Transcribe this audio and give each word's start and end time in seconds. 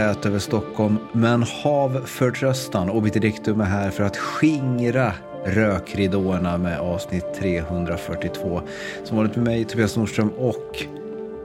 tät 0.00 0.26
över 0.26 0.38
Stockholm, 0.38 0.98
men 1.12 1.42
hav 1.42 2.02
förtröstan. 2.06 2.90
Obiterdictum 2.90 3.60
är 3.60 3.64
här 3.64 3.90
för 3.90 4.04
att 4.04 4.16
skingra 4.16 5.12
rökridåerna 5.44 6.58
med 6.58 6.78
avsnitt 6.78 7.24
342. 7.38 8.62
Som 9.04 9.16
varit 9.16 9.36
med 9.36 9.44
mig, 9.44 9.64
Tobias 9.64 9.96
Nordström, 9.96 10.28
och 10.28 10.84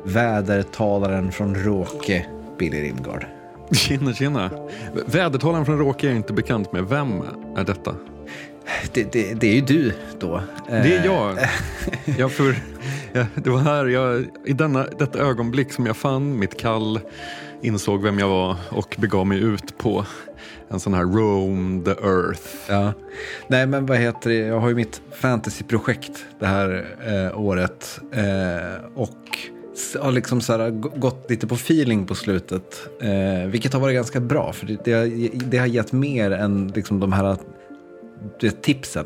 vädertalaren 0.03 1.31
från 1.31 1.55
Råke, 1.55 2.25
Billy 2.59 2.81
Rimgard. 2.81 3.25
Tjena, 3.71 4.13
tjena. 4.13 4.49
Vädertalaren 5.05 5.66
från 5.66 5.80
Råke 5.80 6.08
är 6.08 6.09
jag 6.09 6.17
inte 6.17 6.33
bekant 6.33 6.72
med. 6.72 6.83
Vem 6.83 7.22
är 7.58 7.63
detta? 7.63 7.95
Det, 8.94 9.11
det, 9.11 9.33
det 9.33 9.47
är 9.47 9.55
ju 9.55 9.61
du 9.61 9.94
då. 10.19 10.41
Det 10.67 10.95
är 10.95 11.05
jag. 11.05 11.38
jag 12.17 12.31
för, 12.31 12.55
det 13.33 13.49
var 13.49 13.59
här 13.59 13.85
jag, 13.85 14.25
i 14.45 14.53
denna, 14.53 14.85
detta 14.99 15.19
ögonblick 15.19 15.73
som 15.73 15.85
jag 15.85 15.97
fann 15.97 16.39
mitt 16.39 16.59
kall, 16.59 16.99
insåg 17.62 18.04
vem 18.04 18.20
jag 18.20 18.30
var 18.30 18.55
och 18.70 18.95
begav 19.00 19.27
mig 19.27 19.40
ut 19.40 19.77
på 19.77 20.05
en 20.70 20.80
sån 20.80 20.94
här 20.94 21.04
roam 21.04 21.84
the 21.84 21.91
earth. 21.91 22.44
Ja. 22.70 22.94
Nej 23.47 23.67
men 23.67 23.86
vad 23.86 23.97
heter 23.97 24.30
det, 24.30 24.36
jag 24.36 24.59
har 24.59 24.70
ju 24.70 24.75
mitt 24.75 25.02
fantasyprojekt 25.12 26.25
det 26.39 26.45
här 26.45 26.86
eh, 27.08 27.39
året. 27.39 28.00
Eh, 28.12 28.86
och 28.95 29.17
har 30.02 30.12
liksom 30.12 30.42
så 30.42 30.53
här, 30.53 30.70
gått 31.00 31.30
lite 31.30 31.47
på 31.47 31.56
feeling 31.56 32.06
på 32.06 32.16
slutet. 32.16 32.88
Eh, 33.02 33.50
vilket 33.50 33.73
har 33.73 33.80
varit 33.80 33.95
ganska 33.95 34.19
bra, 34.19 34.53
för 34.53 34.66
det, 34.66 34.86
det, 34.86 34.94
har, 34.94 35.30
det 35.50 35.58
har 35.58 35.66
gett 35.66 35.92
mer 35.92 36.31
än 36.31 36.67
liksom 36.75 37.00
de 37.00 37.14
här 37.14 37.38
tipsen. 38.61 39.05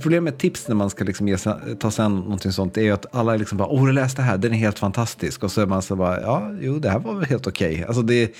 Problemet 0.00 0.22
med 0.22 0.38
tips 0.38 0.68
när 0.68 0.74
man 0.74 0.90
ska 0.90 1.04
liksom 1.04 1.28
ge, 1.28 1.36
ta 1.78 1.90
sig 1.90 2.04
an 2.04 2.16
någonting 2.16 2.52
sånt 2.52 2.76
är 2.76 2.82
ju 2.82 2.90
att 2.90 3.14
alla 3.14 3.36
liksom 3.36 3.58
bara, 3.58 3.68
åh, 3.68 3.86
du 3.86 3.92
läste 3.92 4.22
det 4.22 4.26
här, 4.26 4.38
den 4.38 4.52
är 4.52 4.56
helt 4.56 4.78
fantastisk. 4.78 5.44
Och 5.44 5.52
så 5.52 5.60
är 5.60 5.66
man 5.66 5.82
så 5.82 5.96
bara, 5.96 6.20
ja, 6.20 6.50
jo, 6.60 6.78
det 6.78 6.90
här 6.90 6.98
var 6.98 7.14
väl 7.14 7.24
helt 7.24 7.46
okej. 7.46 7.72
Okay. 7.72 7.84
Alltså 7.84 8.02
det, 8.02 8.34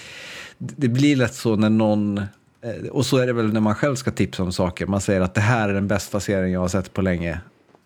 det 0.59 0.89
blir 0.89 1.17
lätt 1.17 1.35
så 1.35 1.57
när 1.57 1.71
någon, 1.71 2.19
eh, 2.19 2.89
och 2.91 3.07
så 3.07 3.17
är 3.17 3.27
det 3.27 3.33
väl 3.33 3.53
när 3.53 3.61
man 3.61 3.75
själv 3.75 3.95
ska 3.95 4.11
tipsa 4.11 4.43
om 4.43 4.53
saker. 4.53 4.87
Man 4.87 5.01
säger 5.01 5.21
att 5.21 5.35
det 5.35 5.41
här 5.41 5.69
är 5.69 5.75
den 5.75 5.89
bästa 5.89 6.21
serien 6.21 6.51
jag 6.51 6.61
har 6.61 6.69
sett 6.69 6.95
på 6.95 7.03
länge. 7.03 7.41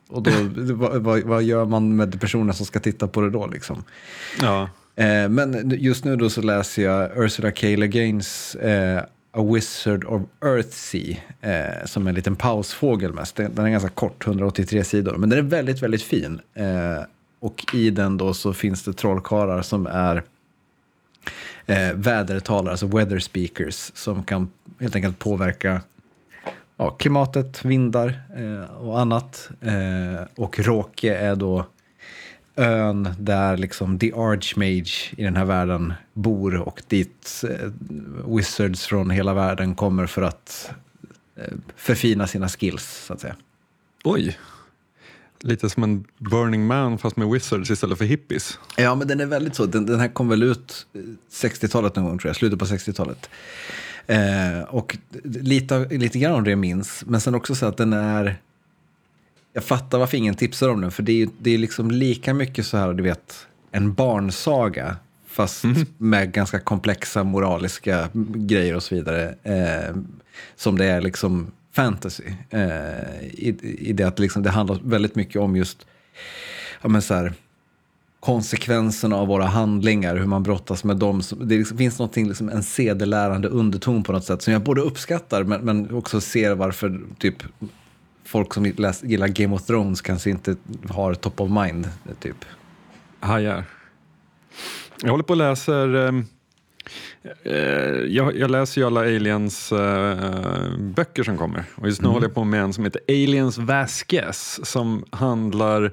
Och 0.08 0.23
då, 0.23 0.31
vad, 0.98 1.23
vad, 1.23 1.42
gör 1.42 1.64
man 1.64 1.97
med 1.97 2.20
personen 2.20 2.55
som 2.55 2.67
ska 2.67 2.81
titta 2.81 3.08
på 3.08 3.20
det 3.20 3.31
då 3.31 3.47
liksom? 3.47 3.84
Ja. 4.41 4.69
Eh, 4.97 5.29
men 5.29 5.70
just 5.79 6.05
nu 6.05 6.17
då 6.17 6.31
så 6.31 6.42
läser 6.42 6.83
jag 6.83 7.11
Ursula 7.17 7.51
K. 7.51 7.67
Le 7.67 7.86
Guins 7.86 8.55
eh, 8.55 9.03
A 9.37 9.43
Wizard 9.43 10.05
of 10.05 10.23
Earthsea, 10.45 11.17
eh, 11.41 11.87
som 11.87 12.07
en 12.07 12.15
liten 12.15 12.37
pausfågel 12.37 13.13
mest. 13.13 13.37
Den, 13.37 13.59
är 13.59 13.71
ganska 13.71 13.89
kort, 13.89 14.27
183 14.27 14.85
sidor, 14.85 15.17
men 15.17 15.31
den 15.31 15.39
är 15.39 15.43
väldigt, 15.43 15.83
väldigt 15.83 16.03
fin. 16.03 16.41
Eh, 16.55 17.05
och 17.41 17.65
i 17.75 17.91
den 17.91 18.17
då 18.17 18.35
så 18.35 18.53
finns 18.53 18.83
det 18.83 18.93
trollkarlar 18.93 19.63
som 19.63 19.87
är 19.87 20.23
eh, 21.67 21.93
vädertalare, 21.95 22.71
alltså 22.71 22.87
weather 22.87 23.19
speakers, 23.19 23.93
som 23.95 24.25
kan 24.25 24.51
helt 24.81 24.97
enkelt 24.97 25.19
påverka 25.19 25.83
ja, 26.77 26.91
klimatet, 26.91 27.65
vindar 27.65 28.23
eh, 28.37 28.77
och 28.77 29.01
annat. 29.01 29.51
Eh, 29.61 30.27
och 30.37 30.59
Råke 30.59 31.17
är 31.17 31.37
då 31.37 31.67
ön 32.57 33.09
där 33.19 33.57
liksom 33.57 33.98
The 33.98 34.13
Archmage 34.13 35.15
i 35.17 35.25
den 35.25 35.37
här 35.37 35.45
världen 35.45 35.92
bor 36.13 36.57
och 36.57 36.83
dit 36.89 37.45
eh, 37.51 37.70
wizards 38.37 38.87
från 38.87 39.11
hela 39.11 39.35
världen 39.35 39.75
kommer 39.75 40.07
för 40.07 40.23
att 40.23 40.70
eh, 41.37 41.53
förfina 41.77 42.27
sina 42.27 42.48
skills, 42.48 43.05
så 43.07 43.13
att 43.13 43.20
säga. 43.20 43.37
Oj! 44.05 44.39
Lite 45.41 45.70
som 45.70 45.83
en 45.83 46.05
Burning 46.19 46.67
Man 46.67 46.98
fast 46.98 47.17
med 47.17 47.29
wizards 47.29 47.70
istället 47.70 47.98
för 47.98 48.05
hippies. 48.05 48.59
Ja, 48.77 48.95
men 48.95 49.09
den 49.09 49.20
är 49.20 49.27
väldigt 49.27 49.55
så. 49.55 49.67
Den, 49.67 49.87
den 49.87 50.01
här 50.01 50.09
kom 50.09 50.29
väl 50.29 50.43
ut 50.43 50.87
60-talet 51.31 51.97
någon 51.97 52.05
gång, 52.05 52.19
tror 52.19 52.29
jag. 52.29 52.37
Slutet 52.37 52.59
på 52.59 52.64
60-talet. 52.64 53.31
Eh, 54.07 54.61
och 54.69 54.97
lite, 55.25 55.89
lite 55.91 56.19
grann 56.19 56.33
av 56.33 56.43
det 56.43 56.51
jag 56.51 56.59
minns. 56.59 57.05
Men 57.07 57.20
sen 57.20 57.35
också 57.35 57.55
så 57.55 57.67
att 57.67 57.77
den 57.77 57.93
är 57.93 58.37
jag 59.55 59.65
fattar 59.65 59.98
varför 59.98 60.17
ingen 60.17 60.35
tipsar 60.35 60.69
om 60.69 60.81
den, 60.81 60.91
för 60.91 61.03
det 61.03 61.23
är, 61.23 61.29
det 61.39 61.55
är 61.55 61.59
liksom 61.59 61.91
lika 61.91 62.35
mycket 62.35 62.67
så 62.67 62.77
här, 62.77 62.95
du 62.95 63.03
vet, 63.03 63.47
en 63.70 63.95
barnsaga, 63.95 64.97
fast 65.27 65.65
mm. 65.65 65.87
med 65.98 66.33
ganska 66.33 66.61
komplexa 66.61 67.25
moraliska 67.25 68.09
grejer 68.35 68.77
och 68.77 68.83
så 68.83 68.95
vidare, 68.95 69.35
eh, 69.43 69.97
som 70.57 70.79
det 70.79 70.85
är 70.85 71.01
liksom 71.01 71.51
fantasy. 71.73 72.25
Eh, 72.51 73.23
i, 73.23 73.57
I 73.79 73.93
det 73.93 74.05
att 74.05 74.19
liksom, 74.19 74.43
det 74.43 74.51
handlar 74.51 74.81
väldigt 74.85 75.14
mycket 75.14 75.43
om 75.43 75.57
just, 75.57 75.87
ja 76.83 76.89
men 76.89 77.03
så 77.03 77.14
här, 77.14 77.33
konsekvenserna 78.20 79.17
av 79.17 79.29
våra 79.29 79.47
handlingar, 79.47 80.17
hur 80.17 80.27
man 80.27 80.43
brottas 80.43 80.85
med 80.85 80.97
dem. 80.97 81.23
Det 81.41 81.59
liksom, 81.59 81.79
finns 81.79 81.98
någonting, 81.98 82.29
liksom, 82.29 82.48
en 82.48 82.63
sedelärande 82.63 83.48
underton 83.48 84.03
på 84.03 84.13
något 84.13 84.25
sätt 84.25 84.43
som 84.43 84.53
jag 84.53 84.63
både 84.63 84.81
uppskattar 84.81 85.45
men, 85.45 85.61
men 85.61 85.95
också 85.95 86.20
ser 86.20 86.55
varför 86.55 87.01
typ 87.19 87.37
folk 88.24 88.55
som 88.55 88.67
gillar 89.02 89.29
Game 89.29 89.55
of 89.55 89.67
Thrones 89.67 90.01
kanske 90.01 90.30
inte 90.30 90.57
har 90.89 91.14
top 91.14 91.40
of 91.40 91.51
mind, 91.51 91.89
typ. 92.20 92.45
Hajar. 93.20 93.64
Jag 95.02 95.11
håller 95.11 95.24
på 95.24 95.33
och 95.33 95.36
läser 95.36 95.95
ehm, 95.95 96.24
eh, 97.42 97.55
jag, 98.14 98.36
jag, 98.36 98.51
läser 98.51 98.80
ju 98.80 98.86
alla 98.86 99.01
Aliens 99.01 99.73
eh, 99.73 100.79
böcker 100.79 101.23
som 101.23 101.39
kommer 101.39 101.64
och 101.74 101.86
just 101.86 102.01
nu 102.01 102.07
mm. 102.07 102.14
håller 102.14 102.27
jag 102.27 102.34
på 102.34 102.45
med 102.45 102.61
en 102.61 102.73
som 102.73 102.84
heter 102.84 103.01
Aliens 103.08 103.58
Vasquez 103.58 104.61
som 104.67 105.05
handlar 105.11 105.92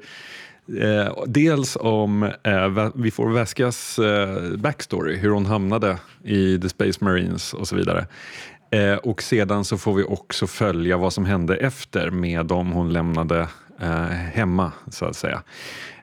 Eh, 0.79 1.23
dels 1.27 1.77
om, 1.79 2.23
eh, 2.23 2.89
vi 2.95 3.11
får 3.11 3.29
Vasquez 3.29 3.99
eh, 3.99 4.57
backstory, 4.57 5.17
hur 5.17 5.29
hon 5.29 5.45
hamnade 5.45 5.97
i 6.23 6.59
The 6.59 6.69
Space 6.69 7.03
Marines 7.03 7.53
och 7.53 7.67
så 7.67 7.75
vidare. 7.75 8.07
Eh, 8.71 8.95
och 8.95 9.21
sedan 9.21 9.65
så 9.65 9.77
får 9.77 9.93
vi 9.93 10.03
också 10.03 10.47
följa 10.47 10.97
vad 10.97 11.13
som 11.13 11.25
hände 11.25 11.55
efter 11.55 12.09
med 12.09 12.45
dem 12.45 12.71
hon 12.71 12.93
lämnade 12.93 13.47
eh, 13.79 14.05
hemma, 14.09 14.71
så 14.89 15.05
att 15.05 15.15
säga. 15.15 15.43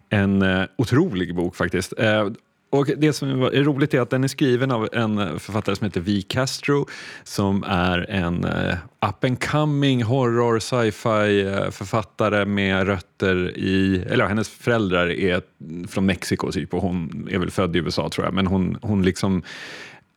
En 0.09 0.43
eh, 0.43 0.65
otrolig 0.77 1.35
bok 1.35 1.57
faktiskt. 1.57 1.93
Eh, 1.99 2.29
och 2.71 2.87
det 2.97 3.13
som 3.13 3.43
är 3.43 3.65
roligt 3.65 3.95
är 3.95 4.01
att 4.01 4.11
den 4.11 4.25
är 4.25 4.29
skriven 4.29 4.71
av 4.71 4.89
en 4.93 5.19
eh, 5.19 5.37
författare 5.37 5.77
som 5.77 5.85
heter 5.85 6.01
V. 6.01 6.23
Castro 6.29 6.87
som 7.25 7.65
är 7.67 8.11
en 8.11 8.45
uh, 8.45 8.75
up 9.09 9.25
and 9.25 9.45
coming 9.45 10.03
horror 10.03 10.59
sci-fi 10.59 11.41
eh, 11.41 11.71
författare 11.71 12.45
med 12.45 12.87
rötter 12.87 13.59
i, 13.59 14.05
eller 14.07 14.25
ja, 14.25 14.29
hennes 14.29 14.49
föräldrar 14.49 15.11
är 15.11 15.43
från 15.89 16.07
Mexiko 16.07 16.53
typ 16.53 16.75
och 16.75 16.83
hon 16.83 17.29
är 17.31 17.39
väl 17.39 17.51
född 17.51 17.77
i 17.77 17.79
USA 17.79 18.09
tror 18.09 18.27
jag, 18.27 18.35
men 18.35 18.47
hon, 18.47 18.79
hon 18.83 19.03
liksom 19.03 19.43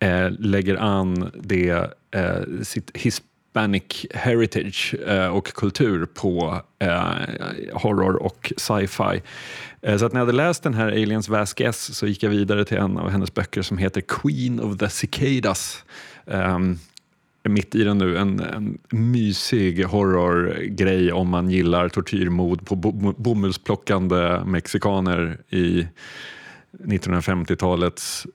eh, 0.02 0.32
lägger 0.40 0.76
an 0.76 1.32
det 1.36 1.94
eh, 2.12 2.62
sitt 2.64 2.92
hispanic 2.94 4.06
heritage 4.12 4.96
eh, 5.08 5.28
och 5.28 5.48
kultur 5.48 6.06
på 6.06 6.62
eh, 6.80 7.04
horror 7.74 8.16
och 8.16 8.54
sci-fi. 8.58 9.22
Eh, 9.82 9.98
så 9.98 10.06
att 10.06 10.14
när 10.14 10.20
jag 10.20 10.26
hade 10.26 10.38
läst 10.38 10.64
den 10.64 10.74
här 10.74 10.88
Aliens 10.88 11.30
Vasquez 11.30 11.98
så 11.98 12.08
gick 12.08 12.24
jag 12.24 12.30
vidare 12.30 12.66
till 12.66 12.78
en 12.78 12.98
av 12.98 13.10
hennes 13.10 13.34
böcker 13.34 13.62
som 13.62 13.78
heter 13.78 14.02
Queen 14.02 14.60
of 14.60 14.78
the 14.78 14.90
Cicadas. 14.90 15.84
Um, 16.26 16.80
mitt 17.44 17.76
i 17.76 17.84
den 17.84 17.98
nu, 17.98 18.18
en, 18.18 18.40
en 18.40 18.78
mysig 18.90 19.86
horrorgrej 19.86 21.12
om 21.12 21.30
man 21.30 21.50
gillar 21.50 21.90
tortyrmord 21.90 22.66
på 22.66 22.76
bo, 22.76 22.92
bomullsplockande 23.18 24.42
mexikaner 24.46 25.38
i 25.50 25.88
1950-talets 26.72 28.28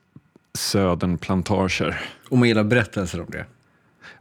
södernplantager. 0.57 2.01
Och 2.29 2.37
man 2.37 2.47
gillar 2.47 2.63
berättelser 2.63 3.21
om 3.21 3.27
det? 3.29 3.45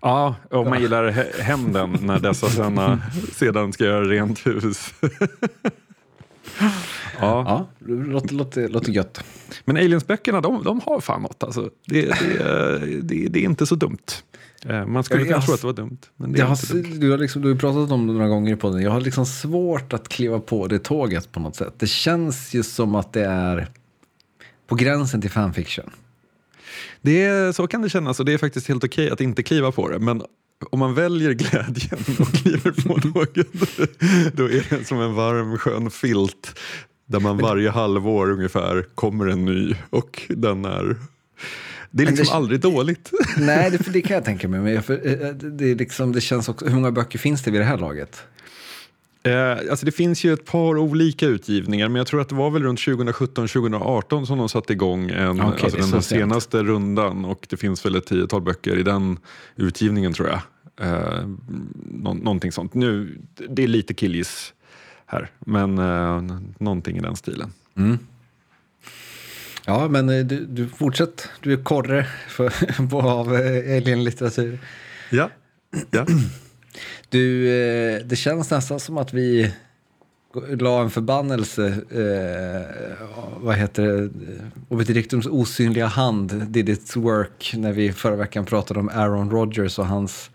Ja, 0.01 0.35
om 0.51 0.69
man 0.69 0.81
gillar 0.81 1.11
hämnden 1.43 1.99
när 2.03 2.19
dessa 2.19 2.49
såna 2.49 3.03
sedan 3.33 3.73
ska 3.73 3.85
göra 3.85 4.05
rent 4.05 4.47
hus. 4.47 4.95
ja. 7.21 7.45
ja, 7.47 7.67
låter, 7.87 8.35
låter, 8.35 8.69
låter 8.69 8.93
gött. 8.93 9.25
Men 9.65 9.77
Aliens-böckerna, 9.77 10.41
de, 10.41 10.63
de 10.65 10.81
har 10.85 11.01
fan 11.01 11.23
något. 11.23 11.43
Alltså. 11.43 11.71
Det, 11.87 12.03
det, 12.03 13.01
det, 13.03 13.29
det 13.29 13.39
är 13.39 13.45
inte 13.45 13.67
så 13.67 13.75
dumt. 13.75 13.99
Eh, 14.65 14.87
man 14.87 15.05
skulle 15.05 15.25
kanske 15.25 15.47
tro 15.47 15.55
att 15.55 15.61
det 15.61 15.67
var 15.67 15.73
dumt. 15.73 15.99
Men 16.17 16.33
det 16.33 16.43
har, 16.43 16.99
Du, 16.99 17.11
har 17.11 17.19
liksom, 17.19 17.43
du 17.43 17.49
har 17.49 17.57
pratat 17.57 17.91
om 17.91 18.07
det 18.07 18.13
några 18.13 18.29
gånger 18.29 18.53
i 18.53 18.57
podden. 18.57 18.83
Jag 18.83 18.91
har 18.91 19.01
liksom 19.01 19.27
svårt 19.27 19.93
att 19.93 20.09
kliva 20.09 20.41
på 20.41 20.67
det 20.67 20.79
tåget 20.79 21.33
på 21.33 21.41
något 21.41 21.57
sätt. 21.57 21.75
Det 21.79 21.87
känns 21.87 22.55
ju 22.55 22.63
som 22.63 22.95
att 22.95 23.13
det 23.13 23.25
är 23.25 23.69
på 24.67 24.75
gränsen 24.75 25.21
till 25.21 25.31
fanfiction. 25.31 25.91
Det 27.01 27.25
är, 27.25 27.53
så 27.53 27.67
kan 27.67 27.83
det 27.83 27.89
kännas 27.89 28.21
och 28.21 28.27
det 28.27 28.33
är 28.33 28.39
faktiskt 28.39 28.69
helt 28.69 28.85
okej 28.85 29.11
att 29.11 29.21
inte 29.21 29.43
kliva 29.43 29.73
på 29.73 29.89
det. 29.89 29.99
Men 29.99 30.23
om 30.71 30.79
man 30.79 30.95
väljer 30.95 31.33
glädjen 31.33 31.99
och 32.19 32.33
kliver 32.33 32.71
på 32.71 33.09
något, 33.09 33.35
då 34.37 34.45
är 34.45 34.79
det 34.79 34.85
som 34.85 35.01
en 35.01 35.15
varm 35.15 35.59
skön 35.59 35.91
filt 35.91 36.59
där 37.07 37.21
man 37.21 37.39
varje 37.39 37.71
halvår 37.71 38.31
ungefär 38.31 38.83
kommer 38.95 39.27
en 39.27 39.45
ny 39.45 39.75
och 39.91 40.23
den 40.29 40.65
är 40.65 40.97
det 41.91 42.03
är 42.03 42.07
liksom 42.07 42.27
det, 42.27 42.33
aldrig 42.33 42.61
dåligt. 42.61 43.13
Nej, 43.39 43.71
det, 43.71 43.79
det 43.93 44.03
kan 44.03 44.15
jag 44.15 44.25
tänka 44.25 44.49
mig. 44.49 44.61
Men 44.61 44.83
för, 44.83 44.95
eh, 44.95 45.29
det, 45.33 45.71
är 45.71 45.75
liksom, 45.75 46.13
det 46.13 46.21
känns 46.21 46.49
också, 46.49 46.67
hur 46.67 46.75
många 46.75 46.91
böcker 46.93 47.19
finns 47.19 47.43
det 47.43 47.51
vid 47.51 47.61
det 47.61 47.65
här 47.65 47.79
laget? 47.79 48.23
Eh, 49.27 49.71
alltså 49.71 49.87
det 49.87 49.93
finns 49.93 50.25
ju 50.25 50.33
ett 50.33 50.45
par 50.45 50.79
olika 50.79 51.27
utgivningar 51.27 51.89
men 51.89 51.97
jag 51.97 52.07
tror 52.07 52.21
att 52.21 52.29
det 52.29 52.35
var 52.35 52.51
väl 52.51 52.63
runt 52.63 52.81
2017-2018 52.81 54.25
som 54.25 54.39
de 54.39 54.49
satte 54.49 54.73
igång 54.73 55.11
en, 55.11 55.41
Okej, 55.41 55.65
alltså 55.65 55.91
den 55.91 56.03
senaste 56.03 56.63
rundan 56.63 57.25
och 57.25 57.47
det 57.51 57.57
finns 57.57 57.87
väl 57.87 57.97
ett 57.97 58.07
tiotal 58.07 58.43
böcker 58.43 58.77
i 58.77 58.83
den 58.83 59.19
utgivningen 59.57 60.13
tror 60.13 60.29
jag. 60.29 60.41
Eh, 60.81 61.29
nå 61.91 62.15
någonting 62.15 62.53
sånt. 62.53 62.75
Nu, 62.75 63.19
det 63.49 63.63
är 63.63 63.69
lite 63.69 63.95
killgiss 63.95 64.53
här 65.07 65.31
men 65.39 65.79
eh, 65.79 66.39
någonting 66.59 66.97
i 66.97 67.01
den 67.01 67.17
stilen. 67.17 67.53
Mm. 67.77 67.99
Ja, 69.67 69.89
men 69.89 70.09
eh, 70.09 70.25
du, 70.25 70.47
du 70.47 70.69
fortsätt. 70.69 71.29
Du 71.41 71.53
är 71.53 71.63
korre 71.65 72.07
för, 72.29 72.89
på, 72.89 73.01
av 73.03 73.35
eh, 73.35 73.77
alien-litteratur. 73.77 74.59
Ja. 75.11 75.31
ja. 75.91 76.07
Du, 77.09 77.49
eh, 77.49 78.01
det 78.07 78.17
känns 78.17 78.51
nästan 78.51 78.81
som 78.81 78.99
att 78.99 79.13
vi 79.15 79.53
la 80.59 80.83
en 80.83 80.91
förbannelse, 80.91 81.67
eh, 81.91 83.07
vad 83.41 83.55
heter 83.57 83.83
det, 83.83 84.11
Obedictums 84.69 85.27
osynliga 85.27 85.87
hand 85.87 86.33
did 86.49 86.69
its 86.69 86.97
work 86.97 87.53
när 87.57 87.73
vi 87.73 87.93
förra 87.93 88.17
veckan 88.17 88.45
pratade 88.45 88.81
om 88.81 88.89
Aaron 88.89 89.31
Rodgers 89.31 89.79
och 89.79 89.87
hans 89.87 90.31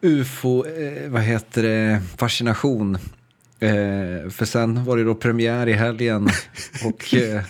ufo, 0.00 0.64
eh, 0.66 1.10
vad 1.10 1.22
heter 1.22 1.62
det, 1.62 2.00
fascination. 2.18 2.94
Eh, 3.60 4.30
för 4.30 4.44
sen 4.44 4.84
var 4.84 4.96
det 4.96 5.04
då 5.04 5.14
premiär 5.14 5.66
i 5.66 5.72
helgen 5.72 6.28
och 6.84 7.14
eh, 7.14 7.42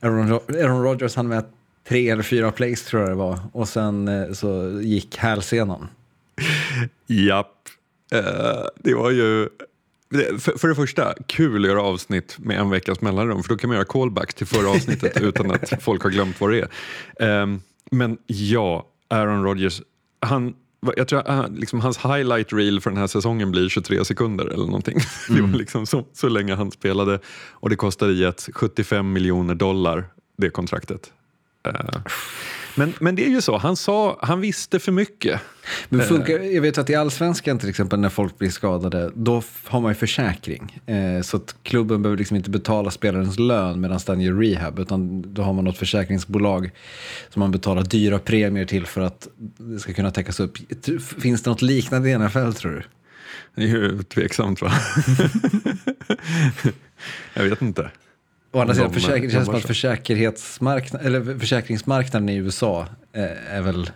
Aaron, 0.00 0.28
Ro- 0.28 0.42
Aaron 0.48 0.82
Rodgers 0.82 1.16
hann 1.16 1.28
med 1.28 1.44
tre 1.88 2.10
eller 2.10 2.22
fyra 2.22 2.52
plays 2.52 2.82
tror 2.84 3.02
jag 3.02 3.10
det 3.10 3.14
var 3.16 3.38
och 3.52 3.68
sen 3.68 4.08
eh, 4.08 4.32
så 4.32 4.80
gick 4.82 5.16
hälsenan. 5.16 5.88
Japp. 7.06 7.68
Eh, 8.12 8.64
det 8.76 8.94
var 8.94 9.10
ju... 9.10 9.48
För, 10.38 10.58
för 10.58 10.68
det 10.68 10.74
första, 10.74 11.14
kul 11.26 11.64
att 11.64 11.68
göra 11.68 11.82
avsnitt 11.82 12.36
med 12.38 12.58
en 12.58 12.70
veckas 12.70 13.00
mellanrum 13.00 13.42
för 13.42 13.48
då 13.48 13.56
kan 13.56 13.68
man 13.68 13.74
göra 13.74 13.84
callbacks 13.84 14.34
till 14.34 14.46
förra 14.46 14.70
avsnittet 14.70 15.16
utan 15.20 15.50
att 15.50 15.82
folk 15.82 16.02
har 16.02 16.10
glömt 16.10 16.40
vad 16.40 16.50
det 16.50 16.60
är. 16.60 16.68
Ehm, 17.42 17.60
men 17.90 18.18
ja, 18.26 18.86
Aaron 19.08 19.44
Rodgers, 19.44 19.82
han, 20.20 20.54
jag 20.96 21.08
tror 21.08 21.22
han, 21.26 21.54
liksom, 21.54 21.80
hans 21.80 21.98
highlight 21.98 22.52
reel 22.52 22.80
för 22.80 22.90
den 22.90 22.98
här 22.98 23.06
säsongen 23.06 23.50
blir 23.50 23.68
23 23.68 24.04
sekunder 24.04 24.46
eller 24.46 24.66
någonting. 24.66 24.98
Det 25.28 25.42
var 25.42 25.58
liksom 25.58 25.86
så, 25.86 26.04
så 26.12 26.28
länge 26.28 26.54
han 26.54 26.70
spelade 26.70 27.20
och 27.50 27.70
det 27.70 27.76
kostade 27.76 28.12
Jets 28.12 28.50
75 28.54 29.12
miljoner 29.12 29.54
dollar, 29.54 30.04
det 30.36 30.50
kontraktet. 30.50 31.12
Eh, 31.66 32.00
men, 32.78 32.94
men 33.00 33.14
det 33.14 33.24
är 33.24 33.30
ju 33.30 33.40
så, 33.40 33.56
han, 33.56 33.76
sa, 33.76 34.18
han 34.22 34.40
visste 34.40 34.78
för 34.78 34.92
mycket. 34.92 35.40
Men 35.88 36.06
funkar, 36.06 36.38
jag 36.38 36.62
vet 36.62 36.78
att 36.78 36.90
i 36.90 36.94
allsvenskan 36.94 37.58
till 37.58 37.68
exempel 37.68 38.00
när 38.00 38.08
folk 38.08 38.38
blir 38.38 38.50
skadade, 38.50 39.10
då 39.14 39.42
har 39.64 39.80
man 39.80 39.90
ju 39.90 39.94
försäkring. 39.94 40.80
Eh, 40.86 41.22
så 41.22 41.36
att 41.36 41.56
klubben 41.62 42.02
behöver 42.02 42.18
liksom 42.18 42.36
inte 42.36 42.50
betala 42.50 42.90
spelarens 42.90 43.38
lön 43.38 43.80
medan 43.80 44.00
den 44.06 44.20
gör 44.20 44.34
rehab, 44.34 44.78
utan 44.78 45.24
då 45.34 45.42
har 45.42 45.52
man 45.52 45.64
något 45.64 45.78
försäkringsbolag 45.78 46.70
som 47.30 47.40
man 47.40 47.50
betalar 47.50 47.82
dyra 47.82 48.18
premier 48.18 48.64
till 48.64 48.86
för 48.86 49.00
att 49.00 49.28
det 49.58 49.78
ska 49.80 49.92
kunna 49.92 50.10
täckas 50.10 50.40
upp. 50.40 50.58
Finns 51.20 51.42
det 51.42 51.50
något 51.50 51.62
liknande 51.62 52.10
i 52.10 52.18
NFL 52.18 52.52
tror 52.52 52.72
du? 52.72 52.82
Det 53.54 53.62
är 53.62 53.66
ju 53.66 54.02
tveksamt 54.02 54.62
va? 54.62 54.72
jag 57.34 57.44
vet 57.44 57.62
inte. 57.62 57.90
Å 58.52 58.60
andra 58.60 58.74
sidan, 58.74 58.88
De, 58.90 58.94
försäkring, 58.94 59.24
det 59.24 59.30
känns 59.30 59.46
som 59.46 59.54
att 59.54 59.62
så. 59.62 59.68
försäkerhetsmarknad, 59.68 61.02
eller 61.06 61.38
försäkringsmarknaden 61.38 62.28
i 62.28 62.36
USA 62.36 62.86
eh, 63.12 63.54
är 63.54 63.62
väl 63.62 63.90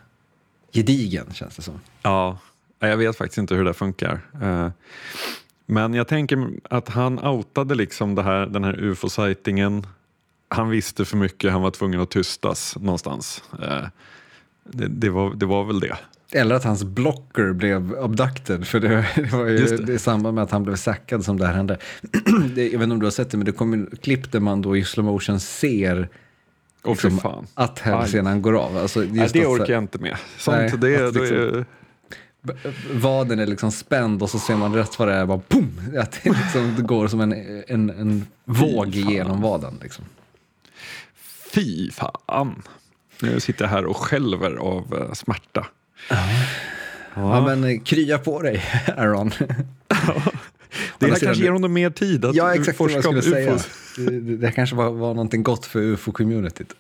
gedigen, 0.73 1.27
känns 1.35 1.57
det 1.57 1.63
som. 1.63 1.81
Ja, 2.03 2.39
jag 2.79 2.97
vet 2.97 3.17
faktiskt 3.17 3.39
inte 3.39 3.55
hur 3.55 3.65
det 3.65 3.75
funkar. 3.75 4.21
Eh, 4.43 4.69
Men 5.67 5.95
jag 5.95 6.09
tänker 6.09 6.49
att 6.71 6.89
han 6.89 7.19
outade 7.25 7.75
liksom 7.75 8.15
det 8.15 8.23
här, 8.23 8.47
den 8.47 8.65
här 8.65 8.81
ufo-sightingen. 8.81 9.87
Han 10.49 10.69
visste 10.71 11.05
för 11.05 11.17
mycket, 11.17 11.53
han 11.53 11.63
var 11.63 11.71
tvungen 11.71 12.01
att 12.01 12.11
tystas 12.11 12.77
någonstans. 12.77 13.43
Eh, 13.63 13.85
Det, 14.65 14.89
det, 14.89 15.11
var, 15.11 15.35
det 15.35 15.47
var 15.47 15.65
väl 15.65 15.81
det. 15.81 15.97
Eller 16.35 16.55
att 16.55 16.65
hans 16.65 16.85
blocker 16.85 17.53
blev 17.53 17.97
abducted, 18.01 18.67
för 18.67 18.81
det, 18.81 19.07
det 19.17 19.33
var 19.33 19.47
ju 19.47 19.77
det. 19.77 19.93
i 19.93 19.99
samband 19.99 20.35
med 20.35 20.45
att 20.45 20.51
han 20.51 20.63
blev 20.63 20.77
sackad 20.77 21.25
som 21.25 21.39
det 21.39 21.47
här 21.47 21.55
hände. 21.55 21.79
det, 22.55 22.63
jag 22.65 22.79
vet 22.79 22.83
inte 22.83 22.93
om 22.93 22.99
du 23.01 23.07
har 23.07 23.11
sett 23.11 23.31
det, 23.31 23.37
men 23.37 23.47
det 23.47 23.53
kom 23.53 23.73
ju 23.75 23.87
klipp 23.97 24.33
där 24.33 24.41
man 24.41 24.63
då 24.63 24.77
i 24.77 24.85
slow 24.85 25.05
motion 25.05 25.41
ser 25.41 26.09
för 26.83 26.91
liksom 26.91 27.19
fan. 27.19 27.47
att 27.55 27.79
hälsenan 27.79 28.43
går 28.43 28.59
av. 28.59 28.77
Alltså 28.77 29.01
Nej, 29.01 29.29
det 29.33 29.41
att 29.41 29.47
orkar 29.47 29.73
jag 29.73 29.83
inte 29.83 29.99
med. 29.99 30.17
Sånt, 30.39 30.57
Nej, 30.57 30.73
det, 30.79 31.09
att 31.09 31.15
liksom- 31.15 31.65
b- 32.43 32.53
vaden 32.95 33.39
är 33.39 33.47
liksom 33.47 33.73
spänd 33.73 34.23
och 34.23 34.31
så 34.31 34.39
ser 34.39 34.57
man 34.57 34.75
rätt 34.75 34.99
vad 34.99 35.09
det 35.09 35.15
är, 35.15 35.27
bara 35.27 35.41
boom! 35.49 35.71
Att 35.99 36.21
det, 36.23 36.31
liksom, 36.31 36.77
går 36.87 37.09
som 37.09 37.21
en, 37.21 37.33
en, 37.69 37.91
en 37.91 38.27
våg 38.45 38.89
genom 38.89 39.41
vaden. 39.41 39.75
Liksom. 39.83 40.05
Fy 41.55 41.91
fan. 41.91 42.63
Nu 43.23 43.41
sitter 43.41 43.65
jag 43.65 43.71
här 43.71 43.85
och 43.87 43.97
skälver 43.97 44.55
av 44.57 44.95
eh, 45.01 45.13
smärta. 45.13 45.67
Ja. 47.15 47.45
men 47.47 47.65
eh, 47.65 47.81
krya 47.81 48.19
på 48.19 48.43
dig, 48.43 48.65
Aaron. 48.97 49.33
Det 50.99 51.07
här 51.07 51.19
kanske 51.19 51.45
ger 51.45 51.51
honom 51.51 51.73
mer 51.73 51.91
tid 51.91 52.25
att 52.25 52.35
ja, 52.35 52.55
exakt 52.55 52.79
forska 52.79 52.97
om 52.97 53.03
skulle 53.03 53.23
säga. 53.23 53.55
ufos. 53.55 53.69
Det, 53.97 54.21
det, 54.21 54.37
det 54.37 54.53
kanske 54.53 54.77
var, 54.77 54.91
var 54.91 55.15
någonting 55.15 55.43
gott 55.43 55.67
för 55.67 55.81
ufo-communityt. 55.81 56.71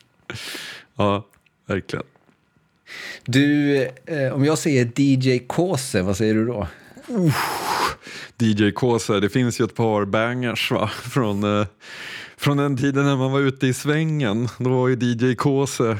Ja, 0.97 1.27
verkligen. 1.67 2.05
Du, 3.25 3.77
eh, 4.07 4.33
om 4.33 4.45
jag 4.45 4.59
säger 4.59 5.01
DJ 5.01 5.39
Kåse, 5.39 6.03
vad 6.03 6.17
säger 6.17 6.35
du 6.35 6.47
då? 6.47 6.69
DJ 8.39 8.71
Kåse, 8.71 9.21
det 9.21 9.29
finns 9.29 9.61
ju 9.61 9.65
ett 9.65 9.75
par 9.75 10.05
bangers 10.05 10.71
va? 10.71 10.89
Från, 10.89 11.61
eh, 11.61 11.67
från 12.37 12.57
den 12.57 12.77
tiden 12.77 13.05
när 13.05 13.17
man 13.17 13.33
var 13.33 13.41
ute 13.41 13.67
i 13.67 13.75
svängen. 13.75 14.49
Då 14.59 14.71
var 14.71 14.89
ju 14.89 14.97
DJ 15.01 15.35
Kåse 15.35 15.99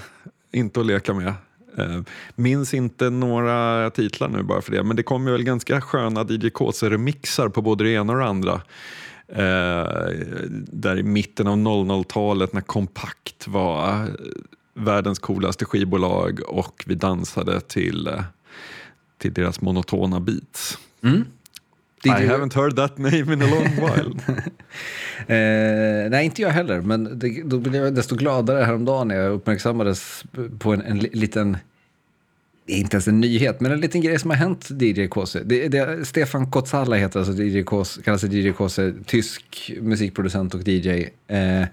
inte 0.53 0.81
att 0.81 0.87
leka 0.87 1.15
med. 1.15 1.35
Eh, 1.79 2.01
minns 2.35 2.75
inte 2.75 3.11
några 3.11 3.91
titlar 3.91 4.29
nu 4.29 4.43
bara 4.43 4.63
för 4.63 4.73
det, 4.73 4.83
men 4.83 4.97
det 4.97 5.03
kom 5.03 5.27
ju 5.27 5.33
väl 5.33 5.43
ganska 5.43 5.81
sköna 5.81 6.23
DJ 6.23 6.51
Kåse-remixar 6.51 7.49
på 7.49 7.63
både 7.63 7.85
det 7.85 7.91
ena 7.91 8.13
och 8.13 8.19
det 8.19 8.25
andra. 8.25 8.61
Eh, 9.29 10.09
där 10.53 10.99
i 10.99 11.03
mitten 11.03 11.47
av 11.47 11.57
00-talet 11.57 12.53
när 12.53 12.61
Kompakt 12.61 13.49
var 13.49 14.03
eh, 14.03 14.09
världens 14.75 15.19
coolaste 15.19 15.65
skivbolag 15.65 16.41
och 16.47 16.85
vi 16.87 16.95
dansade 16.95 17.61
till, 17.61 18.07
eh, 18.07 18.23
till 19.19 19.33
deras 19.33 19.61
monotona 19.61 20.21
beats. 20.21 20.79
Mm. 21.03 21.25
I 22.05 22.09
DJ 22.09 22.27
haven't 22.29 22.55
heard 22.55 22.77
that 22.77 22.99
name 22.99 23.33
in 23.33 23.43
a 23.43 23.47
long 23.47 23.65
while. 23.77 24.13
Eh, 25.27 26.11
nej, 26.11 26.25
inte 26.25 26.43
jag 26.43 26.51
heller, 26.51 26.81
men 26.81 27.19
det, 27.19 27.43
då 27.45 27.59
blev 27.59 27.85
jag 27.85 27.95
desto 27.95 28.17
gladare 28.17 28.65
häromdagen 28.65 29.09
när 29.09 29.15
jag 29.15 29.33
uppmärksammades 29.33 30.25
på 30.59 30.73
en, 30.73 30.83
en 30.83 30.99
li- 30.99 31.11
liten, 31.13 31.57
inte 32.67 32.97
ens 32.97 33.09
en 33.09 33.21
nyhet, 33.21 33.61
men 33.61 33.73
en 33.73 33.81
liten 33.81 34.01
grej 34.01 34.19
som 34.19 34.31
har 34.31 34.37
hänt 34.37 34.69
DJ 34.71 35.07
Kåse. 35.07 35.43
Det, 35.45 35.69
det, 35.69 36.05
Stefan 36.09 36.51
Kotsala 36.51 36.97
heter 36.97 37.19
alltså 37.21 37.43
DJ 37.43 37.63
Kåse, 37.63 38.03
kallar 38.03 38.19
sig 38.19 38.41
DJ 38.49 38.53
Kåse, 38.53 38.93
tysk 39.07 39.73
musikproducent 39.81 40.55
och 40.55 40.69
DJ. 40.69 40.89
Eh, 41.29 41.65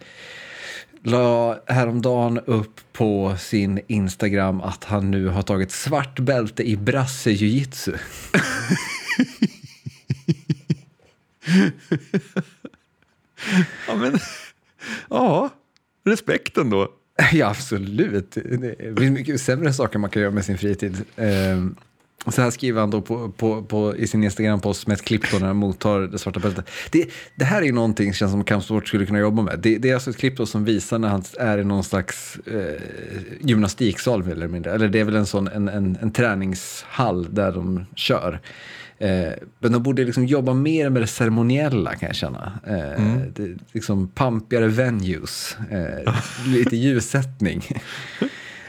la 1.04 1.60
häromdagen 1.68 2.40
upp 2.46 2.80
på 2.94 3.36
sin 3.40 3.80
Instagram 3.88 4.62
att 4.62 4.84
han 4.84 5.12
nu 5.12 5.28
har 5.28 5.42
tagit 5.42 5.72
svart 5.72 6.20
bälte 6.20 6.70
i 6.70 6.78
brasse 6.78 7.30
jiu-jitsu. 7.32 7.94
ja, 13.88 13.96
men, 13.96 14.20
ja, 15.10 15.50
respekten 16.06 16.70
då. 16.70 16.88
Ja, 17.32 17.50
absolut. 17.50 18.32
Det 18.32 19.00
finns 19.00 19.18
mycket 19.18 19.42
sämre 19.42 19.74
saker 19.74 20.00
man 20.00 20.10
kan 20.10 20.22
göra 20.22 20.32
med 20.32 20.46
sin 20.46 20.58
fritid. 20.58 20.98
Ehm, 21.16 21.76
så 22.28 22.42
här 22.42 22.52
skriver 22.52 22.80
han 22.80 22.90
då 22.90 23.02
på, 23.02 23.30
på, 23.30 23.64
på, 23.64 23.96
i 23.96 24.08
sin 24.08 24.24
Instagram-post 24.24 24.88
med 24.88 24.96
ett 24.96 25.06
klipp 25.06 25.32
då 25.32 25.38
när 25.38 25.48
han 25.48 25.56
mottar 25.56 26.00
det 26.00 26.18
svarta 26.18 26.40
bältet. 26.40 26.70
Det, 26.92 27.10
det 27.36 27.46
här 27.46 27.62
är 27.62 27.66
ju 27.66 27.72
någonting 27.72 28.14
känns 28.14 28.32
som 28.32 28.44
kampsport 28.44 28.88
skulle 28.88 29.06
kunna 29.06 29.20
jobba 29.20 29.42
med. 29.42 29.60
Det, 29.60 29.78
det 29.78 29.90
är 29.90 29.94
alltså 29.94 30.10
ett 30.10 30.18
klipp 30.18 30.38
då 30.38 30.46
som 30.46 30.66
visar 30.66 31.00
när 31.00 31.08
han 31.08 31.24
är 31.40 31.58
i 31.58 31.64
någon 31.64 31.84
slags 31.84 32.40
eh, 32.46 32.82
gymnastiksal 33.40 34.32
eller 34.32 34.48
mindre. 34.48 34.74
Eller 34.74 34.88
det 34.88 35.00
är 35.00 35.04
väl 35.04 35.16
en 35.16 35.26
sån 35.26 35.48
en, 35.48 35.70
en, 35.70 35.98
en 36.02 36.12
träningshall 36.12 37.36
där 37.36 37.52
de 37.52 37.86
kör. 37.96 38.40
Eh, 39.02 39.34
men 39.60 39.72
de 39.72 39.84
borde 39.84 40.04
liksom 40.06 40.26
jobba 40.26 40.54
mer 40.54 40.90
med 40.90 41.02
det 41.02 41.08
ceremoniella 41.08 41.96
kan 41.96 42.08
jag 42.08 42.16
känna. 42.16 42.52
Eh, 42.68 43.22
det, 43.36 43.58
liksom 43.72 44.08
pampigare 44.08 44.68
venues, 44.68 45.58
eh, 45.72 46.14
lite 46.48 46.76
ljussättning. 46.78 47.62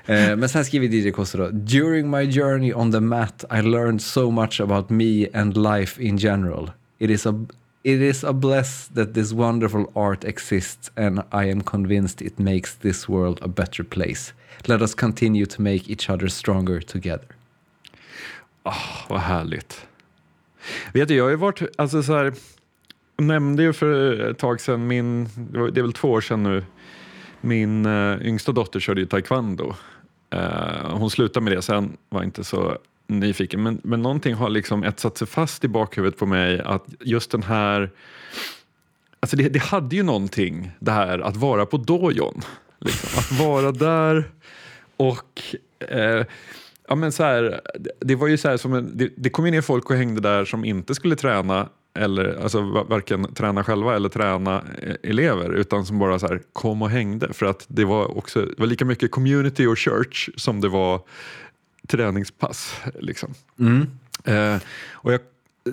Eh, 0.06 0.36
Men 0.36 0.48
sen 0.48 0.64
skriver 0.64 0.86
DJ 0.88 1.10
Costa 1.10 1.38
då. 1.38 1.48
During 1.50 2.10
my 2.10 2.32
journey 2.32 2.72
on 2.72 2.92
the 2.92 3.00
mat 3.00 3.44
I 3.50 3.60
learned 3.60 4.02
so 4.02 4.30
much 4.30 4.60
about 4.60 4.90
me 4.90 5.26
and 5.34 5.56
life 5.56 6.02
in 6.02 6.18
general. 6.18 6.70
It 6.98 7.10
is 7.10 7.26
a, 7.26 7.46
it 7.82 8.00
is 8.00 8.24
a 8.24 8.32
bless 8.32 8.88
that 8.94 9.14
this 9.14 9.32
wonderful 9.32 9.84
art 9.94 10.24
exists 10.24 10.90
and 10.96 11.18
I 11.18 11.50
am 11.52 11.60
convinced 11.62 12.22
it 12.26 12.38
makes 12.38 12.74
this 12.74 13.08
world 13.08 13.38
a 13.42 13.48
better 13.48 13.84
place. 13.84 14.32
Let 14.64 14.82
us 14.82 14.94
continue 14.94 15.46
to 15.46 15.62
make 15.62 15.90
each 15.92 16.10
other 16.10 16.28
stronger 16.28 16.80
together. 16.80 17.26
Vad 19.08 19.20
härligt. 19.20 19.86
Vet 20.92 21.08
du, 21.08 21.14
jag 21.14 21.24
har 21.24 21.30
ju 21.30 21.36
varit, 21.36 21.62
alltså 21.78 22.02
så 22.02 22.16
här, 22.16 22.32
jag 23.16 23.26
nämnde 23.26 23.62
ju 23.62 23.72
för 23.72 24.20
ett 24.30 24.38
tag 24.38 24.60
sedan 24.60 24.86
min, 24.86 25.28
det 25.72 25.80
är 25.80 25.82
väl 25.82 25.92
två 25.92 26.10
år 26.10 26.20
sedan 26.20 26.42
nu, 26.42 26.64
min 27.40 27.86
uh, 27.86 28.26
yngsta 28.26 28.52
dotter 28.52 28.80
körde 28.80 29.00
ju 29.00 29.06
taekwondo. 29.06 29.74
Uh, 30.34 30.90
hon 30.90 31.10
slutade 31.10 31.44
med 31.44 31.52
det 31.52 31.62
sen, 31.62 31.96
var 32.08 32.22
inte 32.22 32.44
så 32.44 32.78
nyfiken, 33.06 33.62
men, 33.62 33.80
men 33.84 34.02
någonting 34.02 34.34
har 34.34 34.48
liksom 34.48 34.84
etsat 34.84 35.18
sig 35.18 35.26
fast 35.26 35.64
i 35.64 35.68
bakhuvudet 35.68 36.18
på 36.18 36.26
mig 36.26 36.60
att 36.60 36.84
just 37.00 37.30
den 37.30 37.42
här, 37.42 37.90
alltså 39.20 39.36
det, 39.36 39.48
det 39.48 39.62
hade 39.62 39.96
ju 39.96 40.02
någonting 40.02 40.70
det 40.78 40.92
här 40.92 41.18
att 41.18 41.36
vara 41.36 41.66
på 41.66 41.76
dojon. 41.76 42.42
Liksom. 42.78 43.18
Att 43.18 43.40
vara 43.40 43.72
där 43.72 44.24
och 44.96 45.42
eh, 45.88 46.26
ja, 46.90 46.96
men 46.96 47.12
så 47.12 47.22
här, 47.22 47.60
det 48.00 48.14
var 48.14 48.28
ju 48.28 48.36
så 48.36 48.58
som 48.58 48.74
en, 48.74 48.96
det, 48.96 49.12
det 49.16 49.30
kom 49.30 49.44
ju 49.44 49.50
ner 49.50 49.60
folk 49.60 49.90
och 49.90 49.96
hängde 49.96 50.20
där 50.20 50.44
som 50.44 50.64
inte 50.64 50.94
skulle 50.94 51.16
träna 51.16 51.68
eller 51.94 52.42
alltså 52.42 52.60
varken 52.88 53.34
träna 53.34 53.64
själva 53.64 53.96
eller 53.96 54.08
träna 54.08 54.62
eh, 54.82 55.10
elever 55.10 55.50
utan 55.50 55.86
som 55.86 55.98
bara 55.98 56.18
så 56.18 56.26
här, 56.26 56.40
kom 56.52 56.82
och 56.82 56.90
hängde 56.90 57.32
för 57.32 57.46
att 57.46 57.64
det 57.68 57.84
var 57.84 58.18
också 58.18 58.40
det 58.40 58.58
var 58.58 58.66
lika 58.66 58.84
mycket 58.84 59.10
community 59.10 59.66
och 59.66 59.78
church 59.78 60.28
som 60.36 60.60
det 60.60 60.68
var 60.68 61.00
träningspass. 61.88 62.80
Liksom. 63.00 63.34
Mm. 63.58 63.86
Eh, 64.24 64.60
och 64.92 65.12
jag, 65.12 65.20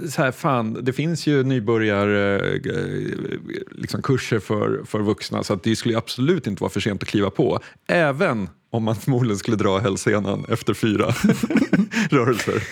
så 0.10 0.22
här, 0.22 0.32
fan, 0.32 0.77
det 0.82 0.94
finns 0.94 1.27
ju 1.27 1.44
nybörjarkurser 1.44 3.34
eh, 3.34 3.72
liksom 3.72 4.01
kurser 4.01 4.39
för, 4.39 4.82
för 4.86 5.00
vuxna 5.00 5.44
så 5.44 5.53
att 5.53 5.63
det 5.63 5.75
skulle 5.75 5.98
absolut 5.98 6.48
inte 6.48 6.63
vara 6.63 6.72
för 6.72 6.79
sent 6.79 7.03
att 7.03 7.10
kliva 7.10 7.29
på. 7.29 7.60
Även 7.88 8.50
om 8.70 8.84
man 8.84 8.96
förmodligen 8.96 9.38
skulle 9.38 9.58
dra 9.58 9.79
hälsenan 9.79 10.46
efter 10.50 10.74
fyra 10.74 11.06
rörelser. 12.10 12.63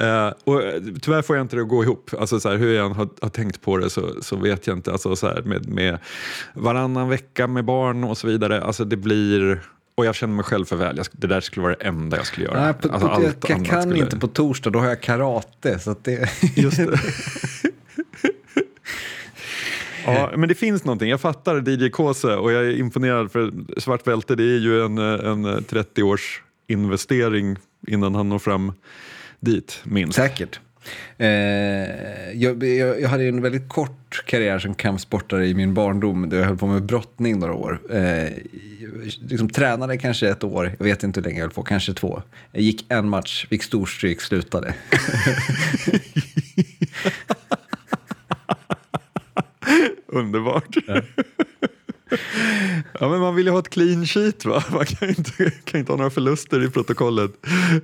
uh, 0.00 0.34
och 0.44 0.62
eh, 0.62 0.82
tyvärr 1.02 1.22
får 1.22 1.36
jag 1.36 1.44
inte 1.44 1.56
det 1.56 1.62
att 1.62 1.68
gå 1.68 1.82
ihop. 1.82 2.10
Alltså, 2.18 2.40
så 2.40 2.48
här, 2.48 2.56
hur 2.56 2.74
jag 2.74 2.86
än 2.86 2.92
har, 2.92 3.08
har, 3.20 3.28
tänkt 3.28 3.62
på 3.62 3.76
det 3.76 3.90
så, 3.90 4.22
så 4.22 4.36
vet 4.36 4.66
jag 4.66 4.76
inte. 4.76 4.92
Alltså, 4.92 5.16
så 5.16 5.26
här, 5.26 5.42
med, 5.42 5.68
med 5.68 5.98
varannan 6.54 7.08
vecka 7.08 7.46
med 7.46 7.64
barn 7.64 8.04
och 8.04 8.18
så 8.18 8.26
vidare. 8.26 8.62
Alltså, 8.62 8.84
det 8.84 8.96
blir... 8.96 9.62
Och 9.96 10.06
jag 10.06 10.14
känner 10.14 10.34
mig 10.34 10.44
själv 10.44 10.64
för 10.64 10.76
väl. 10.76 10.96
Jag, 10.96 11.06
det 11.12 11.26
där 11.26 11.40
skulle 11.40 11.62
vara 11.62 11.76
det 11.78 11.84
enda 11.84 12.16
jag 12.16 12.26
skulle 12.26 12.46
göra. 12.46 12.64
Nej, 12.64 12.74
på, 12.74 12.92
alltså, 12.92 13.08
på, 13.08 13.22
jag, 13.48 13.66
kan 13.66 13.82
skulle... 13.82 13.98
inte 13.98 14.18
på 14.18 14.26
torsdag, 14.26 14.70
då 14.70 14.78
har 14.78 14.86
jag 14.86 15.02
karate. 15.02 15.78
Så 15.78 15.96
det... 16.02 16.30
Just 16.56 16.76
det. 16.76 17.00
Ja, 20.06 20.32
men 20.36 20.48
det 20.48 20.54
finns 20.54 20.84
någonting. 20.84 21.10
Jag 21.10 21.20
fattar 21.20 21.68
DJ 21.68 21.90
Kåse 21.90 22.36
och 22.36 22.52
jag 22.52 22.64
är 22.64 22.78
imponerad 22.78 23.32
för 23.32 23.52
svart 23.76 24.04
bälte 24.04 24.34
det 24.34 24.42
är 24.42 24.58
ju 24.58 24.84
en, 24.84 24.98
en 24.98 25.64
30 25.64 26.02
års 26.02 26.42
investering 26.66 27.56
innan 27.86 28.14
han 28.14 28.28
når 28.28 28.38
fram 28.38 28.72
dit, 29.40 29.80
minst. 29.84 30.16
Säkert. 30.16 30.60
Eh, 31.18 31.28
jag, 32.34 32.64
jag, 32.64 33.00
jag, 33.00 33.08
hade 33.08 33.24
en 33.24 33.42
väldigt 33.42 33.68
kort 33.68 34.24
karriär 34.26 34.58
som 34.58 34.74
kampsportare 34.74 35.46
i 35.46 35.54
min 35.54 35.74
barndom. 35.74 36.28
Där 36.28 36.38
jag 36.38 36.44
höll 36.44 36.56
på 36.56 36.66
med 36.66 36.82
brottning 36.82 37.38
några 37.38 37.54
år. 37.54 37.80
Eh, 37.90 38.32
liksom 39.28 39.48
tränade 39.48 39.98
kanske 39.98 40.28
ett 40.28 40.44
år, 40.44 40.72
jag 40.78 40.84
vet 40.84 41.02
inte 41.02 41.20
hur 41.20 41.24
länge 41.24 41.38
jag 41.38 41.44
höll 41.44 41.54
på, 41.54 41.62
kanske 41.62 41.94
två. 41.94 42.22
Jag 42.52 42.62
gick 42.62 42.86
en 42.88 43.08
match, 43.08 43.46
fick 43.46 43.62
storstryk, 43.62 44.20
slutade. 44.20 44.74
Underbart. 50.06 50.76
Ja. 50.86 51.02
ja. 53.00 53.08
men 53.08 53.20
man 53.20 53.34
vill 53.34 53.46
ju 53.46 53.52
ha 53.52 53.58
ett 53.58 53.68
clean 53.68 54.06
sheet 54.06 54.44
va? 54.44 54.64
Man 54.70 54.86
kan 54.86 55.08
inte, 55.08 55.50
kan 55.64 55.80
inte 55.80 55.92
ha 55.92 55.96
några 55.96 56.10
förluster 56.10 56.64
i 56.64 56.70
protokollet. 56.70 57.30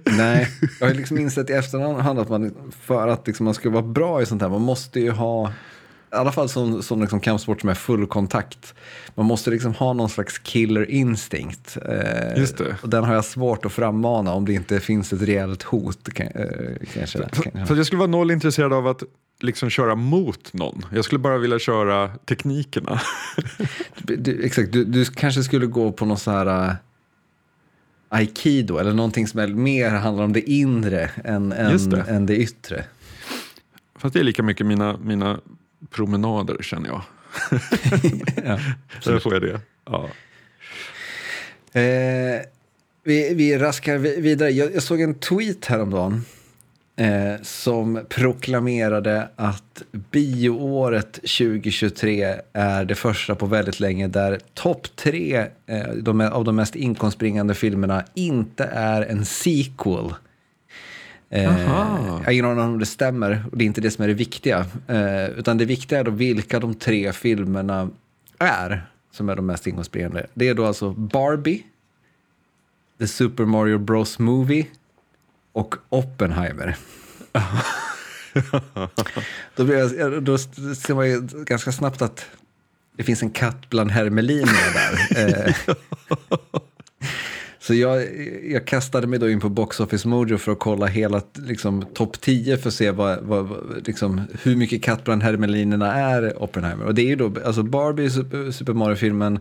Nej, 0.05 0.49
jag 0.81 0.87
har 0.87 0.95
liksom 1.01 1.19
insett 1.19 1.51
i 1.51 1.53
efterhand 1.53 2.19
att 2.19 2.29
man 2.29 2.73
för 2.83 3.09
att 3.09 3.27
liksom 3.27 3.45
man 3.45 3.55
ska 3.55 3.71
vara 3.71 3.83
bra 3.83 4.23
i 4.23 4.27
sånt 4.27 4.43
här, 4.43 4.49
man 4.49 4.61
måste 4.61 5.01
ju 5.01 5.11
ha 5.11 5.53
i 6.13 6.17
alla 6.17 6.33
fall 6.33 6.49
som, 6.49 6.83
som 6.83 7.01
liksom 7.01 7.21
kampsport 7.21 7.61
som 7.61 7.71
är 7.71 7.75
full 7.75 8.07
kontakt. 8.07 8.75
Man 9.15 9.27
måste 9.27 9.51
liksom 9.51 9.75
ha 9.75 9.93
någon 9.93 10.09
slags 10.09 10.39
killer 10.39 10.91
instinct. 10.91 11.79
Eh, 11.89 12.39
Just 12.39 12.59
det. 12.59 12.77
Och 12.83 12.89
den 12.89 13.05
har 13.05 13.15
jag 13.15 13.25
svårt 13.25 13.65
att 13.65 13.73
frammana 13.73 14.33
om 14.33 14.45
det 14.45 14.53
inte 14.53 14.81
finns 14.81 15.13
ett 15.13 15.23
reellt 15.23 15.63
hot. 15.63 16.15
Kan, 16.15 16.27
eh, 16.27 16.47
kanske, 16.95 17.19
för, 17.19 17.67
för 17.67 17.77
jag 17.77 17.87
skulle 17.87 17.99
vara 17.99 18.11
noll 18.11 18.31
intresserad 18.31 18.73
av 18.73 18.87
att 18.87 19.03
liksom 19.41 19.71
köra 19.71 19.95
mot 19.95 20.53
någon. 20.53 20.87
Jag 20.95 21.05
skulle 21.05 21.19
bara 21.19 21.39
vilja 21.39 21.59
köra 21.59 22.09
teknikerna. 22.09 23.01
du, 24.03 24.45
exakt, 24.45 24.73
du, 24.73 24.85
du, 24.85 25.05
kanske 25.05 25.43
skulle 25.43 25.67
gå 25.67 25.93
på 25.93 26.07
någon 26.07 26.19
så 26.19 26.31
här 26.31 26.69
uh, 26.69 26.75
aikido 28.09 28.79
eller 28.79 28.93
någonting 28.93 29.27
som 29.27 29.41
är 29.41 29.49
mer 29.49 29.91
handlar 29.91 30.25
om 30.25 30.33
det 30.33 30.51
inre 30.51 31.11
än, 31.25 31.53
än, 31.53 31.91
det. 31.91 32.01
än 32.09 32.27
det 32.27 32.37
yttre. 32.37 32.85
Fast 33.99 34.15
det 34.15 34.21
är 34.21 34.25
lika 34.25 34.43
mycket 34.43 34.67
mina, 34.67 34.97
mina 34.97 35.41
promenader 35.91 36.57
känner 36.63 36.89
jag. 36.89 37.03
ja, 38.45 38.59
Där 39.05 39.19
får 39.19 39.33
jag 39.33 39.43
det. 39.43 39.61
Ja. 39.85 40.09
Eh, 41.81 42.41
vi, 43.05 43.35
vi 43.35 43.59
raskar 43.59 43.99
vidare. 43.99 44.51
Jag, 44.51 44.75
jag 44.75 44.83
såg 44.83 45.01
en 45.01 45.15
tweet 45.15 45.67
häromdagen 45.67 46.25
eh, 46.97 47.43
som 47.43 48.01
proklamerade 48.09 49.29
att 49.37 49.83
bioåret 50.11 51.13
2023 51.13 52.37
är 52.53 52.85
det 52.85 52.95
första 52.95 53.35
på 53.35 53.47
väldigt 53.47 53.81
länge 53.81 54.09
där 54.09 54.39
topp 54.55 54.97
tre 54.97 55.47
eh, 55.67 55.89
de, 55.97 56.21
av 56.21 56.45
de 56.45 56.57
mest 56.57 56.77
inkomstbringande 56.77 57.55
filmerna 57.55 58.05
inte 58.15 58.65
är 58.65 59.03
en 59.03 59.25
sequel. 59.25 60.15
Eh, 61.33 61.43
jag 61.43 62.25
har 62.25 62.31
ingen 62.31 62.45
aning 62.45 62.65
om 62.65 62.79
det 62.79 62.87
stämmer 62.87 63.45
och 63.51 63.59
det 63.59 63.65
är 63.65 63.67
inte 63.67 63.81
det 63.81 63.91
som 63.91 64.05
är 64.05 64.09
det 64.09 64.15
viktiga. 64.15 64.67
Eh, 64.89 65.25
utan 65.25 65.59
det 65.59 65.65
viktiga 65.65 65.99
är 65.99 66.05
då 66.05 66.11
vilka 66.11 66.61
de 66.61 66.75
tre 66.75 67.13
filmerna 67.13 67.91
är 68.39 68.87
som 69.11 69.29
är 69.29 69.37
de 69.37 69.47
mest 69.47 69.67
inkomstbringande. 69.67 70.27
Det 70.35 70.49
är 70.49 70.55
då 70.55 70.67
alltså 70.67 70.91
Barbie, 70.91 71.63
The 72.99 73.07
Super 73.07 73.45
Mario 73.45 73.79
Bros 73.79 74.19
Movie 74.19 74.67
och 75.53 75.75
Oppenheimer. 75.89 76.77
då, 79.57 79.73
jag, 79.73 80.23
då 80.23 80.39
ser 80.39 80.95
man 80.95 81.09
ju 81.09 81.21
ganska 81.21 81.73
snabbt 81.73 82.03
att 82.03 82.27
det 82.97 83.03
finns 83.03 83.23
en 83.23 83.31
katt 83.31 83.71
bland 83.71 83.91
hermelinerna 83.91 84.59
där. 85.15 85.57
Så 87.63 87.75
jag, 87.75 88.07
jag 88.51 88.67
kastade 88.67 89.07
mig 89.07 89.19
då 89.19 89.31
in 89.31 89.41
på 89.41 89.49
Box 89.49 89.81
Office 89.81 90.09
Mojo 90.09 90.39
för 90.39 90.53
att 90.53 90.59
kolla 90.59 90.87
hela 90.87 91.23
liksom, 91.35 91.85
topp 91.95 92.21
10 92.21 92.57
för 92.57 92.69
att 92.69 92.75
se 92.75 92.91
vad, 92.91 93.19
vad, 93.23 93.51
liksom, 93.87 94.21
hur 94.43 94.57
mycket 94.57 94.83
katt 94.83 95.05
bland 95.05 95.23
hermelinerna 95.23 95.95
är 95.95 96.43
Oppenheimer. 96.43 96.85
Och 96.85 96.95
det 96.95 97.03
är 97.03 97.07
ju 97.07 97.17
då 97.17 97.33
alltså 97.45 97.63
Barbie, 97.63 98.11
Super 98.53 98.73
Mario-filmen, 98.73 99.39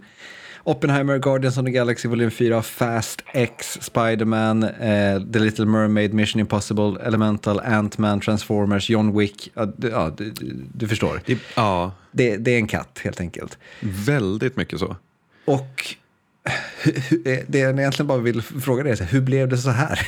Oppenheimer, 0.63 1.17
Guardians 1.17 1.57
of 1.57 1.65
the 1.65 1.71
Galaxy 1.71 2.07
Volym 2.07 2.31
4, 2.31 2.61
Fast 2.61 3.23
X, 3.33 3.77
Spiderman, 3.81 4.63
eh, 4.63 5.21
The 5.33 5.39
Little 5.39 5.65
Mermaid, 5.65 6.13
Mission 6.13 6.39
Impossible, 6.39 6.97
Elemental, 7.03 7.59
Ant-Man, 7.59 8.19
Transformers, 8.19 8.89
John 8.89 9.17
Wick. 9.17 9.51
Ja, 9.53 9.65
du, 9.77 9.89
ja, 9.89 10.13
du, 10.17 10.33
du 10.73 10.87
förstår. 10.87 11.21
Det, 11.25 11.39
ja. 11.55 11.91
Det, 12.11 12.37
det, 12.37 12.51
är 12.51 12.57
en 12.57 12.67
katt 12.67 12.99
helt 13.03 13.19
enkelt. 13.19 13.57
Väldigt 13.79 14.55
mycket 14.55 14.79
så. 14.79 14.95
Och 15.45 15.95
det 17.47 17.59
jag 17.59 17.79
egentligen 17.79 18.07
bara 18.07 18.17
vill 18.17 18.41
fråga 18.41 18.83
dig 18.83 18.91
är, 18.91 19.05
hur 19.05 19.21
blev 19.21 19.49
det 19.49 19.57
så 19.57 19.69
här? 19.69 20.07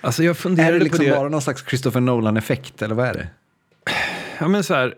Alltså 0.00 0.24
jag 0.24 0.36
funderade 0.36 0.74
är 0.74 0.78
det 0.78 0.84
liksom 0.84 1.04
på 1.04 1.10
det. 1.10 1.16
bara 1.16 1.28
någon 1.28 1.42
slags 1.42 1.64
Christopher 1.68 2.00
Nolan-effekt, 2.00 2.82
eller 2.82 2.94
vad 2.94 3.06
är 3.06 3.14
det? 3.14 3.28
Ja, 4.38 4.48
men 4.48 4.64
så 4.64 4.74
här, 4.74 4.94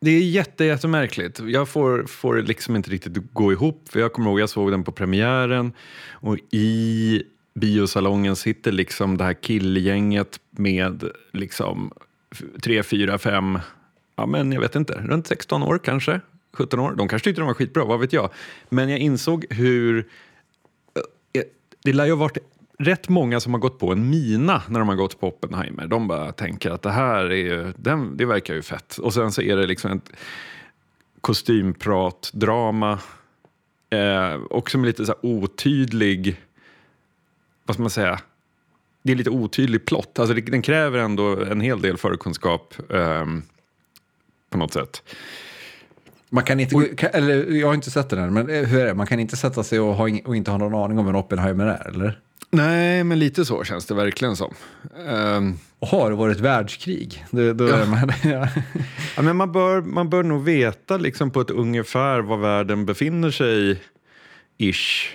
det 0.00 0.10
är 0.10 0.20
jätte, 0.20 0.64
jättemärkligt. 0.64 1.40
Jag 1.40 1.68
får, 1.68 2.04
får 2.04 2.42
liksom 2.42 2.76
inte 2.76 2.90
riktigt 2.90 3.32
gå 3.32 3.52
ihop. 3.52 3.88
För 3.88 4.00
Jag 4.00 4.12
kommer 4.12 4.30
ihåg 4.30 4.40
jag 4.40 4.48
såg 4.48 4.70
den 4.70 4.84
på 4.84 4.92
premiären 4.92 5.72
och 6.10 6.36
i 6.50 7.22
biosalongen 7.54 8.36
sitter 8.36 8.72
liksom 8.72 9.16
det 9.16 9.24
här 9.24 9.34
killgänget 9.34 10.40
med 10.50 11.04
liksom 11.32 11.92
tre, 12.62 12.82
fyra, 12.82 13.18
fem, 13.18 13.58
ja 14.16 14.26
men 14.26 14.52
jag 14.52 14.60
vet 14.60 14.74
inte, 14.74 14.92
runt 14.92 15.26
16 15.26 15.62
år 15.62 15.80
kanske, 15.84 16.20
17 16.52 16.80
år. 16.80 16.94
De 16.96 17.08
kanske 17.08 17.24
tyckte 17.24 17.40
de 17.40 17.46
var 17.46 17.54
skitbra, 17.54 17.84
vad 17.84 18.00
vet 18.00 18.12
jag. 18.12 18.30
Men 18.68 18.88
jag 18.88 18.98
insåg 18.98 19.46
hur, 19.50 19.98
eh, 20.94 21.40
eh, 21.40 21.46
det 21.84 21.92
lär 21.92 22.04
ju 22.04 22.10
ha 22.10 22.18
varit 22.18 22.38
rätt 22.78 23.08
många 23.08 23.40
som 23.40 23.54
har 23.54 23.60
gått 23.60 23.78
på 23.78 23.92
en 23.92 24.10
mina 24.10 24.62
när 24.68 24.78
de 24.78 24.88
har 24.88 24.96
gått 24.96 25.20
på 25.20 25.28
Oppenheimer. 25.28 25.86
De 25.86 26.08
bara 26.08 26.32
tänker 26.32 26.70
att 26.70 26.82
det 26.82 26.90
här 26.90 27.24
är 27.24 27.36
ju, 27.36 27.72
den, 27.76 28.16
det 28.16 28.24
verkar 28.24 28.54
ju 28.54 28.62
fett. 28.62 28.98
Och 28.98 29.14
sen 29.14 29.32
så 29.32 29.42
är 29.42 29.56
det 29.56 29.66
liksom 29.66 29.92
ett 29.92 30.12
kostymprat, 31.20 32.30
drama. 32.34 32.98
Eh, 33.90 34.40
också 34.50 34.78
med 34.78 34.86
lite 34.86 35.06
så 35.06 35.14
otydlig, 35.20 36.40
vad 37.64 37.74
ska 37.74 37.82
man 37.82 37.90
säga, 37.90 38.20
det 39.02 39.12
är 39.12 39.16
lite 39.16 39.30
otydlig 39.30 39.84
plott. 39.84 40.18
Alltså 40.18 40.34
det, 40.34 40.40
den 40.40 40.62
kräver 40.62 40.98
ändå 40.98 41.44
en 41.44 41.60
hel 41.60 41.82
del 41.82 41.96
förkunskap 41.96 42.74
eh, 42.90 43.26
på 44.50 44.58
något 44.58 44.72
sätt. 44.72 45.02
Man 46.34 46.44
kan 46.44 46.60
inte, 46.60 46.76
och, 46.76 47.04
eller 47.04 47.50
jag 47.52 47.66
har 47.66 47.74
inte 47.74 47.90
sett 47.90 48.08
den 48.08 48.18
än, 48.18 48.34
men 48.34 48.48
hur 48.48 48.80
är 48.80 48.86
det? 48.86 48.94
Man 48.94 49.06
kan 49.06 49.20
inte 49.20 49.36
sätta 49.36 49.62
sig 49.62 49.80
och, 49.80 49.94
ha, 49.94 50.08
och 50.24 50.36
inte 50.36 50.50
ha 50.50 50.58
någon 50.58 50.74
aning 50.74 50.98
om 50.98 51.06
vem 51.06 51.16
Oppenheimer 51.16 51.66
är, 51.66 51.88
eller? 51.88 52.20
Nej, 52.50 53.04
men 53.04 53.18
lite 53.18 53.44
så 53.44 53.64
känns 53.64 53.86
det 53.86 53.94
verkligen 53.94 54.36
som. 54.36 54.54
Um, 55.08 55.58
och 55.78 55.88
har 55.88 56.10
det 56.10 56.16
varit 56.16 56.40
världskrig? 56.40 57.24
Det, 57.30 57.52
då 57.52 57.68
ja. 57.68 57.86
man, 57.86 58.12
ja. 58.24 58.48
ja. 59.16 59.22
men 59.22 59.36
man, 59.36 59.52
bör, 59.52 59.80
man 59.82 60.10
bör 60.10 60.22
nog 60.22 60.44
veta 60.44 60.96
liksom 60.96 61.30
på 61.30 61.40
ett 61.40 61.50
ungefär 61.50 62.20
var 62.20 62.36
världen 62.36 62.86
befinner 62.86 63.30
sig 63.30 63.80
ish, 64.58 65.10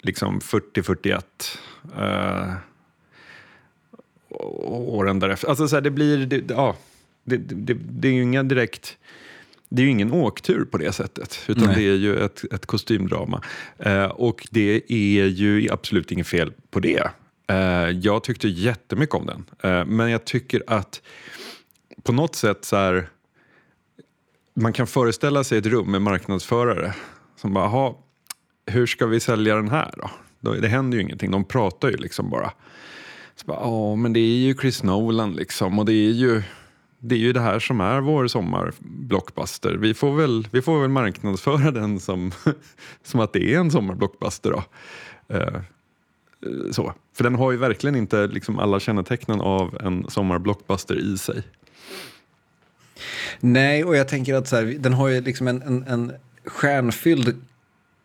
liksom 0.00 0.40
40-41. 0.40 1.22
Uh, 1.98 2.54
åren 4.70 5.18
därefter. 5.20 5.48
Alltså 5.48 5.68
så 5.68 5.76
här, 5.76 5.80
det 5.80 5.90
blir, 5.90 6.26
det, 6.26 6.50
ja, 6.50 6.76
det, 7.24 7.36
det, 7.36 7.74
det 7.74 8.08
är 8.08 8.12
ju 8.12 8.22
inga 8.22 8.42
direkt 8.42 8.96
det 9.68 9.82
är 9.82 9.84
ju 9.84 9.90
ingen 9.90 10.12
åktur 10.12 10.64
på 10.64 10.78
det 10.78 10.92
sättet, 10.92 11.38
utan 11.48 11.64
Nej. 11.66 11.74
det 11.76 11.82
är 11.82 11.96
ju 11.96 12.24
ett, 12.24 12.44
ett 12.52 12.66
kostymdrama. 12.66 13.42
Eh, 13.78 14.04
och 14.04 14.46
det 14.50 14.92
är 14.92 15.26
ju 15.26 15.68
absolut 15.70 16.12
inget 16.12 16.26
fel 16.26 16.52
på 16.70 16.80
det. 16.80 17.10
Eh, 17.48 17.90
jag 17.90 18.24
tyckte 18.24 18.48
jättemycket 18.48 19.14
om 19.14 19.26
den, 19.26 19.44
eh, 19.62 19.84
men 19.84 20.10
jag 20.10 20.24
tycker 20.24 20.62
att 20.66 21.02
på 22.02 22.12
något 22.12 22.34
sätt 22.34 22.64
så 22.64 22.76
här, 22.76 23.08
man 24.54 24.72
kan 24.72 24.86
föreställa 24.86 25.44
sig 25.44 25.58
ett 25.58 25.66
rum 25.66 25.90
med 25.90 26.02
marknadsförare 26.02 26.94
som 27.36 27.54
bara, 27.54 27.64
aha, 27.64 27.98
hur 28.66 28.86
ska 28.86 29.06
vi 29.06 29.20
sälja 29.20 29.54
den 29.54 29.68
här 29.68 29.94
då? 29.96 30.54
Det 30.54 30.68
händer 30.68 30.98
ju 30.98 31.02
ingenting, 31.02 31.30
de 31.30 31.44
pratar 31.44 31.90
ju 31.90 31.96
liksom 31.96 32.30
bara. 32.30 32.52
Så 33.36 33.46
bara, 33.46 33.60
ja 33.60 33.96
men 33.96 34.12
det 34.12 34.20
är 34.20 34.36
ju 34.36 34.54
Chris 34.54 34.82
Nolan 34.82 35.32
liksom 35.32 35.78
och 35.78 35.84
det 35.84 35.92
är 35.92 36.12
ju 36.12 36.42
det 36.98 37.14
är 37.14 37.18
ju 37.18 37.32
det 37.32 37.40
här 37.40 37.58
som 37.58 37.80
är 37.80 38.00
vår 38.00 38.26
sommarblockbuster. 38.26 39.74
Vi 39.74 39.94
får 39.94 40.16
väl, 40.16 40.48
vi 40.50 40.62
får 40.62 40.80
väl 40.80 40.90
marknadsföra 40.90 41.70
den 41.70 42.00
som, 42.00 42.32
som 43.02 43.20
att 43.20 43.32
det 43.32 43.54
är 43.54 43.58
en 43.58 43.70
sommarblockbuster. 43.70 44.50
Då. 44.50 44.64
Eh, 45.36 45.60
så. 46.70 46.94
För 47.14 47.24
den 47.24 47.34
har 47.34 47.52
ju 47.52 47.56
verkligen 47.58 47.96
inte 47.96 48.26
liksom 48.26 48.58
alla 48.58 48.80
kännetecknen 48.80 49.40
av 49.40 49.78
en 49.80 50.10
sommarblockbuster 50.10 50.98
i 50.98 51.18
sig. 51.18 51.42
Nej, 53.40 53.84
och 53.84 53.96
jag 53.96 54.08
tänker 54.08 54.34
att 54.34 54.48
så 54.48 54.56
här, 54.56 54.64
den 54.64 54.92
har 54.92 55.08
ju 55.08 55.20
liksom 55.20 55.48
en, 55.48 55.62
en, 55.62 55.84
en 55.86 56.12
stjärnfylld 56.44 57.42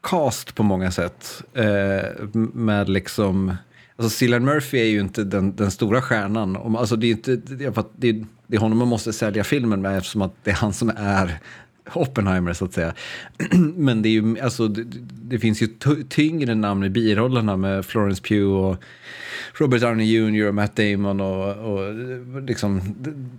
cast 0.02 0.56
på 0.56 0.64
många 0.64 0.92
sätt. 0.92 1.44
Eh, 1.54 2.28
med 2.34 2.90
liksom 2.90 3.56
Alltså 3.96 4.18
Cillian 4.18 4.46
Murphy 4.46 4.78
är 4.78 4.86
ju 4.86 5.00
inte 5.00 5.24
den, 5.24 5.56
den 5.56 5.72
stora 5.72 6.02
stjärnan. 6.02 6.76
Alltså 6.78 6.96
det, 6.96 7.08
är 7.08 7.12
inte, 7.12 7.36
det, 7.36 7.66
är, 7.66 8.26
det 8.48 8.56
är 8.56 8.60
honom 8.60 8.78
man 8.78 8.88
måste 8.88 9.14
sälja 9.14 9.44
filmen 9.44 9.82
med 9.82 9.98
eftersom 9.98 10.22
att 10.22 10.36
det 10.44 10.52
är 10.52 10.56
han 10.56 10.74
som 10.74 10.92
är 10.96 11.40
Oppenheimer 11.94 12.54
så 12.54 12.66
att 12.66 12.74
säga. 12.74 12.94
Men 13.76 14.02
det, 14.02 14.10
är 14.10 14.12
ju, 14.12 14.40
alltså, 14.40 14.68
det, 14.68 14.84
det 15.24 15.40
finns 15.40 15.62
ju 15.62 15.68
tyngre 16.10 16.56
namn 16.56 16.84
i 16.84 16.90
birollerna 16.90 17.58
med 17.58 17.86
Florence 17.86 18.22
Pugh 18.24 18.54
och 18.54 18.84
Robert 19.54 19.82
Downey 19.82 20.06
Jr 20.06 20.48
och 20.48 20.56
Matt 20.56 20.76
Damon. 20.76 21.22
Och, 21.22 21.74
och 21.74 21.94
liksom, 22.42 22.96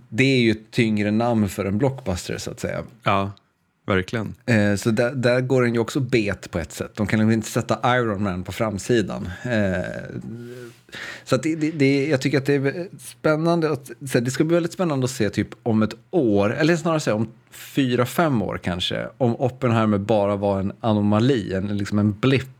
det 0.09 0.23
är 0.23 0.39
ju 0.39 0.51
ett 0.51 0.71
tyngre 0.71 1.11
namn 1.11 1.49
för 1.49 1.65
en 1.65 1.77
blockbuster 1.77 2.37
så 2.37 2.51
att 2.51 2.59
säga. 2.59 2.83
Ja. 3.03 3.31
Verkligen. 3.85 4.35
Eh, 4.45 4.75
så 4.75 4.91
där, 4.91 5.11
där, 5.11 5.41
går 5.41 5.63
den 5.63 5.73
ju 5.73 5.79
också 5.79 5.99
bet 5.99 6.51
på 6.51 6.59
ett 6.59 6.71
sätt. 6.71 6.91
De 6.95 7.07
kan 7.07 7.19
liksom 7.19 7.31
inte 7.31 7.49
sätta 7.49 7.97
Iron 7.97 8.23
Man 8.23 8.43
på 8.43 8.51
framsidan. 8.51 9.29
Eh, 9.43 10.19
så 11.23 11.37
det, 11.37 11.55
det, 11.55 11.71
det, 11.71 12.07
jag 12.07 12.21
tycker 12.21 12.37
att 12.37 12.45
det 12.45 12.53
är 12.53 12.87
spännande. 12.99 13.71
Att, 13.71 13.91
så 14.11 14.19
det 14.19 14.31
ska 14.31 14.43
bli 14.43 14.53
väldigt 14.53 14.73
spännande 14.73 15.05
att 15.05 15.11
se 15.11 15.29
typ 15.29 15.49
om 15.63 15.83
ett 15.83 15.93
år, 16.11 16.53
eller 16.53 16.75
snarare 16.75 16.99
säga 16.99 17.15
om 17.15 17.27
fyra, 17.51 18.05
fem 18.05 18.41
år 18.41 18.59
kanske, 18.63 19.07
om 19.17 19.35
Oppenheimer 19.35 19.97
bara 19.97 20.35
var 20.35 20.59
en 20.59 20.73
anomali, 20.79 21.53
en, 21.53 21.77
liksom 21.77 21.99
en 21.99 22.19
blipp 22.19 22.54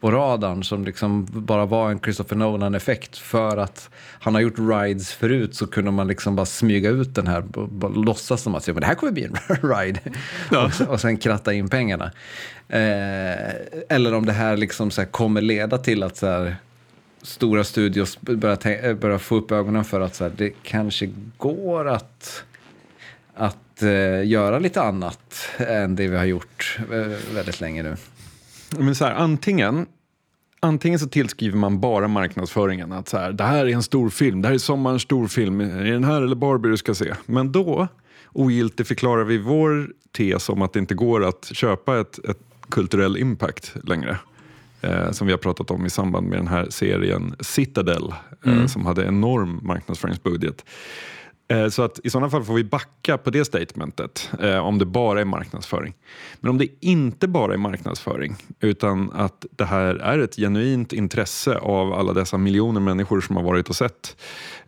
på 0.00 0.10
radarn 0.10 0.64
som 0.64 0.84
liksom 0.84 1.26
bara 1.30 1.66
var 1.66 1.90
en 1.90 2.00
Christopher 2.00 2.36
Nolan-effekt. 2.36 3.18
För 3.18 3.56
att 3.56 3.90
han 4.20 4.34
har 4.34 4.40
gjort 4.40 4.58
rides 4.58 5.12
förut 5.12 5.54
så 5.54 5.66
kunde 5.66 5.90
man 5.90 6.08
liksom 6.08 6.36
bara 6.36 6.46
smyga 6.46 6.90
ut 6.90 7.14
den 7.14 7.26
här 7.26 7.58
och 7.58 7.68
bara 7.68 7.92
låtsas 7.92 8.42
som 8.42 8.54
att 8.54 8.64
det 8.64 8.86
här 8.86 8.94
kommer 8.94 9.12
bli 9.12 9.24
en 9.24 9.36
ride. 9.62 10.00
Ja. 10.50 10.70
och, 10.80 10.88
och 10.88 11.00
sen 11.00 11.16
kratta 11.16 11.52
in 11.52 11.68
pengarna. 11.68 12.12
Eh, 12.68 13.54
eller 13.88 14.14
om 14.14 14.26
det 14.26 14.32
här 14.32 14.56
liksom 14.56 14.90
så 14.90 15.00
här 15.00 15.08
kommer 15.08 15.40
leda 15.40 15.78
till 15.78 16.02
att 16.02 16.16
så 16.16 16.26
här, 16.26 16.56
stora 17.22 17.64
studios 17.64 18.20
börjar, 18.20 18.94
börjar 18.94 19.18
få 19.18 19.36
upp 19.36 19.52
ögonen 19.52 19.84
för 19.84 20.00
att 20.00 20.14
så 20.14 20.24
här, 20.24 20.32
det 20.36 20.50
kanske 20.62 21.10
går 21.36 21.88
att 21.88 22.44
att 23.34 23.82
eh, 23.82 24.26
göra 24.26 24.58
lite 24.58 24.82
annat 24.82 25.48
än 25.58 25.96
det 25.96 26.08
vi 26.08 26.16
har 26.16 26.24
gjort 26.24 26.78
eh, 26.92 27.34
väldigt 27.34 27.60
länge 27.60 27.82
nu. 27.82 27.96
Men 28.78 28.94
så 28.94 29.04
här, 29.04 29.14
antingen, 29.14 29.86
antingen 30.60 30.98
så 30.98 31.08
tillskriver 31.08 31.56
man 31.56 31.80
bara 31.80 32.08
marknadsföringen 32.08 32.92
att 32.92 33.08
så 33.08 33.18
här, 33.18 33.32
det 33.32 33.44
här 33.44 33.66
är 33.66 33.74
en 33.74 33.82
stor 33.82 34.10
film, 34.10 34.42
det 34.42 34.48
här 34.48 34.54
är 34.54 34.58
sommarens 34.58 35.02
stor 35.02 35.28
film, 35.28 35.60
är 35.60 35.84
det 35.84 35.90
den 35.90 36.04
här 36.04 36.22
eller 36.22 36.36
Barbie 36.36 36.68
du 36.68 36.76
ska 36.76 36.94
se? 36.94 37.14
Men 37.26 37.52
då 37.52 37.88
ogiltigt 38.32 38.88
förklarar 38.88 39.24
vi 39.24 39.38
vår 39.38 39.92
tes 40.12 40.48
om 40.48 40.62
att 40.62 40.72
det 40.72 40.78
inte 40.78 40.94
går 40.94 41.24
att 41.24 41.50
köpa 41.52 42.00
ett, 42.00 42.18
ett 42.18 42.40
kulturell 42.68 43.16
impact 43.16 43.76
längre. 43.84 44.18
Eh, 44.82 45.10
som 45.10 45.26
vi 45.26 45.32
har 45.32 45.38
pratat 45.38 45.70
om 45.70 45.86
i 45.86 45.90
samband 45.90 46.26
med 46.26 46.38
den 46.38 46.48
här 46.48 46.66
serien 46.70 47.34
Citadel 47.40 48.14
eh, 48.44 48.52
mm. 48.52 48.68
som 48.68 48.86
hade 48.86 49.04
enorm 49.04 49.60
marknadsföringsbudget. 49.62 50.64
Eh, 51.50 51.68
så 51.68 51.82
att 51.82 52.00
i 52.04 52.10
sådana 52.10 52.30
fall 52.30 52.44
får 52.44 52.54
vi 52.54 52.64
backa 52.64 53.18
på 53.18 53.30
det 53.30 53.44
statementet 53.44 54.30
eh, 54.40 54.58
om 54.58 54.78
det 54.78 54.84
bara 54.84 55.20
är 55.20 55.24
marknadsföring. 55.24 55.94
Men 56.40 56.50
om 56.50 56.58
det 56.58 56.68
inte 56.80 57.28
bara 57.28 57.52
är 57.52 57.58
marknadsföring 57.58 58.36
utan 58.60 59.10
att 59.12 59.46
det 59.50 59.64
här 59.64 59.94
är 59.94 60.18
ett 60.18 60.36
genuint 60.36 60.92
intresse 60.92 61.58
av 61.58 61.92
alla 61.92 62.12
dessa 62.12 62.38
miljoner 62.38 62.80
människor 62.80 63.20
som 63.20 63.36
har 63.36 63.42
varit 63.42 63.68
och 63.68 63.76
sett 63.76 64.16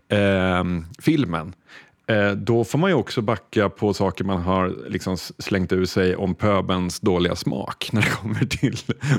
eh, 0.09 0.65
filmen 0.99 1.55
då 2.37 2.65
får 2.65 2.79
man 2.79 2.91
ju 2.91 2.97
också 2.97 3.23
backa 3.23 3.69
på 3.69 3.95
saker 3.95 4.25
man 4.25 4.43
har 4.43 4.75
liksom 4.89 5.17
slängt 5.17 5.73
ur 5.73 5.85
sig 5.85 6.17
om 6.17 6.35
pöbens 6.35 7.01
dåliga 7.01 7.37
smak 7.37 7.91
när 7.93 8.03
det 8.03 8.09
kommer 8.09 8.45
till 8.45 8.77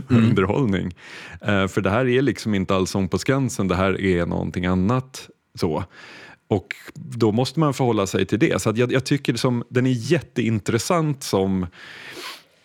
mm. 0.10 0.23
underhållning. 0.23 0.95
Eh, 1.41 1.67
för 1.67 1.82
det 1.82 1.89
här 1.89 2.08
är 2.08 2.21
liksom 2.21 2.56
inte 2.56 2.76
alls 2.76 2.89
som 2.89 3.08
på 3.08 3.17
Skansen, 3.17 3.67
det 3.67 3.76
här 3.76 4.02
är 4.02 4.26
någonting 4.26 4.65
annat. 4.65 5.30
så. 5.60 5.84
Och 6.54 6.76
då 6.94 7.32
måste 7.32 7.60
man 7.60 7.74
förhålla 7.74 8.08
sig 8.08 8.26
till 8.26 8.39
det. 8.39 8.62
Så 8.62 8.74
jag, 8.76 8.92
jag, 8.92 9.04
tycker 9.04 9.34
som, 9.34 9.63
den 9.70 9.86
är 9.86 10.12
jätteintressant 10.12 11.24
som, 11.24 11.68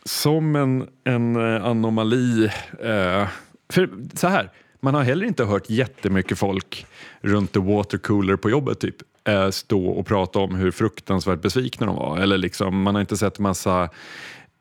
som 0.05 0.57
en, 0.57 0.89
en 1.05 1.37
eh, 1.37 1.65
anomali. 1.65 2.45
Eh, 2.81 3.29
för 3.73 3.91
så 4.15 4.29
här, 4.29 4.51
man 4.81 4.95
har 4.95 5.03
heller 5.03 5.27
inte 5.27 5.45
hört 5.45 5.71
jättemycket 5.71 6.39
folk 6.39 6.87
runt 7.21 7.53
the 7.53 7.61
watercooler 7.61 8.37
på 8.37 8.51
jobbet 8.51 8.81
typ 8.81 8.97
eh, 9.29 9.51
stå 9.51 9.87
och 9.87 10.07
prata 10.07 10.39
om 10.39 10.55
hur 10.55 10.71
fruktansvärt 10.71 11.43
besvikna 11.43 11.87
de 11.87 11.97
var. 11.97 12.19
Eller 12.19 12.39
liksom, 12.39 12.83
man 12.83 12.95
har 12.95 13.01
inte 13.01 13.17
sett 13.17 13.39
massa 13.39 13.91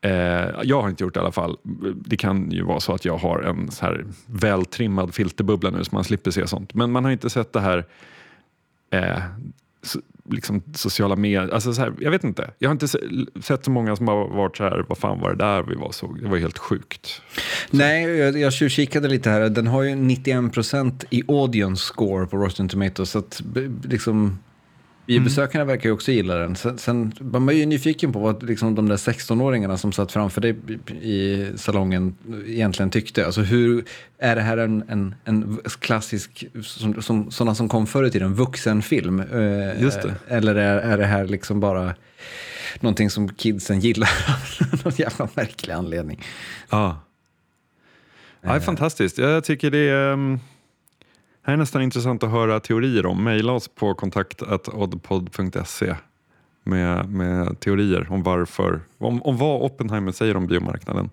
Eh, 0.01 0.49
jag 0.63 0.81
har 0.81 0.89
inte 0.89 1.03
gjort 1.03 1.13
det 1.13 1.17
i 1.17 1.21
alla 1.21 1.31
fall. 1.31 1.57
Det 1.95 2.17
kan 2.17 2.51
ju 2.51 2.63
vara 2.63 2.79
så 2.79 2.93
att 2.93 3.05
jag 3.05 3.17
har 3.17 3.41
en 3.41 3.71
så 3.71 3.85
här 3.85 4.05
vältrimmad 4.25 5.13
filterbubbla 5.13 5.69
nu 5.69 5.83
så 5.83 5.95
man 5.95 6.03
slipper 6.03 6.31
se 6.31 6.47
sånt. 6.47 6.73
Men 6.73 6.91
man 6.91 7.03
har 7.03 7.11
inte 7.11 7.29
sett 7.29 7.53
det 7.53 7.59
här 7.59 7.85
eh, 8.91 9.19
so, 9.81 9.99
liksom 10.29 10.63
sociala 10.73 11.15
medier. 11.15 11.49
Alltså 11.53 11.73
så 11.73 11.81
här, 11.81 11.93
jag 11.99 12.11
vet 12.11 12.23
inte. 12.23 12.51
Jag 12.59 12.69
har 12.69 12.71
inte 12.71 12.87
sett 13.41 13.65
så 13.65 13.71
många 13.71 13.95
som 13.95 14.07
har 14.07 14.27
varit 14.27 14.57
så 14.57 14.63
här, 14.63 14.85
vad 14.89 14.97
fan 14.97 15.19
var 15.19 15.29
det 15.29 15.35
där 15.35 15.63
vi 15.63 15.75
var 15.75 15.91
såg? 15.91 16.21
Det 16.21 16.29
var 16.29 16.37
helt 16.37 16.57
sjukt. 16.57 17.05
Så. 17.05 17.21
Nej, 17.71 18.03
jag, 18.03 18.37
jag 18.37 18.53
tjuvkikade 18.53 19.07
lite 19.07 19.29
här. 19.29 19.49
Den 19.49 19.67
har 19.67 19.83
ju 19.83 19.95
91% 19.95 21.05
i 21.09 21.23
audience 21.27 21.83
score 21.83 22.25
på 22.25 22.37
Rotten 22.37 22.69
Tomatoes. 22.69 23.09
Så 23.09 23.19
att 23.19 23.41
liksom 23.83 24.39
Biobesökarna 25.07 25.61
mm. 25.61 25.67
verkar 25.67 25.89
ju 25.89 25.93
också 25.93 26.11
gilla 26.11 26.35
den. 26.35 26.55
Sen, 26.55 26.77
sen 26.77 27.13
man 27.19 27.49
är 27.49 27.53
ju 27.53 27.65
nyfiken 27.65 28.13
på 28.13 28.19
vad 28.19 28.43
liksom, 28.43 28.75
de 28.75 28.89
där 28.89 28.97
16-åringarna 28.97 29.77
som 29.77 29.91
satt 29.91 30.11
framför 30.11 30.41
dig 30.41 30.55
i 31.01 31.47
salongen 31.55 32.15
egentligen 32.45 32.89
tyckte. 32.89 33.25
Alltså 33.25 33.41
hur, 33.41 33.85
är 34.17 34.35
det 34.35 34.41
här 34.41 34.57
en, 34.57 34.83
en, 34.89 35.15
en 35.25 35.59
klassisk, 35.79 36.45
som, 36.63 37.01
som, 37.01 37.31
sådana 37.31 37.55
som 37.55 37.69
kom 37.69 37.87
förr 37.87 38.05
i 38.05 38.11
tiden, 38.11 38.33
vuxenfilm? 38.33 39.19
Eh, 39.19 39.81
Just 39.81 40.01
det. 40.01 40.15
Eller 40.27 40.55
är, 40.55 40.77
är 40.77 40.97
det 40.97 41.05
här 41.05 41.25
liksom 41.25 41.59
bara 41.59 41.95
någonting 42.79 43.09
som 43.09 43.29
kidsen 43.29 43.79
gillar 43.79 44.09
av 44.73 44.81
någon 44.83 44.93
jävla 44.97 45.29
märklig 45.33 45.73
anledning? 45.73 46.23
Ja. 46.69 47.01
Ja, 48.41 48.49
det 48.49 48.55
är 48.55 48.55
eh. 48.55 48.61
fantastiskt. 48.61 49.17
Jag 49.17 49.43
tycker 49.43 49.71
det 49.71 49.89
är... 49.89 50.13
Um 50.13 50.39
här 51.47 51.53
är 51.53 51.57
nästan 51.57 51.81
intressant 51.81 52.23
att 52.23 52.31
höra 52.31 52.59
teorier 52.59 53.05
om. 53.05 53.23
Maila 53.23 53.51
oss 53.51 53.67
på 53.67 53.93
kontakt.oddpod.se 53.93 55.95
med, 56.63 57.09
med 57.09 57.59
teorier 57.59 58.11
om 58.11 58.23
varför, 58.23 58.81
om, 58.97 59.23
om 59.23 59.37
vad 59.37 59.61
Oppenheimer 59.61 60.11
säger 60.11 60.37
om 60.37 60.47
biomarknaden 60.47 61.09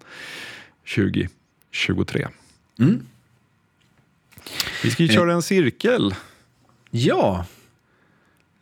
2023. 0.94 2.28
Mm. 2.78 3.06
Vi 4.82 4.90
ska 4.90 5.02
ju 5.02 5.08
köra 5.08 5.32
en 5.32 5.42
cirkel. 5.42 6.14
Ja. 6.90 7.46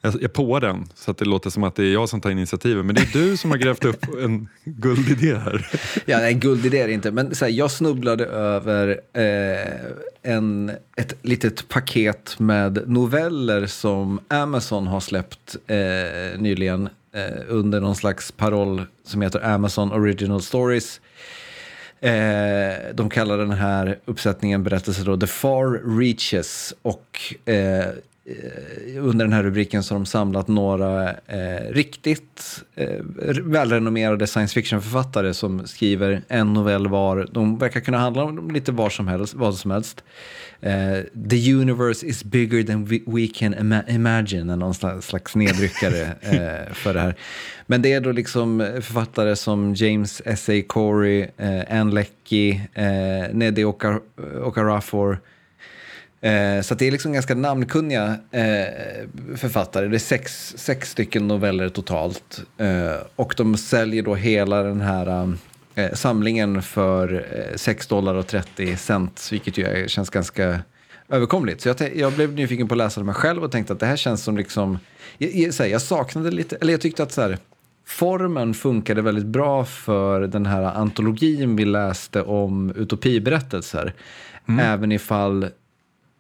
Jag, 0.05 0.23
jag 0.23 0.33
påar 0.33 0.61
den 0.61 0.89
så 0.95 1.11
att 1.11 1.19
det 1.19 1.25
låter 1.25 1.51
som 1.51 1.65
att 1.65 1.75
det 1.75 1.85
är 1.85 1.93
jag 1.93 2.09
som 2.09 2.21
tar 2.21 2.31
initiativet. 2.31 2.85
Men 2.85 2.95
det 2.95 3.01
är 3.01 3.13
du 3.13 3.37
som 3.37 3.51
har 3.51 3.59
grävt 3.59 3.85
upp 3.85 4.07
en 4.25 4.49
guldidé 4.65 5.35
här. 5.35 5.67
Ja, 6.05 6.21
en 6.21 6.41
guldidé 6.41 6.81
är 6.81 6.87
det 6.87 6.93
inte. 6.93 7.11
Men 7.11 7.35
så 7.35 7.45
här, 7.45 7.53
jag 7.53 7.71
snubblade 7.71 8.27
över 8.27 9.01
eh, 9.13 10.33
en, 10.33 10.73
ett 10.97 11.15
litet 11.23 11.69
paket 11.69 12.39
med 12.39 12.83
noveller 12.87 13.67
som 13.67 14.21
Amazon 14.29 14.87
har 14.87 15.01
släppt 15.01 15.57
eh, 15.67 16.41
nyligen 16.41 16.89
eh, 17.15 17.43
under 17.49 17.81
någon 17.81 17.97
slags 17.97 18.33
paroll 18.33 18.83
som 19.05 19.23
heter 19.23 19.45
Amazon 19.55 19.93
Original 19.93 20.43
Stories. 20.43 21.01
Eh, 22.01 22.95
de 22.95 23.11
kallar 23.11 23.39
den 23.39 23.51
här 23.51 23.99
uppsättningen 24.05 24.63
berättelser 24.63 25.05
då 25.05 25.17
The 25.17 25.27
Far 25.27 25.99
Reaches 25.99 26.75
och 26.83 27.35
Eh, 27.45 27.87
under 28.99 29.25
den 29.25 29.33
här 29.33 29.43
rubriken 29.43 29.83
så 29.83 29.95
har 29.95 29.99
de 29.99 30.07
samlat 30.07 30.49
några 30.49 31.11
eh, 31.11 31.71
riktigt 31.71 32.63
eh, 32.75 33.01
välrenommerade 33.43 34.27
science 34.27 34.55
fiction-författare 34.55 35.35
som 35.35 35.67
skriver 35.67 36.23
en 36.29 36.53
novell 36.53 36.87
var. 36.87 37.29
De 37.33 37.59
verkar 37.59 37.81
kunna 37.81 37.99
handla 37.99 38.25
om 38.25 38.51
lite 38.51 38.73
var 38.73 38.91
som 38.91 39.09
helst, 39.09 39.35
vad 39.35 39.55
som 39.55 39.71
helst. 39.71 40.05
Eh, 40.61 40.99
The 41.31 41.53
universe 41.53 42.07
is 42.07 42.25
bigger 42.25 42.63
than 42.63 42.85
we, 42.85 43.01
we 43.07 43.27
can 43.35 43.55
ima 43.55 43.83
imagine, 43.89 44.51
är 44.51 44.57
någon 44.57 45.03
slags 45.03 45.37
nedryckare 45.37 46.03
eh, 46.21 46.75
för 46.75 46.95
det 46.95 47.01
här. 47.01 47.15
Men 47.67 47.83
det 47.83 47.93
är 47.93 48.01
då 48.01 48.13
liksom 48.13 48.73
författare 48.75 49.37
som 49.37 49.75
James 49.75 50.23
S.A. 50.25 50.63
Corey, 50.67 51.27
eh, 51.37 51.81
Anne 51.81 51.93
Leckie, 51.93 52.69
eh, 52.75 53.35
Nede 53.35 53.65
Okarafor, 54.45 55.13
Eh, 55.13 55.19
så 56.63 56.75
det 56.75 56.87
är 56.87 56.91
liksom 56.91 57.13
ganska 57.13 57.35
namnkunniga 57.35 58.17
eh, 58.31 59.07
författare. 59.37 59.89
Det 59.89 59.97
är 59.97 59.99
sex, 59.99 60.55
sex 60.57 60.91
stycken 60.91 61.29
noveller 61.29 61.69
totalt. 61.69 62.43
Eh, 62.59 63.07
och 63.17 63.35
de 63.37 63.57
säljer 63.57 64.03
då 64.03 64.15
hela 64.15 64.63
den 64.63 64.81
här 64.81 65.37
eh, 65.75 65.93
samlingen 65.93 66.63
för 66.63 67.27
6 67.57 67.87
eh, 67.87 67.89
dollar 67.89 68.15
och 68.15 68.27
30 68.27 68.77
cent, 68.77 69.29
vilket 69.33 69.59
ju 69.59 69.89
känns 69.89 70.11
ganska 70.11 70.61
överkomligt. 71.09 71.61
Så 71.61 71.69
jag, 71.69 71.97
jag, 71.97 72.13
blev 72.13 72.33
nyfiken 72.33 72.69
på 72.69 72.75
att 72.75 72.79
läsa 72.79 73.01
dem 73.01 73.09
här 73.09 73.15
själv 73.15 73.45
och 73.45 73.53
tänkte 73.53 73.73
att 73.73 73.81
det 73.81 73.87
här 73.87 73.97
känns 73.97 74.23
som 74.23 74.37
liksom... 74.37 74.79
Jag, 75.19 75.53
jag, 75.59 75.71
jag 75.71 75.83
saknade 75.83 76.31
lite, 76.31 76.57
eller 76.57 76.73
jag 76.73 76.81
tyckte 76.81 77.03
att 77.03 77.13
så 77.13 77.21
här, 77.21 77.39
formen 77.87 78.55
funkade 78.55 79.03
väldigt 79.03 79.27
bra 79.27 79.65
för 79.65 80.21
den 80.21 80.47
här 80.47 80.63
antologin 80.63 81.57
vi 81.57 81.65
läste 81.65 82.23
om 82.23 82.71
utopiberättelser. 82.77 83.95
Mm. 84.49 84.67
Även 84.67 84.93
ifall 84.93 85.49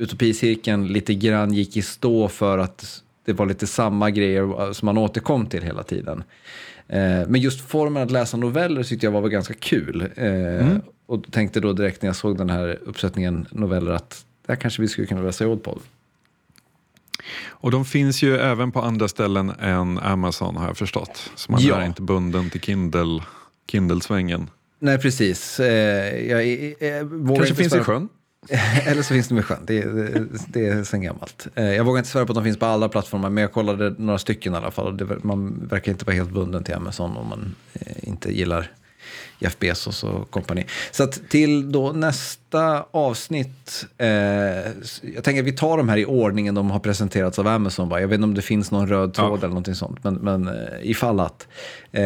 utopicirkeln 0.02 0.86
lite 0.86 1.14
grann 1.14 1.54
gick 1.54 1.76
i 1.76 1.82
stå 1.82 2.28
för 2.28 2.58
att 2.58 3.02
det 3.24 3.32
var 3.32 3.46
lite 3.46 3.66
samma 3.66 4.10
grejer 4.10 4.72
som 4.72 4.86
man 4.86 4.98
återkom 4.98 5.46
till 5.46 5.62
hela 5.62 5.82
tiden. 5.82 6.24
Eh, 6.88 7.28
men 7.28 7.40
just 7.40 7.60
formen 7.60 8.02
att 8.02 8.10
läsa 8.10 8.36
noveller 8.36 8.82
tyckte 8.82 9.06
jag 9.06 9.10
var 9.10 9.28
ganska 9.28 9.54
kul. 9.54 10.00
Eh, 10.16 10.26
mm. 10.26 10.80
Och 11.06 11.32
tänkte 11.32 11.60
då 11.60 11.72
direkt 11.72 12.02
när 12.02 12.08
jag 12.08 12.16
såg 12.16 12.38
den 12.38 12.50
här 12.50 12.78
uppsättningen 12.86 13.46
noveller 13.50 13.92
att 13.92 14.24
där 14.46 14.56
kanske 14.56 14.82
vi 14.82 14.88
skulle 14.88 15.06
kunna 15.06 15.22
läsa 15.22 15.44
råd 15.44 15.62
på. 15.62 15.78
Och 17.48 17.70
de 17.70 17.84
finns 17.84 18.22
ju 18.22 18.36
även 18.36 18.72
på 18.72 18.80
andra 18.80 19.08
ställen 19.08 19.52
än 19.60 19.98
Amazon 19.98 20.56
har 20.56 20.66
jag 20.66 20.76
förstått. 20.76 21.30
Så 21.36 21.52
man 21.52 21.62
ja. 21.62 21.76
är 21.76 21.86
inte 21.86 22.02
bunden 22.02 22.50
till 22.50 22.60
Kindle, 22.60 23.22
Kindle-svängen. 23.70 24.50
Nej, 24.78 24.98
precis. 24.98 25.60
Eh, 25.60 26.30
jag, 26.30 26.46
jag, 26.46 26.74
jag 26.80 27.36
Kanske 27.36 27.54
finns 27.54 27.74
i 27.74 27.80
sjön? 27.80 28.08
Eller 28.86 29.02
så 29.02 29.14
finns 29.14 29.28
de 29.28 29.38
i 29.38 29.42
sjön, 29.42 29.64
det, 29.66 29.84
det, 29.84 30.26
det 30.46 30.66
är 30.66 30.84
sen 30.84 31.02
gammalt. 31.02 31.46
Eh, 31.54 31.74
jag 31.74 31.84
vågar 31.84 31.98
inte 31.98 32.10
svära 32.10 32.26
på 32.26 32.32
att 32.32 32.36
de 32.36 32.44
finns 32.44 32.58
på 32.58 32.66
alla 32.66 32.88
plattformar, 32.88 33.30
men 33.30 33.42
jag 33.42 33.52
kollade 33.52 33.94
några 33.98 34.18
stycken 34.18 34.54
i 34.54 34.56
alla 34.56 34.70
fall. 34.70 34.96
Det, 34.96 35.24
man 35.24 35.68
verkar 35.68 35.92
inte 35.92 36.04
vara 36.04 36.16
helt 36.16 36.30
bunden 36.30 36.64
till 36.64 36.74
Amazon 36.74 37.16
om 37.16 37.28
man 37.28 37.54
eh, 37.72 38.08
inte 38.08 38.36
gillar 38.36 38.70
Jeff 39.42 39.58
Bezos 39.58 40.04
och 40.04 40.30
kompani. 40.30 40.64
Så 40.90 41.02
att 41.02 41.28
till 41.28 41.72
då 41.72 41.92
nästa 41.92 42.86
avsnitt, 42.90 43.86
eh, 43.98 44.08
jag 45.14 45.24
tänker 45.24 45.40
att 45.40 45.46
vi 45.46 45.52
tar 45.52 45.76
de 45.76 45.88
här 45.88 45.96
i 45.96 46.04
ordningen 46.04 46.54
de 46.54 46.70
har 46.70 46.78
presenterats 46.78 47.38
av 47.38 47.46
Amazon. 47.46 47.88
Va? 47.88 48.00
Jag 48.00 48.08
vet 48.08 48.14
inte 48.14 48.24
om 48.24 48.34
det 48.34 48.42
finns 48.42 48.70
någon 48.70 48.88
röd 48.88 49.14
tråd 49.14 49.30
ja. 49.30 49.36
eller 49.36 49.48
någonting 49.48 49.74
sånt, 49.74 50.04
men, 50.04 50.14
men 50.14 50.48
eh, 50.48 50.54
ifall 50.82 51.20
att. 51.20 51.48
Eh, 51.92 52.04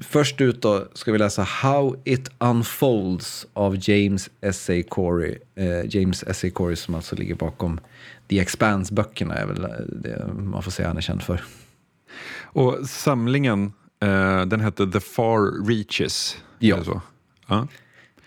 först 0.00 0.40
ut 0.40 0.62
då 0.62 0.84
ska 0.94 1.12
vi 1.12 1.18
läsa 1.18 1.42
How 1.42 1.96
It 2.04 2.30
Unfolds 2.38 3.46
av 3.52 3.76
James 3.88 4.30
S.A. 4.40 4.82
Corey. 4.88 5.38
Eh, 5.54 5.96
James 5.96 6.24
S.A. 6.26 6.50
Corey 6.50 6.76
som 6.76 6.94
alltså 6.94 7.16
ligger 7.16 7.34
bakom 7.34 7.80
The 8.28 8.40
Expanse-böckerna 8.40 9.34
är 9.34 9.46
väl 9.46 9.66
det 10.02 10.26
man 10.34 10.62
får 10.62 10.70
säga 10.70 10.88
han 10.88 10.96
är 10.96 11.00
känd 11.00 11.22
för. 11.22 11.42
Och 12.42 12.78
samlingen 12.88 13.72
Uh, 14.04 14.46
den 14.46 14.60
hette 14.60 14.86
The 14.86 15.00
Far 15.00 15.66
Reaches. 15.68 16.36
Ja. 16.58 16.84
Så. 16.84 17.00
Uh. 17.50 17.64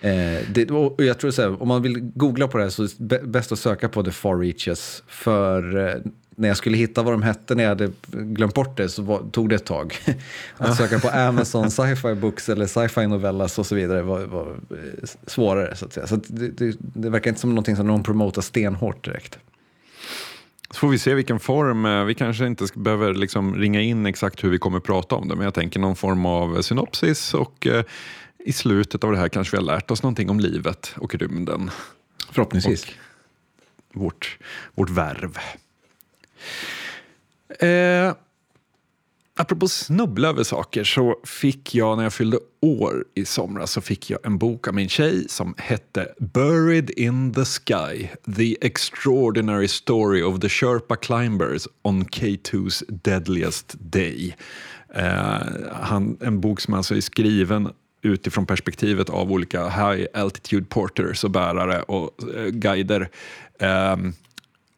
Eh, 0.02 0.42
det, 0.50 0.72
och 0.72 1.04
jag 1.04 1.20
tror 1.20 1.32
så 1.32 1.42
här, 1.42 1.62
om 1.62 1.68
man 1.68 1.82
vill 1.82 2.12
googla 2.16 2.48
på 2.48 2.58
det 2.58 2.63
här 2.63 2.70
så 2.70 2.84
är 2.84 2.90
det 2.98 3.20
bäst 3.24 3.52
att 3.52 3.60
söka 3.60 3.90
på 3.90 4.04
The 4.04 4.12
Far 4.12 4.38
Reaches. 4.38 5.04
För 5.08 5.88
eh, 5.88 6.02
när 6.36 6.48
jag 6.48 6.58
skulle 6.58 6.78
hitta 6.78 7.04
vad 7.04 7.13
de 7.13 7.22
hette 7.22 7.56
när 7.56 7.63
jag 7.63 7.70
hade 7.70 7.92
glömt 8.12 8.54
bort 8.54 8.78
det 8.78 8.90
så 8.90 9.02
var, 9.02 9.24
tog 9.32 9.50
det 9.50 9.56
ett 9.56 9.66
tag. 9.66 9.96
att 10.58 10.78
söka 10.78 11.00
på 11.00 11.10
Amazon 11.10 11.72
sci-fi 11.72 12.16
books 12.16 12.50
eller 12.50 12.66
sci-fi 12.66 13.08
novellas 13.08 13.60
och 13.60 13.66
så 13.66 13.76
vidare 13.76 14.02
var, 14.02 14.26
var 14.26 14.48
eh, 14.72 15.10
svårare. 15.26 15.76
Så 15.76 15.86
att 15.86 15.94
säga. 15.94 16.08
Så 16.08 16.16
att 16.16 16.24
det, 16.28 16.48
det, 16.48 16.78
det, 16.80 17.10
verkar 17.10 17.32
inte 17.32 17.42
som 17.42 17.50
någonting 17.50 17.76
som 17.76 17.88
någon 17.88 18.04
promotar 18.04 18.42
stenhårt 18.42 19.06
direkt. 19.06 19.40
Så 20.72 20.80
får 20.80 20.88
vi 20.88 21.00
se 21.00 21.14
vilken 21.14 21.40
form. 21.40 21.86
Eh, 21.86 22.04
vi 22.04 22.14
kanske 22.14 22.48
inte 22.48 22.66
behöver 22.76 23.14
liksom 23.14 23.56
ringa 23.56 23.82
in 23.82 24.06
exakt 24.06 24.44
hur 24.44 24.50
vi 24.50 24.58
kommer 24.58 24.80
prata 24.80 25.16
om 25.16 25.28
det, 25.28 25.36
men 25.36 25.44
jag 25.44 25.54
tänker 25.54 25.80
någon 25.80 25.96
form 25.96 26.26
av 26.26 26.62
synopsis 26.62 27.34
och 27.34 27.68
eh, 27.68 27.84
i 28.40 28.54
slutet 28.54 29.04
av 29.04 29.12
det 29.12 29.18
här 29.18 29.30
kanske 29.30 29.58
vi 29.58 29.64
har 29.64 29.66
lärt 29.76 29.92
oss 29.92 30.04
någonting 30.04 30.30
om 30.30 30.40
livet 30.40 30.94
och 30.98 31.16
rymden. 31.16 31.72
Förhoppningsvis. 32.32 32.84
Och 32.84 34.02
vårt, 34.02 34.38
vårt 34.76 34.90
värv. 34.90 35.38
Eh, 37.60 38.14
Apropå 39.39 39.67
snubbla 39.67 40.28
över 40.28 40.43
saker 40.43 40.84
så 40.84 41.15
fick 41.23 41.76
jag 41.76 41.97
när 41.97 42.04
jag 42.04 42.13
fyllde 42.13 42.39
år 42.62 43.06
i 43.15 43.26
somras 43.26 43.71
så 43.71 43.82
fick 43.82 44.10
jag 44.10 44.26
en 44.26 44.38
bok 44.38 44.67
av 44.67 44.73
min 44.73 44.89
tjej 44.89 45.30
som 45.30 45.56
hette 45.58 46.08
Buried 46.19 46.89
in 46.89 47.34
the 47.34 47.45
Sky 47.45 48.08
The 48.38 48.58
Extraordinary 48.62 49.67
Story 49.67 50.23
of 50.23 50.39
the 50.39 50.50
Sherpa 50.50 50.95
Climbers 50.95 51.67
on 51.82 52.06
K2's 52.06 52.84
Deadliest 52.88 53.76
Day. 53.80 54.36
Eh, 54.95 55.39
han, 55.82 56.17
en 56.21 56.41
bok 56.41 56.62
som 56.62 56.73
alltså 56.73 56.95
är 56.95 57.02
skriven 57.02 57.69
utifrån 58.02 58.45
perspektivet 58.45 59.10
av 59.10 59.32
olika 59.32 59.69
high 59.69 60.06
altitude 60.13 60.65
porters 60.65 61.23
och 61.23 61.32
bärare 61.32 61.82
och 61.82 62.36
eh, 62.36 62.45
guider. 62.45 63.10
Eh, 63.60 63.97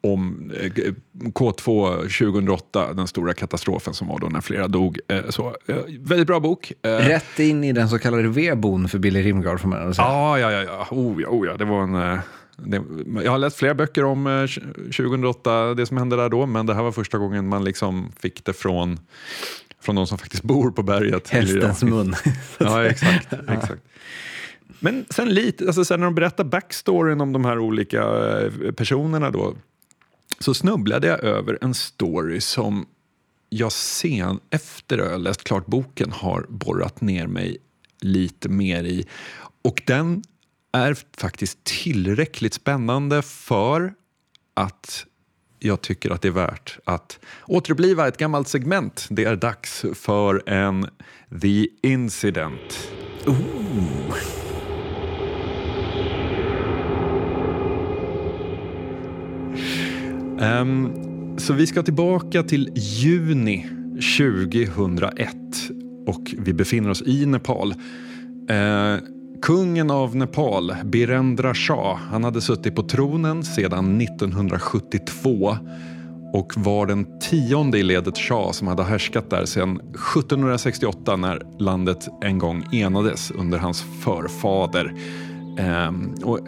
om 0.01 0.51
eh, 0.55 0.93
K2 1.19 1.95
2008, 2.01 2.93
den 2.93 3.07
stora 3.07 3.33
katastrofen 3.33 3.93
som 3.93 4.07
var 4.07 4.19
då 4.19 4.27
när 4.27 4.41
flera 4.41 4.67
dog. 4.67 4.99
Eh, 5.07 5.29
så, 5.29 5.55
eh, 5.67 5.75
väldigt 5.99 6.27
bra 6.27 6.39
bok. 6.39 6.73
Rätt 6.81 7.39
in 7.39 7.63
i 7.63 7.71
den 7.71 7.89
så 7.89 7.99
kallade 7.99 8.27
vedboden 8.27 8.87
för 8.87 8.99
Billy 8.99 9.23
Rimgard 9.23 9.59
får 9.59 9.69
man 9.69 9.93
säga. 9.93 10.07
Ja, 10.07 10.39
ja. 10.39 10.51
ja. 10.51 10.87
Oh, 10.91 11.21
ja, 11.21 11.27
oh, 11.27 11.47
ja. 11.47 11.57
Det 11.57 11.65
var 11.65 11.83
en... 11.83 12.19
Det, 12.63 12.83
jag 13.23 13.31
har 13.31 13.37
läst 13.37 13.57
flera 13.57 13.73
böcker 13.73 14.03
om 14.03 14.47
2008, 14.75 15.73
det 15.73 15.85
som 15.85 15.97
hände 15.97 16.15
där 16.15 16.29
då, 16.29 16.45
men 16.45 16.65
det 16.65 16.73
här 16.73 16.83
var 16.83 16.91
första 16.91 17.17
gången 17.17 17.47
man 17.47 17.63
liksom 17.63 18.11
fick 18.19 18.45
det 18.45 18.53
från, 18.53 18.99
från 19.81 19.95
de 19.95 20.07
som 20.07 20.17
faktiskt 20.17 20.43
bor 20.43 20.71
på 20.71 20.83
berget. 20.83 21.29
Hästens 21.29 21.83
mun. 21.83 22.15
ja, 22.57 22.85
exakt. 22.85 23.33
exakt. 23.33 23.83
Men 24.79 25.05
sen 25.09 25.29
lite, 25.29 25.65
alltså 25.65 25.85
sen 25.85 25.99
när 25.99 26.07
de 26.07 26.15
berättar 26.15 26.43
backstoryn 26.43 27.21
om 27.21 27.33
de 27.33 27.45
här 27.45 27.59
olika 27.59 28.03
personerna 28.75 29.31
då, 29.31 29.53
så 30.39 30.53
snubblade 30.53 31.07
jag 31.07 31.23
över 31.23 31.57
en 31.61 31.73
story 31.73 32.41
som 32.41 32.85
jag 33.49 33.71
sen 33.71 34.39
efter 34.49 34.97
att 34.97 35.11
jag 35.11 35.21
läst 35.21 35.43
klart 35.43 35.65
boken 35.65 36.11
har 36.11 36.45
borrat 36.49 37.01
ner 37.01 37.27
mig 37.27 37.57
lite 38.01 38.49
mer 38.49 38.83
i. 38.83 39.07
Och 39.61 39.81
den 39.85 40.23
är 40.71 40.97
faktiskt 41.17 41.63
tillräckligt 41.63 42.53
spännande 42.53 43.21
för 43.21 43.93
att 44.53 45.05
jag 45.59 45.81
tycker 45.81 46.09
att 46.11 46.21
det 46.21 46.27
är 46.27 46.31
värt 46.31 46.79
att 46.83 47.19
återuppliva 47.45 48.07
ett 48.07 48.17
gammalt 48.17 48.47
segment. 48.47 49.07
Det 49.09 49.23
är 49.23 49.35
dags 49.35 49.85
för 49.93 50.49
en 50.49 50.87
The 51.41 51.67
Incident. 51.81 52.91
Ooh. 53.25 54.38
Um, 60.41 61.35
så 61.37 61.53
vi 61.53 61.67
ska 61.67 61.83
tillbaka 61.83 62.43
till 62.43 62.69
juni 62.75 63.67
2001 64.17 65.35
och 66.07 66.35
vi 66.37 66.53
befinner 66.53 66.89
oss 66.89 67.01
i 67.01 67.25
Nepal. 67.25 67.73
Uh, 68.51 69.03
kungen 69.41 69.91
av 69.91 70.15
Nepal, 70.15 70.75
Birendra 70.83 71.53
Shah, 71.53 71.95
han 71.95 72.23
hade 72.23 72.41
suttit 72.41 72.75
på 72.75 72.83
tronen 72.83 73.43
sedan 73.43 74.01
1972 74.01 75.57
och 76.33 76.53
var 76.57 76.85
den 76.85 77.19
tionde 77.19 77.79
i 77.79 77.83
ledet 77.83 78.17
shah 78.17 78.51
som 78.51 78.67
hade 78.67 78.83
härskat 78.83 79.29
där 79.29 79.45
sedan 79.45 79.75
1768 79.75 81.15
när 81.15 81.41
landet 81.59 82.07
en 82.21 82.37
gång 82.37 82.63
enades 82.71 83.31
under 83.31 83.57
hans 83.57 83.83
förfader. 84.03 84.93
Ehm, 85.59 86.13
och 86.23 86.39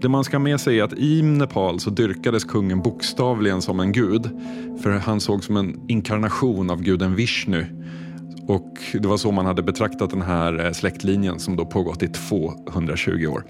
det 0.00 0.08
man 0.08 0.24
ska 0.24 0.36
ha 0.36 0.42
med 0.42 0.60
sig 0.60 0.80
är 0.80 0.84
att 0.84 0.98
i 0.98 1.22
Nepal 1.22 1.80
så 1.80 1.90
dyrkades 1.90 2.44
kungen 2.44 2.82
bokstavligen 2.82 3.62
som 3.62 3.80
en 3.80 3.92
gud. 3.92 4.30
För 4.82 4.90
han 4.90 5.20
såg 5.20 5.44
som 5.44 5.56
en 5.56 5.80
inkarnation 5.88 6.70
av 6.70 6.82
guden 6.82 7.14
Vishnu. 7.14 7.66
Och 8.48 8.78
det 8.92 9.08
var 9.08 9.16
så 9.16 9.32
man 9.32 9.46
hade 9.46 9.62
betraktat 9.62 10.10
den 10.10 10.22
här 10.22 10.66
eh, 10.66 10.72
släktlinjen 10.72 11.38
som 11.38 11.56
då 11.56 11.66
pågått 11.66 12.02
i 12.02 12.08
220 12.08 13.26
år. 13.26 13.44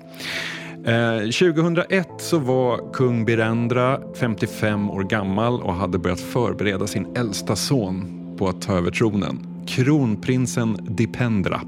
Ehm, 0.87 1.21
2001 1.21 2.09
så 2.19 2.39
var 2.39 2.93
kung 2.93 3.25
Birendra 3.25 4.01
55 4.21 4.91
år 4.91 5.03
gammal 5.03 5.63
och 5.63 5.75
hade 5.75 5.99
börjat 5.99 6.21
förbereda 6.21 6.87
sin 6.87 7.07
äldsta 7.17 7.57
son 7.57 8.07
på 8.39 8.49
att 8.49 8.63
ta 8.63 8.73
över 8.77 8.91
tronen. 8.91 9.47
Kronprinsen 9.67 10.79
Dipendra. 10.89 11.61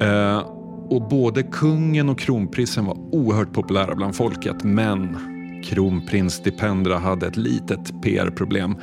Ehm, 0.00 0.57
Eh, 0.88 0.96
och 0.96 1.08
både 1.08 1.42
kungen 1.42 2.08
och 2.08 2.18
kronprinsen 2.18 2.84
var 2.84 2.96
oerhört 3.14 3.52
populära 3.52 3.94
bland 3.94 4.16
folket 4.16 4.64
men 4.64 5.18
kronprins 5.64 6.42
Dipendra 6.42 6.98
hade 6.98 7.26
ett 7.26 7.36
litet 7.36 8.02
PR-problem. 8.02 8.76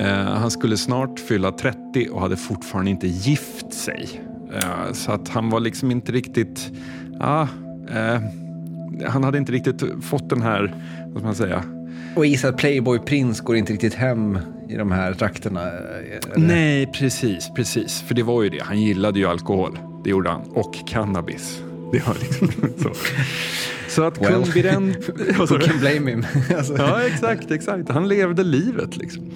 Eh, 0.00 0.06
han 0.14 0.50
skulle 0.50 0.76
snart 0.76 1.20
fylla 1.20 1.52
30 1.52 2.08
och 2.12 2.20
hade 2.20 2.36
fortfarande 2.36 2.90
inte 2.90 3.06
gift 3.06 3.72
sig. 3.72 4.08
Eh, 4.54 4.92
så 4.92 5.12
att 5.12 5.28
han 5.28 5.50
var 5.50 5.60
liksom 5.60 5.90
inte 5.90 6.12
riktigt... 6.12 6.72
Ah, 7.20 7.46
eh, 7.90 8.20
han 9.08 9.24
hade 9.24 9.38
inte 9.38 9.52
riktigt 9.52 9.82
fått 10.02 10.30
den 10.30 10.42
här, 10.42 10.74
vad 11.06 11.16
ska 11.16 11.26
man 11.26 11.34
säga, 11.34 11.64
och 12.14 12.26
gissa 12.26 12.48
att 12.48 12.56
Playboy 12.56 12.98
Prince 12.98 13.42
går 13.42 13.56
inte 13.56 13.72
riktigt 13.72 13.94
hem 13.94 14.38
i 14.68 14.76
de 14.76 14.92
här 14.92 15.14
trakterna? 15.14 15.60
Eller? 15.62 16.46
Nej, 16.46 16.86
precis, 16.86 17.50
precis. 17.56 18.00
För 18.00 18.14
det 18.14 18.22
var 18.22 18.42
ju 18.42 18.48
det. 18.48 18.62
Han 18.62 18.80
gillade 18.80 19.18
ju 19.18 19.26
alkohol. 19.26 19.78
Det 20.04 20.10
gjorde 20.10 20.30
han. 20.30 20.42
Och 20.42 20.74
cannabis. 20.86 21.62
Det 21.92 22.06
var 22.06 22.14
liksom 22.20 22.48
så. 22.82 22.90
Så 23.88 24.02
att 24.02 24.22
well, 24.22 24.32
kung 24.32 24.52
Biren... 24.52 24.86
Who 25.38 25.46
can 25.46 25.78
blame 25.80 26.10
him? 26.10 26.26
alltså. 26.56 26.76
Ja, 26.78 27.02
exakt, 27.02 27.50
exakt. 27.50 27.88
Han 27.88 28.08
levde 28.08 28.44
livet 28.44 28.96
liksom. 28.96 29.30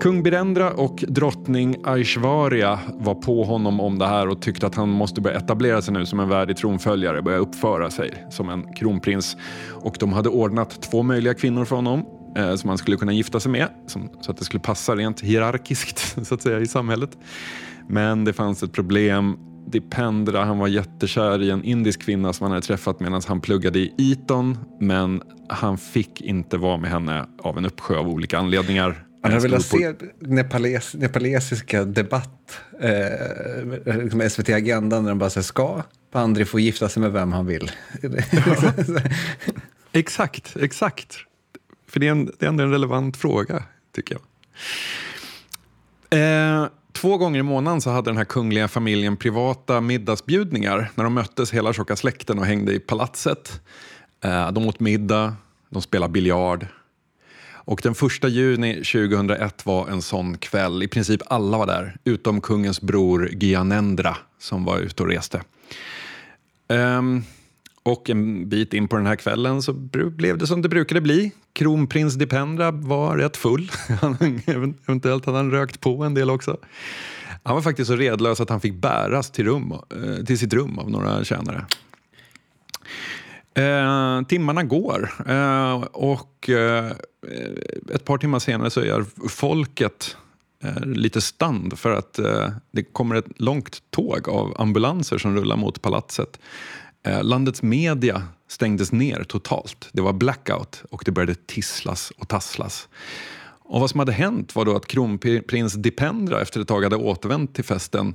Kung 0.00 0.22
Birendra 0.22 0.70
och 0.70 1.04
drottning 1.08 1.76
Aishwarya 1.84 2.78
var 2.94 3.14
på 3.14 3.44
honom 3.44 3.80
om 3.80 3.98
det 3.98 4.06
här 4.06 4.28
och 4.28 4.42
tyckte 4.42 4.66
att 4.66 4.74
han 4.74 4.88
måste 4.88 5.20
börja 5.20 5.36
etablera 5.36 5.82
sig 5.82 5.94
nu 5.94 6.06
som 6.06 6.20
en 6.20 6.28
värdig 6.28 6.56
tronföljare, 6.56 7.22
börja 7.22 7.38
uppföra 7.38 7.90
sig 7.90 8.26
som 8.30 8.48
en 8.48 8.74
kronprins. 8.74 9.36
Och 9.68 9.96
de 10.00 10.12
hade 10.12 10.28
ordnat 10.28 10.82
två 10.90 11.02
möjliga 11.02 11.34
kvinnor 11.34 11.64
för 11.64 11.76
honom 11.76 12.04
eh, 12.36 12.54
som 12.54 12.68
han 12.68 12.78
skulle 12.78 12.96
kunna 12.96 13.12
gifta 13.12 13.40
sig 13.40 13.52
med, 13.52 13.68
som, 13.86 14.10
så 14.20 14.30
att 14.30 14.36
det 14.36 14.44
skulle 14.44 14.60
passa 14.60 14.96
rent 14.96 15.20
hierarkiskt 15.20 16.26
så 16.26 16.34
att 16.34 16.42
säga 16.42 16.60
i 16.60 16.66
samhället. 16.66 17.10
Men 17.88 18.24
det 18.24 18.32
fanns 18.32 18.62
ett 18.62 18.72
problem. 18.72 19.36
Dipendra, 19.70 20.44
han 20.44 20.58
var 20.58 20.68
jättekär 20.68 21.42
i 21.42 21.50
en 21.50 21.64
indisk 21.64 22.02
kvinna 22.02 22.32
som 22.32 22.44
han 22.44 22.52
hade 22.52 22.66
träffat 22.66 23.00
medan 23.00 23.22
han 23.26 23.40
pluggade 23.40 23.78
i 23.78 23.92
Eton, 23.98 24.58
men 24.80 25.22
han 25.48 25.78
fick 25.78 26.20
inte 26.20 26.56
vara 26.56 26.76
med 26.76 26.90
henne 26.90 27.26
av 27.38 27.58
en 27.58 27.66
uppsjö 27.66 27.96
av 27.96 28.08
olika 28.08 28.38
anledningar. 28.38 29.04
Man 29.22 29.32
hade 29.32 29.42
velat 29.42 29.64
se 29.64 29.94
nepales, 30.18 30.94
nepalesiska 30.94 31.84
debatt, 31.84 32.60
eh, 32.80 33.98
liksom 34.02 34.30
SVT 34.30 34.48
Agenda, 34.48 35.00
när 35.00 35.08
de 35.08 35.18
bara 35.18 35.30
säger 35.30 35.42
ska 35.42 35.82
Pandri 36.12 36.44
få 36.44 36.60
gifta 36.60 36.88
sig 36.88 37.00
med 37.00 37.12
vem 37.12 37.32
han 37.32 37.46
vill? 37.46 37.70
exakt, 39.92 40.56
exakt. 40.56 41.16
För 41.88 42.00
det 42.00 42.06
är, 42.06 42.10
en, 42.10 42.26
det 42.38 42.46
är 42.46 42.48
ändå 42.48 42.64
en 42.64 42.70
relevant 42.70 43.16
fråga, 43.16 43.62
tycker 43.94 44.14
jag. 44.14 44.22
Eh, 46.10 46.68
två 47.00 47.16
gånger 47.16 47.40
i 47.40 47.42
månaden 47.42 47.80
så 47.80 47.90
hade 47.90 48.10
den 48.10 48.16
här 48.16 48.24
kungliga 48.24 48.68
familjen 48.68 49.16
privata 49.16 49.80
middagsbjudningar 49.80 50.90
när 50.94 51.04
de 51.04 51.14
möttes 51.14 51.52
hela 51.52 51.72
tjocka 51.72 51.96
släkten 51.96 52.38
och 52.38 52.46
hängde 52.46 52.74
i 52.74 52.78
palatset. 52.78 53.60
Eh, 54.24 54.52
de 54.52 54.66
åt 54.66 54.80
middag, 54.80 55.36
de 55.70 55.82
spelade 55.82 56.12
biljard, 56.12 56.66
och 57.50 57.80
den 57.82 57.94
första 57.94 58.28
juni 58.28 58.74
2001 58.74 59.66
var 59.66 59.88
en 59.88 60.02
sån 60.02 60.38
kväll. 60.38 60.82
I 60.82 60.88
princip 60.88 61.20
alla 61.26 61.58
var 61.58 61.66
där, 61.66 61.96
utom 62.04 62.40
kungens 62.40 62.80
bror 62.80 63.28
Gyanendra 63.32 64.16
som 64.38 64.64
var 64.64 64.78
ute 64.78 65.02
och 65.02 65.08
reste. 65.08 65.42
Um, 66.68 67.24
och 67.88 68.10
en 68.10 68.48
bit 68.48 68.74
in 68.74 68.88
på 68.88 68.96
den 68.96 69.06
här 69.06 69.16
kvällen 69.16 69.62
så 69.62 69.72
blev 69.72 70.38
det 70.38 70.46
som 70.46 70.62
det 70.62 70.68
brukade 70.68 71.00
bli. 71.00 71.32
Kronprins 71.52 72.14
Dipendra 72.14 72.70
var 72.70 73.16
rätt 73.16 73.36
full. 73.36 73.70
eventuellt 74.86 75.26
hade 75.26 75.38
han 75.38 75.50
rökt 75.50 75.80
på 75.80 76.04
en 76.04 76.14
del 76.14 76.30
också. 76.30 76.56
Han 77.42 77.54
var 77.54 77.62
faktiskt 77.62 77.88
så 77.88 77.96
redlös 77.96 78.40
att 78.40 78.50
han 78.50 78.60
fick 78.60 78.74
bäras 78.74 79.30
till, 79.30 79.44
rum, 79.44 79.72
eh, 79.72 80.24
till 80.24 80.38
sitt 80.38 80.52
rum 80.52 80.78
av 80.78 80.90
några 80.90 81.24
tjänare. 81.24 81.66
Eh, 83.54 84.22
timmarna 84.22 84.64
går 84.64 85.10
eh, 85.26 85.82
och 85.82 86.48
eh, 86.48 86.92
ett 87.94 88.04
par 88.04 88.18
timmar 88.18 88.38
senare 88.38 88.70
så 88.70 88.80
är 88.80 89.28
folket 89.28 90.16
eh, 90.64 90.80
lite 90.80 91.20
stand 91.20 91.78
för 91.78 91.90
att 91.90 92.18
eh, 92.18 92.48
det 92.70 92.82
kommer 92.82 93.14
ett 93.14 93.40
långt 93.40 93.82
tåg 93.90 94.28
av 94.28 94.54
ambulanser 94.58 95.18
som 95.18 95.36
rullar 95.36 95.56
mot 95.56 95.82
palatset. 95.82 96.38
Eh, 97.02 97.24
landets 97.24 97.62
media 97.62 98.22
stängdes 98.48 98.92
ner 98.92 99.24
totalt. 99.24 99.88
Det 99.92 100.02
var 100.02 100.12
blackout 100.12 100.82
och 100.90 101.02
det 101.04 101.10
började 101.10 101.34
tisslas 101.34 102.12
och 102.18 102.28
tasslas. 102.28 102.88
Och 103.70 103.80
vad 103.80 103.90
som 103.90 103.98
hade 103.98 104.12
hänt 104.12 104.54
var 104.54 104.64
då 104.64 104.76
att 104.76 104.86
kronprins 104.86 105.72
Dipendra 105.72 106.40
efter 106.40 106.60
ett 106.60 106.68
tag 106.68 106.82
hade 106.82 106.96
återvänt 106.96 107.54
till 107.54 107.64
festen 107.64 108.14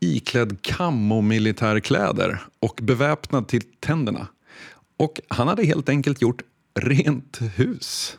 iklädd 0.00 0.62
kamomilitärkläder 0.62 2.42
och 2.60 2.78
beväpnad 2.82 3.48
till 3.48 3.62
tänderna. 3.80 4.26
Och 4.96 5.20
han 5.28 5.48
hade 5.48 5.64
helt 5.64 5.88
enkelt 5.88 6.22
gjort 6.22 6.42
rent 6.80 7.38
hus. 7.54 8.18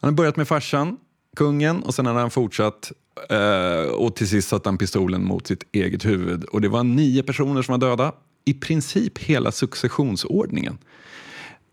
Han 0.00 0.08
hade 0.08 0.16
börjat 0.16 0.36
med 0.36 0.48
farsan, 0.48 0.96
kungen, 1.36 1.82
och 1.82 1.94
sen 1.94 2.06
hade 2.06 2.20
han 2.20 2.30
fortsatt 2.30 2.92
eh, 3.30 3.90
och 3.90 4.16
till 4.16 4.28
sist 4.28 4.48
satte 4.48 4.68
han 4.68 4.78
pistolen 4.78 5.24
mot 5.24 5.46
sitt 5.46 5.64
eget 5.72 6.04
huvud. 6.04 6.44
Och 6.44 6.60
det 6.60 6.68
var 6.68 6.84
nio 6.84 7.22
personer 7.22 7.62
som 7.62 7.72
var 7.72 7.88
döda. 7.88 8.12
I 8.48 8.54
princip 8.54 9.18
hela 9.18 9.52
successionsordningen. 9.52 10.78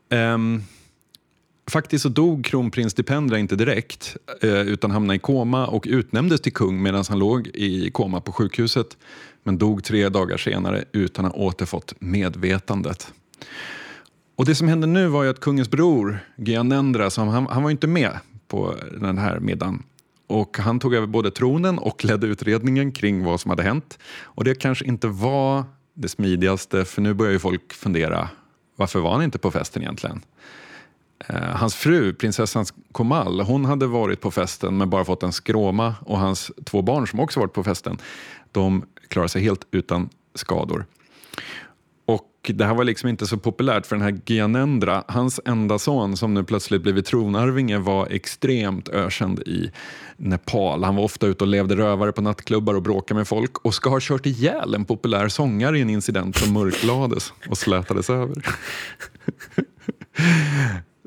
Um, 0.10 0.64
Faktiskt 1.68 2.04
så 2.04 2.10
dog 2.10 2.46
kronprins 2.46 2.94
Dipendra 2.94 3.40
inte 3.40 3.56
direkt 3.56 4.18
eh, 4.42 4.62
utan 4.62 4.92
hamnade 4.92 5.16
i 5.16 5.20
koma 5.20 5.68
och 5.68 5.86
utnämndes 5.90 6.42
till 6.42 6.54
kung 6.54 6.82
medan 6.82 7.04
han 7.10 7.20
låg 7.20 7.48
i 7.48 7.92
koma 7.92 8.22
på 8.22 8.32
sjukhuset 8.32 8.98
men 9.44 9.58
dog 9.58 9.84
tre 9.84 10.10
dagar 10.10 10.38
senare 10.38 10.84
utan 10.92 11.26
att 11.26 11.36
ha 11.36 11.42
återfått 11.42 11.94
medvetandet. 12.00 13.14
Och 14.36 14.46
det 14.46 14.56
som 14.56 14.68
hände 14.68 14.88
nu 14.88 15.08
var 15.08 15.24
ju 15.24 15.30
att 15.30 15.40
kungens 15.40 15.70
bror 15.70 16.20
Gyanendra, 16.36 17.10
som 17.10 17.28
han, 17.28 17.48
han 17.48 17.64
var 17.64 17.72
inte 17.72 17.88
med 17.88 18.20
på 18.48 18.76
den 19.02 19.18
här 19.18 19.40
middagen. 19.40 19.84
Och 20.28 20.58
han 20.58 20.80
tog 20.80 20.94
över 20.94 21.08
både 21.08 21.32
tronen 21.32 21.78
och 21.80 22.06
ledde 22.06 22.28
utredningen 22.28 22.92
kring 22.92 23.24
vad 23.24 23.40
som 23.40 23.50
hade 23.50 23.64
hänt. 23.64 24.00
Och 24.24 24.44
det 24.44 24.56
kanske 24.56 24.86
inte 24.86 25.08
var 25.08 25.64
det 25.96 26.10
smidigaste, 26.10 26.86
för 26.86 27.02
nu 27.02 27.14
börjar 27.14 27.34
ju 27.34 27.40
folk 27.40 27.74
fundera, 27.74 28.30
varför 28.76 29.00
var 29.00 29.12
han 29.12 29.24
inte 29.24 29.38
på 29.38 29.52
festen 29.52 29.82
egentligen? 29.82 30.22
Eh, 31.28 31.36
hans 31.36 31.76
fru, 31.76 32.14
prinsessan 32.14 32.66
Komal, 32.92 33.42
hon 33.42 33.66
hade 33.66 33.88
varit 33.88 34.22
på 34.22 34.32
festen 34.32 34.78
men 34.78 34.90
bara 34.90 35.06
fått 35.06 35.24
en 35.24 35.32
skråma 35.32 35.96
och 36.02 36.20
hans 36.20 36.52
två 36.66 36.82
barn 36.82 37.08
som 37.08 37.20
också 37.20 37.40
varit 37.40 37.54
på 37.54 37.64
festen, 37.64 37.98
de 38.52 38.86
klarade 39.08 39.30
sig 39.30 39.42
helt 39.42 39.68
utan 39.72 40.10
skador 40.36 40.86
det 42.54 42.66
här 42.66 42.74
var 42.74 42.84
liksom 42.84 43.10
inte 43.10 43.28
så 43.28 43.38
populärt 43.38 43.86
för 43.86 43.96
den 43.96 44.04
här 44.04 44.20
Gyanendra, 44.26 45.04
hans 45.08 45.40
enda 45.46 45.80
son 45.80 46.18
som 46.18 46.34
nu 46.34 46.44
plötsligt 46.44 46.82
blivit 46.82 47.06
tronarvinge 47.06 47.78
var 47.78 48.08
extremt 48.08 48.90
ökänd 48.90 49.40
i 49.40 49.72
Nepal. 50.18 50.84
Han 50.84 50.96
var 50.96 51.04
ofta 51.04 51.28
ute 51.28 51.44
och 51.44 51.48
levde 51.48 51.76
rövare 51.76 52.12
på 52.12 52.22
nattklubbar 52.22 52.74
och 52.74 52.82
bråkade 52.82 53.18
med 53.18 53.28
folk 53.28 53.58
och 53.58 53.74
ska 53.74 53.90
ha 53.90 54.00
kört 54.02 54.26
ihjäl 54.26 54.74
en 54.74 54.86
populär 54.86 55.28
sångare 55.28 55.80
i 55.80 55.82
en 55.82 55.90
incident 55.90 56.38
som 56.38 56.54
mörklades 56.54 57.34
och 57.50 57.58
slätades 57.58 58.10
över. 58.10 58.36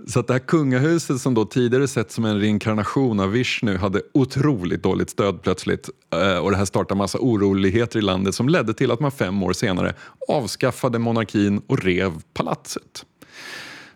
Så 0.09 0.21
att 0.21 0.27
det 0.27 0.33
här 0.33 0.41
kungahuset 0.41 1.21
som 1.21 1.35
då 1.35 1.45
tidigare 1.45 1.89
sett 1.89 2.11
som 2.11 2.25
en 2.25 2.41
reinkarnation 2.41 3.21
av 3.21 3.31
Vishnu 3.31 3.77
hade 3.77 4.03
otroligt 4.15 4.83
dåligt 4.83 5.11
stöd 5.11 5.43
plötsligt. 5.43 5.89
Eh, 6.13 6.39
och 6.39 6.51
det 6.51 6.57
här 6.57 6.65
startade 6.65 6.99
massa 6.99 7.19
oroligheter 7.19 7.99
i 7.99 8.03
landet 8.03 8.35
som 8.35 8.49
ledde 8.49 8.75
till 8.75 8.91
att 8.91 9.01
man 9.01 9.11
fem 9.11 9.43
år 9.43 9.53
senare 9.53 9.95
avskaffade 10.29 10.99
monarkin 10.99 11.63
och 11.67 11.83
rev 11.83 12.13
palatset. 12.35 13.07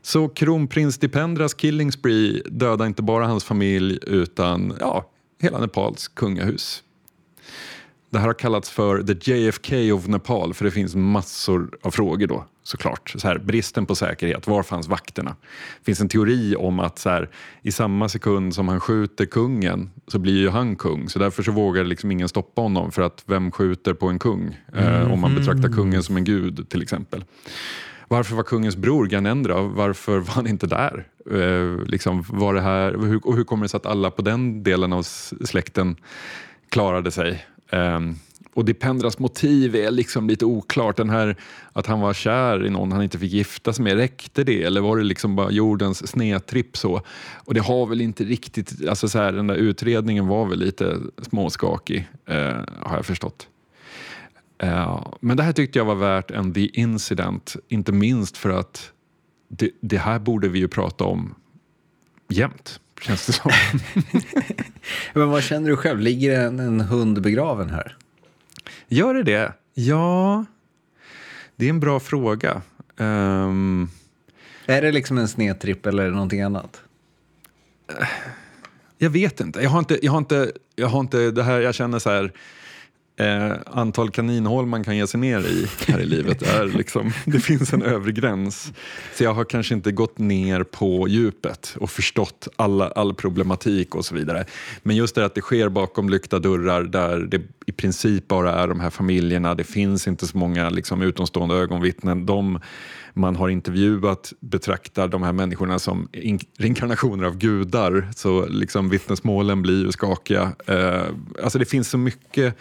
Så 0.03 0.29
kronprins 0.29 0.99
Dipendras 0.99 1.55
killing 1.55 1.93
spree 1.93 2.43
dödade 2.47 2.87
inte 2.87 3.03
bara 3.03 3.27
hans 3.27 3.45
familj 3.45 3.99
utan 4.03 4.77
ja, 4.81 5.11
hela 5.41 5.59
Nepals 5.59 6.09
kungahus. 6.09 6.83
Det 8.11 8.19
här 8.19 8.27
har 8.27 8.35
kallats 8.35 8.71
för 8.71 9.03
the 9.03 9.33
JFK 9.33 9.93
of 9.93 10.07
Nepal 10.07 10.55
för 10.55 10.65
det 10.65 10.71
finns 10.71 10.95
massor 10.95 11.79
av 11.83 11.91
frågor 11.91 12.27
då 12.27 12.45
såklart. 12.63 13.15
Så 13.17 13.29
här, 13.29 13.39
bristen 13.39 13.87
på 13.87 13.95
säkerhet, 13.95 14.47
var 14.47 14.63
fanns 14.63 14.89
vakterna? 14.89 15.37
Det 15.79 15.85
finns 15.85 16.01
en 16.01 16.09
teori 16.09 16.57
om 16.57 16.81
att 16.81 16.99
så 16.99 17.11
här, 17.11 17.29
i 17.63 17.73
samma 17.73 18.09
sekund 18.09 18.55
som 18.55 18.69
han 18.69 18.81
skjuter 18.81 19.27
kungen 19.27 19.91
så 20.07 20.19
blir 20.19 20.37
ju 20.37 20.49
han 20.49 20.77
kung. 20.77 21.09
Så 21.09 21.19
därför 21.19 21.43
så 21.43 21.53
vågar 21.53 21.85
liksom 21.85 22.11
ingen 22.11 22.29
stoppa 22.29 22.61
honom 22.61 22.93
för 22.93 23.03
att 23.03 23.25
vem 23.27 23.51
skjuter 23.51 23.95
på 23.95 24.09
en 24.09 24.19
kung? 24.19 24.59
Eh, 24.75 25.13
om 25.13 25.21
man 25.21 25.35
betraktar 25.35 25.69
kungen 25.69 26.03
som 26.03 26.17
en 26.17 26.25
gud 26.25 26.69
till 26.69 26.83
exempel. 26.83 27.25
Varför 28.09 28.37
var 28.37 28.43
kungens 28.43 28.77
bror 28.77 29.07
Ghanendra, 29.07 29.63
varför 29.63 30.19
var 30.19 30.35
han 30.35 30.47
inte 30.47 30.67
där? 30.67 31.07
Eh, 31.31 31.87
liksom, 31.87 32.25
var 32.29 32.55
det 32.55 32.61
här 32.61 32.93
hur, 32.93 33.27
och 33.27 33.37
hur 33.37 33.45
kommer 33.45 33.63
det 33.65 33.69
sig 33.69 33.77
att 33.79 33.87
alla 33.87 34.11
på 34.11 34.23
den 34.23 34.63
delen 34.63 34.93
av 34.93 35.03
släkten 35.45 35.97
klarade 36.69 37.11
sig? 37.11 37.47
Eh, 37.71 38.01
och 38.55 38.65
Dipendras 38.65 39.19
motiv 39.19 39.77
är 39.77 39.91
liksom 39.91 40.29
lite 40.29 40.45
oklart. 40.45 40.97
Den 40.97 41.11
här 41.11 41.37
att 41.73 41.87
han 41.87 42.01
var 42.01 42.15
kär 42.15 42.67
i 42.67 42.71
någon 42.71 42.93
han 42.93 43.03
inte 43.03 43.19
fick 43.19 43.33
gifta 43.33 43.73
sig 43.73 43.85
med, 43.85 43.97
räckte 43.97 44.45
det? 44.45 44.63
Eller 44.63 44.81
var 44.81 44.97
det 44.97 45.05
liksom 45.05 45.37
bara 45.37 45.51
jordens 45.51 46.09
snedtripp 46.09 46.77
så? 46.77 47.03
Och 47.45 47.55
det 47.55 47.61
har 47.61 47.87
väl 47.87 48.01
inte 48.01 48.25
riktigt, 48.25 48.89
alltså 48.89 49.09
så 49.09 49.19
här, 49.19 49.33
den 49.33 49.47
där 49.47 49.55
utredningen 49.55 50.27
var 50.27 50.47
väl 50.47 50.59
lite 50.59 50.97
småskakig, 51.23 52.09
eh, 52.27 52.37
har 52.81 52.97
jag 52.97 53.07
förstått. 53.07 53.49
Eh, 54.59 55.07
men 55.21 55.37
det 55.37 55.43
här 55.43 55.53
tyckte 55.53 55.79
jag 55.79 55.85
var 55.85 55.95
värt 55.95 56.31
en 56.31 56.53
The 56.53 56.67
Incident, 56.67 57.57
inte 57.69 57.93
minst 57.93 58.37
för 58.37 58.51
att 58.51 58.93
det, 59.49 59.71
det 59.81 59.99
här 59.99 60.19
borde 60.19 60.49
vi 60.49 60.59
ju 60.59 60.69
prata 60.69 61.05
om 61.05 61.35
jämt, 62.29 62.81
känns 63.01 63.27
det 63.27 63.33
som. 63.33 63.51
men 65.15 65.31
vad 65.31 65.43
känner 65.43 65.71
du 65.71 65.77
själv? 65.77 66.01
Ligger 66.01 66.41
en, 66.41 66.61
en 66.61 66.81
hund 66.81 67.23
begraven 67.23 67.71
här? 67.71 67.97
Gör 68.89 69.15
det 69.15 69.23
det? 69.23 69.53
Ja, 69.75 70.45
det 71.57 71.67
är 71.67 71.71
en 71.71 71.81
bra 71.81 72.01
fråga. 72.01 72.63
Um, 72.97 73.91
är 74.67 74.83
det 74.83 74.93
liksom 74.93 75.19
en 75.19 75.29
snedtripp 75.29 75.87
eller 75.87 76.11
någonting 76.11 76.41
annat? 76.41 76.83
Jag 78.99 79.11
vet 79.11 79.41
inte. 79.41 79.61
Jag 79.61 79.71
har 79.71 79.79
inte, 79.79 79.99
jag 80.07 80.13
har 80.13 80.19
inte, 80.19 80.53
jag 80.77 80.89
har 80.89 81.01
inte 81.01 81.31
det 81.31 81.43
här, 81.43 81.61
jag 81.61 81.75
känner 81.75 81.99
så 81.99 82.11
här, 82.11 82.33
eh, 83.17 83.53
antal 83.67 84.11
kaninhål 84.11 84.67
man 84.67 84.85
kan 84.85 84.97
ge 84.97 85.07
sig 85.07 85.21
ner 85.21 85.41
i 85.41 85.67
här 85.87 86.01
i 86.01 86.07
livet. 86.07 86.43
Är 86.43 86.67
liksom, 86.67 87.13
det 87.25 87.41
finns 87.41 87.73
en 87.73 87.83
övre 87.83 88.13
gräns. 88.13 88.73
Så 89.15 89.25
jag 89.25 89.35
har 89.35 89.45
kanske 89.45 89.75
inte 89.75 89.93
gått 89.93 90.19
ner 90.19 90.63
på 90.63 91.09
djupet 91.09 91.77
och 91.81 91.91
förstått 91.91 92.49
alla, 92.57 92.89
all 92.89 93.15
problematik 93.15 93.95
och 93.95 94.05
så 94.05 94.15
vidare. 94.15 94.45
Men 94.83 94.97
just 94.97 95.15
det 95.15 95.25
att 95.25 95.35
det 95.35 95.41
sker 95.41 95.69
bakom 95.69 96.09
lyckta 96.09 96.39
dörrar 96.39 96.83
där 96.83 97.19
det 97.19 97.43
i 97.67 97.73
princip 97.73 98.29
bara 98.29 98.53
är 98.53 98.69
de 98.69 98.81
här 98.81 98.91
familjerna. 98.91 99.55
Det 99.55 99.65
finns 99.65 100.09
inte 100.09 100.27
så 100.27 100.39
många 100.39 100.71
liksom, 100.71 101.03
utomstående 101.03 101.55
ögonvittnen. 101.55 102.27
De 102.27 102.61
man 103.15 103.37
har 103.37 103.49
intervjuat 103.49 104.33
betraktar 104.41 105.09
de 105.09 105.23
här 105.23 105.33
människorna 105.33 105.79
som 105.79 106.09
reinkarnationer 106.59 107.25
av 107.25 107.39
gudar. 107.39 108.09
Så 108.17 108.47
liksom 108.47 108.89
vittnesmålen 108.89 109.63
blir 109.63 109.85
ju 109.85 109.93
skakiga. 109.93 110.53
Eh, 110.67 111.05
alltså 111.43 111.59
det 111.59 111.65
finns 111.65 111.91
så 111.91 111.99
mycket 111.99 112.57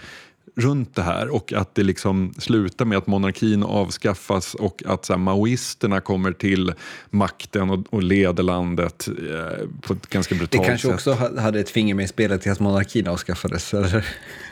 runt 0.55 0.95
det 0.95 1.01
här 1.01 1.29
och 1.29 1.53
att 1.53 1.75
det 1.75 1.83
liksom 1.83 2.33
slutar 2.37 2.85
med 2.85 2.97
att 2.97 3.07
monarkin 3.07 3.63
avskaffas 3.63 4.55
och 4.55 4.83
att 4.85 5.05
så 5.05 5.13
här, 5.13 5.17
maoisterna 5.17 6.01
kommer 6.01 6.31
till 6.31 6.73
makten 7.09 7.69
och, 7.69 7.93
och 7.93 8.03
leder 8.03 8.43
landet 8.43 9.07
eh, 9.07 9.67
på 9.81 9.93
ett 9.93 10.07
ganska 10.09 10.35
brutalt 10.35 10.51
sätt. 10.51 10.61
Det 10.61 10.67
kanske 10.67 10.87
sätt. 10.87 10.93
också 10.93 11.39
hade 11.39 11.59
ett 11.59 11.69
finger 11.69 11.95
med 11.95 12.05
i 12.05 12.07
spelet 12.07 12.41
till 12.41 12.51
att 12.51 12.59
monarkin 12.59 13.07
avskaffades? 13.07 13.73
Eller? 13.73 14.07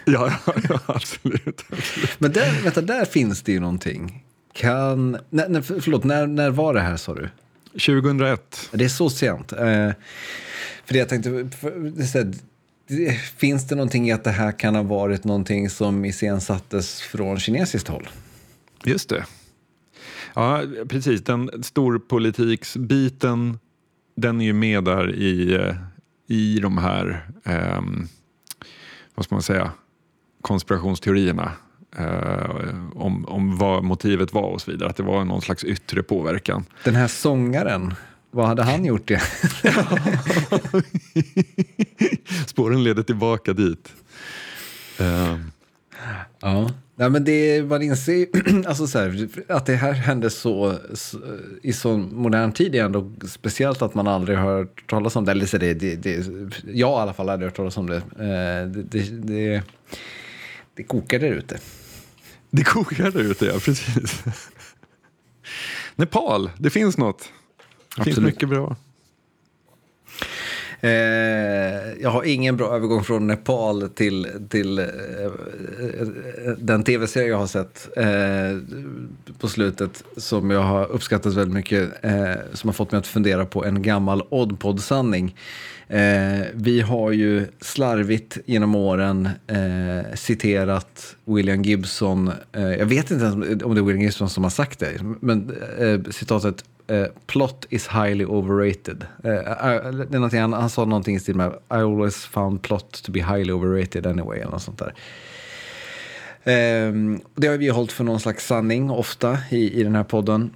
Ja, 0.05 0.33
ja, 0.45 0.53
ja 0.69 0.79
absolut, 0.85 1.65
absolut. 1.69 2.19
Men 2.19 2.31
där, 2.31 2.63
vänta, 2.63 2.81
där 2.81 3.05
finns 3.05 3.41
det 3.41 3.51
ju 3.51 3.59
någonting. 3.59 4.23
Kan, 4.53 5.11
nej, 5.29 5.45
nej, 5.49 5.61
förlåt, 5.61 6.03
när, 6.03 6.27
när 6.27 6.49
var 6.49 6.73
det 6.73 6.81
här 6.81 6.97
sa 6.97 7.13
du? 7.13 7.29
2001. 7.71 8.69
Det 8.71 8.85
är 8.85 8.89
så 8.89 9.09
sent. 9.09 9.51
Eh, 9.51 9.91
för 10.85 10.93
det 10.93 10.99
jag 10.99 11.09
tänkte, 11.09 11.49
för, 11.57 11.71
det, 11.71 12.07
så 12.07 12.17
här, 12.17 12.33
Finns 13.37 13.67
det 13.67 13.75
någonting 13.75 14.09
i 14.09 14.11
att 14.11 14.23
det 14.23 14.31
här 14.31 14.51
kan 14.51 14.75
ha 14.75 14.83
varit 14.83 15.23
någonting 15.23 15.69
som 15.69 16.05
iscensattes 16.05 17.01
från 17.01 17.39
kinesiskt 17.39 17.87
håll? 17.87 18.09
Just 18.83 19.09
det. 19.09 19.25
Ja, 20.33 20.63
precis. 20.89 21.23
Den 21.23 21.63
storpolitiksbiten, 21.63 23.59
den 24.15 24.41
är 24.41 24.45
ju 24.45 24.53
med 24.53 24.83
där 24.83 25.15
i, 25.15 25.53
eh, 25.55 25.75
i 26.27 26.59
de 26.59 26.77
här, 26.77 27.25
eh, 27.43 27.81
vad 29.15 29.25
ska 29.25 29.35
man 29.35 29.41
säga, 29.41 29.71
konspirationsteorierna. 30.41 31.51
Eh, 31.97 32.75
om, 32.95 33.25
om 33.25 33.57
vad 33.57 33.83
motivet 33.83 34.33
var 34.33 34.43
och 34.43 34.61
så 34.61 34.71
vidare. 34.71 34.89
Att 34.89 34.95
det 34.95 35.03
var 35.03 35.25
någon 35.25 35.41
slags 35.41 35.63
yttre 35.63 36.03
påverkan. 36.03 36.65
Den 36.83 36.95
här 36.95 37.07
sångaren, 37.07 37.93
vad 38.31 38.47
hade 38.47 38.63
han 38.63 38.85
gjort 38.85 39.07
det? 39.07 39.19
Spåren 42.47 42.83
leder 42.83 43.03
tillbaka 43.03 43.53
dit. 43.53 43.93
Uh. 45.01 45.35
Ja. 46.39 46.69
ja, 46.95 47.09
men 47.09 47.23
det 47.23 47.63
man 47.63 47.81
inser 47.81 48.27
alltså 48.67 48.87
så 48.87 48.99
här, 48.99 49.29
att 49.47 49.65
det 49.65 49.75
här 49.75 49.93
hände 49.93 50.29
så, 50.29 50.77
så, 50.93 51.17
i 51.61 51.73
så 51.73 51.97
modern 51.97 52.51
tid 52.51 52.75
är 52.75 52.83
ändå 52.83 53.11
speciellt 53.27 53.81
att 53.81 53.95
man 53.95 54.07
aldrig 54.07 54.37
har 54.37 54.45
hört 54.45 54.89
talas 54.89 55.15
om 55.15 55.25
det. 55.25 55.31
Eller 55.31 55.45
så 55.45 55.57
det, 55.57 55.73
det, 55.73 55.95
det, 55.95 56.27
jag 56.73 56.89
i 56.89 57.01
alla 57.01 57.13
fall 57.13 57.29
aldrig 57.29 57.47
hört 57.47 57.57
talas 57.57 57.77
om 57.77 57.89
det. 57.89 57.97
Eh, 57.97 58.67
det, 58.67 58.83
det, 58.83 59.01
det, 59.11 59.63
det 60.73 60.83
kokar 60.83 61.19
där 61.19 61.31
ute. 61.31 61.59
Det 62.51 62.63
kokar 62.63 63.11
där 63.11 63.31
ute, 63.31 63.45
ja 63.45 63.59
precis. 63.59 64.23
Nepal, 65.95 66.49
det 66.57 66.69
finns 66.69 66.97
något. 66.97 67.31
Det 67.99 68.13
finns 68.13 68.25
mycket 68.25 68.49
bra. 68.49 68.75
Eh, 70.81 72.01
jag 72.01 72.09
har 72.09 72.23
ingen 72.23 72.57
bra 72.57 72.75
övergång 72.75 73.03
från 73.03 73.27
Nepal 73.27 73.89
till, 73.89 74.27
till 74.49 74.79
eh, 74.79 74.85
den 76.57 76.83
tv-serie 76.83 77.27
jag 77.27 77.37
har 77.37 77.47
sett 77.47 77.89
eh, 77.97 78.05
på 79.39 79.47
slutet 79.47 80.03
som 80.17 80.51
jag 80.51 80.63
har 80.63 80.85
uppskattat 80.91 81.33
väldigt 81.33 81.53
mycket, 81.53 82.05
eh, 82.05 82.33
som 82.53 82.67
har 82.67 82.73
fått 82.73 82.91
mig 82.91 82.99
att 82.99 83.07
fundera 83.07 83.45
på 83.45 83.65
en 83.65 83.81
gammal 83.81 84.23
Oddpod-sanning. 84.29 85.35
Eh, 85.89 86.45
vi 86.53 86.81
har 86.81 87.11
ju 87.11 87.47
slarvigt 87.61 88.37
genom 88.45 88.75
åren 88.75 89.29
eh, 89.47 90.15
citerat 90.15 91.15
William 91.25 91.61
Gibson. 91.61 92.31
Eh, 92.51 92.63
jag 92.63 92.85
vet 92.85 93.11
inte 93.11 93.25
ens 93.25 93.63
om 93.63 93.75
det 93.75 93.81
är 93.81 93.83
William 93.83 94.01
Gibson 94.01 94.29
som 94.29 94.43
har 94.43 94.51
sagt 94.51 94.79
det, 94.79 95.01
men 95.19 95.57
eh, 95.79 96.11
citatet 96.11 96.63
eh, 96.87 97.05
plot 97.27 97.65
is 97.69 97.87
highly 97.87 98.25
overrated. 98.25 99.05
Eh, 99.23 99.33
eh, 99.33 99.91
det 99.91 100.17
är 100.17 100.41
han, 100.41 100.53
han 100.53 100.69
sa 100.69 100.85
någonting 100.85 101.15
i 101.15 101.19
stil 101.19 101.35
med 101.35 101.51
I 101.51 101.73
always 101.73 102.25
found 102.25 102.61
plot 102.61 103.03
to 103.03 103.11
be 103.11 103.19
highly 103.19 103.51
overrated 103.53 104.07
anyway. 104.07 104.39
Eller 104.39 104.51
något 104.51 104.61
sånt 104.61 104.79
där. 104.79 104.93
Ehm, 106.43 107.21
det 107.35 107.47
har 107.47 107.57
vi 107.57 107.69
hållit 107.69 107.91
för 107.91 108.03
någon 108.03 108.19
slags 108.19 108.47
sanning 108.47 108.89
ofta 108.89 109.37
i, 109.49 109.79
i 109.79 109.83
den 109.83 109.95
här 109.95 110.03
podden. 110.03 110.55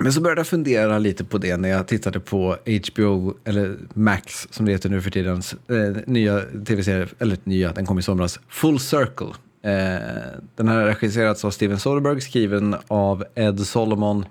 Men 0.00 0.12
så 0.12 0.20
började 0.20 0.40
jag 0.40 0.46
fundera 0.46 0.98
lite 0.98 1.24
på 1.24 1.38
det 1.38 1.56
när 1.56 1.68
jag 1.68 1.86
tittade 1.86 2.20
på 2.20 2.56
HBO, 2.66 3.34
eller 3.44 3.76
Max 3.94 4.48
som 4.50 4.66
det 4.66 4.72
heter 4.72 4.88
nu 4.88 5.02
för 5.02 5.10
tiden, 5.10 5.42
eh, 5.68 6.02
nya 6.06 6.40
tv-serie, 6.66 7.06
eller 7.18 7.38
nya, 7.44 7.72
den 7.72 7.86
kom 7.86 7.98
i 7.98 8.02
somras, 8.02 8.40
Full 8.48 8.80
Circle. 8.80 9.32
Eh, 9.62 10.00
den 10.56 10.68
har 10.68 10.84
regisserats 10.84 11.44
av 11.44 11.50
Steven 11.50 11.78
Soderbergh, 11.78 12.20
skriven 12.20 12.76
av 12.88 13.24
Ed 13.34 13.60
Solomon 13.60 14.24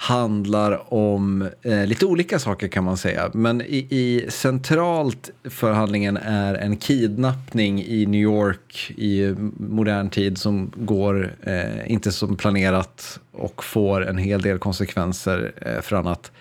handlar 0.00 0.94
om 0.94 1.48
eh, 1.62 1.86
lite 1.86 2.06
olika 2.06 2.38
saker 2.38 2.68
kan 2.68 2.84
man 2.84 2.96
säga. 2.96 3.30
Men 3.34 3.60
i, 3.60 3.86
i 3.90 4.26
centralt 4.30 5.30
för 5.44 5.72
handlingen 5.72 6.16
är 6.16 6.54
en 6.54 6.76
kidnappning 6.76 7.82
i 7.82 8.06
New 8.06 8.20
York 8.20 8.92
i 8.96 9.34
modern 9.56 10.10
tid 10.10 10.38
som 10.38 10.72
går 10.76 11.36
eh, 11.42 11.92
inte 11.92 12.12
som 12.12 12.36
planerat 12.36 13.20
och 13.32 13.64
får 13.64 14.08
en 14.08 14.18
hel 14.18 14.42
del 14.42 14.58
konsekvenser 14.58 15.52
eh, 15.56 15.80
för 15.80 15.96
annat. 15.96 16.32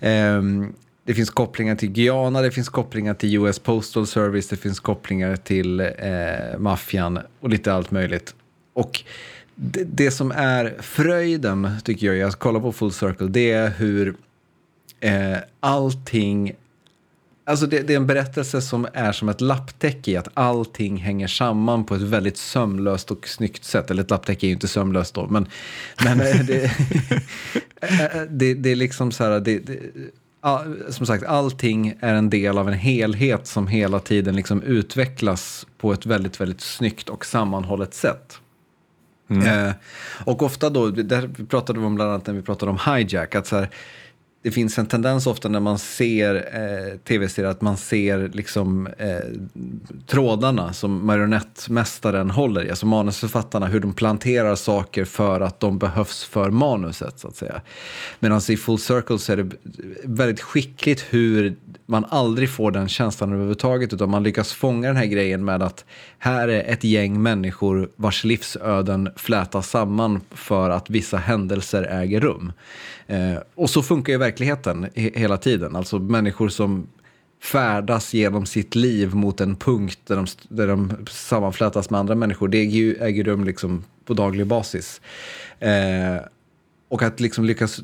Ehm, 0.00 0.74
det 1.04 1.14
finns 1.14 1.30
kopplingar 1.30 1.76
till 1.76 1.90
Guyana, 1.92 2.42
det 2.42 2.50
finns 2.50 2.68
kopplingar 2.68 3.14
till 3.14 3.36
US 3.36 3.58
Postal 3.58 4.06
Service, 4.06 4.48
det 4.48 4.56
finns 4.56 4.80
kopplingar 4.80 5.36
till 5.36 5.80
eh, 5.80 6.58
maffian 6.58 7.18
och 7.40 7.48
lite 7.48 7.72
allt 7.72 7.90
möjligt. 7.90 8.34
Och 8.72 9.04
det, 9.54 9.84
det, 9.84 10.10
som 10.10 10.30
är 10.30 10.76
fröjden, 10.80 11.70
tycker 11.84 12.06
jag, 12.06 12.16
jag 12.16 12.32
kollar 12.32 12.60
på 12.60 12.72
Full 12.72 12.92
Circle, 12.92 13.26
det 13.26 13.52
är 13.52 13.70
hur 13.70 14.16
eh, 15.00 15.36
allting... 15.60 16.52
Alltså 17.46 17.66
det, 17.66 17.80
det, 17.80 17.92
är 17.92 17.96
en 17.96 18.06
berättelse 18.06 18.62
som 18.62 18.86
är 18.92 19.12
som 19.12 19.28
ett 19.28 19.40
lapptäcke 19.40 20.10
i 20.10 20.16
att 20.16 20.28
allting 20.34 20.96
hänger 20.96 21.26
samman 21.26 21.84
på 21.84 21.94
ett 21.94 22.02
väldigt 22.02 22.36
sömlöst 22.36 23.10
och 23.10 23.28
snyggt 23.28 23.64
sätt. 23.64 23.90
Eller 23.90 24.02
ett 24.02 24.10
lapptäcke 24.10 24.46
är 24.46 24.48
ju 24.48 24.54
inte 24.54 24.68
sömlöst 24.68 25.14
då, 25.14 25.26
men, 25.26 25.46
men 26.04 26.20
eh, 26.20 26.40
det, 26.46 26.64
eh, 27.80 28.04
eh, 28.04 28.22
det, 28.30 28.54
det, 28.54 28.70
är 28.70 28.76
liksom 28.76 29.12
så 29.12 29.24
här... 29.24 29.40
Det, 29.40 29.62
all, 30.40 30.82
som 30.88 31.06
sagt, 31.06 31.24
allting 31.24 31.94
är 32.00 32.14
en 32.14 32.30
del 32.30 32.58
av 32.58 32.68
en 32.68 32.74
helhet 32.74 33.46
som 33.46 33.66
hela 33.66 34.00
tiden 34.00 34.36
liksom 34.36 34.62
utvecklas 34.62 35.66
på 35.78 35.92
ett 35.92 36.06
väldigt, 36.06 36.40
väldigt 36.40 36.60
snyggt 36.60 37.08
och 37.08 37.26
sammanhållet 37.26 37.94
sätt. 37.94 38.40
Mm. 39.30 39.68
Eh, 39.68 39.74
och 40.24 40.42
ofta 40.42 40.70
då, 40.70 40.90
där 40.90 41.46
pratade 41.48 41.80
vi 41.80 41.86
om 41.86 41.94
bland 41.94 42.10
annat 42.10 42.26
när 42.26 42.34
vi 42.34 42.42
pratade 42.42 42.70
om 42.70 42.78
hijack, 42.94 43.34
att 43.34 43.46
så 43.46 43.56
här, 43.56 43.68
det 44.44 44.50
finns 44.50 44.78
en 44.78 44.86
tendens 44.86 45.26
ofta 45.26 45.48
när 45.48 45.60
man 45.60 45.78
ser 45.78 46.34
eh, 46.34 46.98
tv-serier 46.98 47.50
att 47.50 47.60
man 47.60 47.76
ser 47.76 48.30
liksom 48.32 48.86
eh, 48.86 49.18
trådarna 50.06 50.72
som 50.72 51.06
marionettmästaren 51.06 52.30
håller 52.30 52.64
i, 52.64 52.70
alltså 52.70 52.86
manusförfattarna, 52.86 53.66
hur 53.66 53.80
de 53.80 53.94
planterar 53.94 54.54
saker 54.54 55.04
för 55.04 55.40
att 55.40 55.60
de 55.60 55.78
behövs 55.78 56.24
för 56.24 56.50
manuset 56.50 57.18
så 57.18 57.28
att 57.28 57.36
säga. 57.36 57.60
Medan 58.20 58.40
i 58.48 58.56
Full 58.56 58.78
Circle 58.78 59.18
så 59.18 59.32
är 59.32 59.36
det 59.36 59.50
väldigt 60.04 60.40
skickligt 60.40 61.04
hur 61.10 61.56
man 61.86 62.04
aldrig 62.08 62.50
får 62.50 62.70
den 62.70 62.88
känslan 62.88 63.32
överhuvudtaget 63.32 63.92
utan 63.92 64.10
man 64.10 64.22
lyckas 64.22 64.52
fånga 64.52 64.88
den 64.88 64.96
här 64.96 65.06
grejen 65.06 65.44
med 65.44 65.62
att 65.62 65.84
här 66.18 66.48
är 66.48 66.72
ett 66.72 66.84
gäng 66.84 67.22
människor 67.22 67.88
vars 67.96 68.24
livsöden 68.24 69.08
flätas 69.16 69.70
samman 69.70 70.20
för 70.30 70.70
att 70.70 70.90
vissa 70.90 71.16
händelser 71.16 71.82
äger 71.82 72.20
rum. 72.20 72.52
Eh, 73.06 73.36
och 73.54 73.70
så 73.70 73.82
funkar 73.82 74.12
ju 74.12 74.18
verkligen 74.18 74.33
verkligheten 74.34 74.88
hela 74.94 75.36
tiden. 75.36 75.76
Alltså 75.76 75.98
människor 75.98 76.48
som 76.48 76.86
färdas 77.42 78.14
genom 78.14 78.46
sitt 78.46 78.74
liv 78.74 79.14
mot 79.14 79.40
en 79.40 79.56
punkt 79.56 79.98
där 80.06 80.16
de, 80.16 80.26
där 80.48 80.66
de 80.66 81.06
sammanflätas 81.10 81.90
med 81.90 82.00
andra 82.00 82.14
människor. 82.14 82.48
Det 82.48 82.58
äger, 82.58 83.02
äger 83.02 83.24
rum 83.24 83.44
liksom 83.44 83.84
på 84.04 84.14
daglig 84.14 84.46
basis. 84.46 85.00
Eh, 85.60 86.16
och 86.88 87.02
att 87.02 87.20
liksom 87.20 87.44
lyckas 87.44 87.80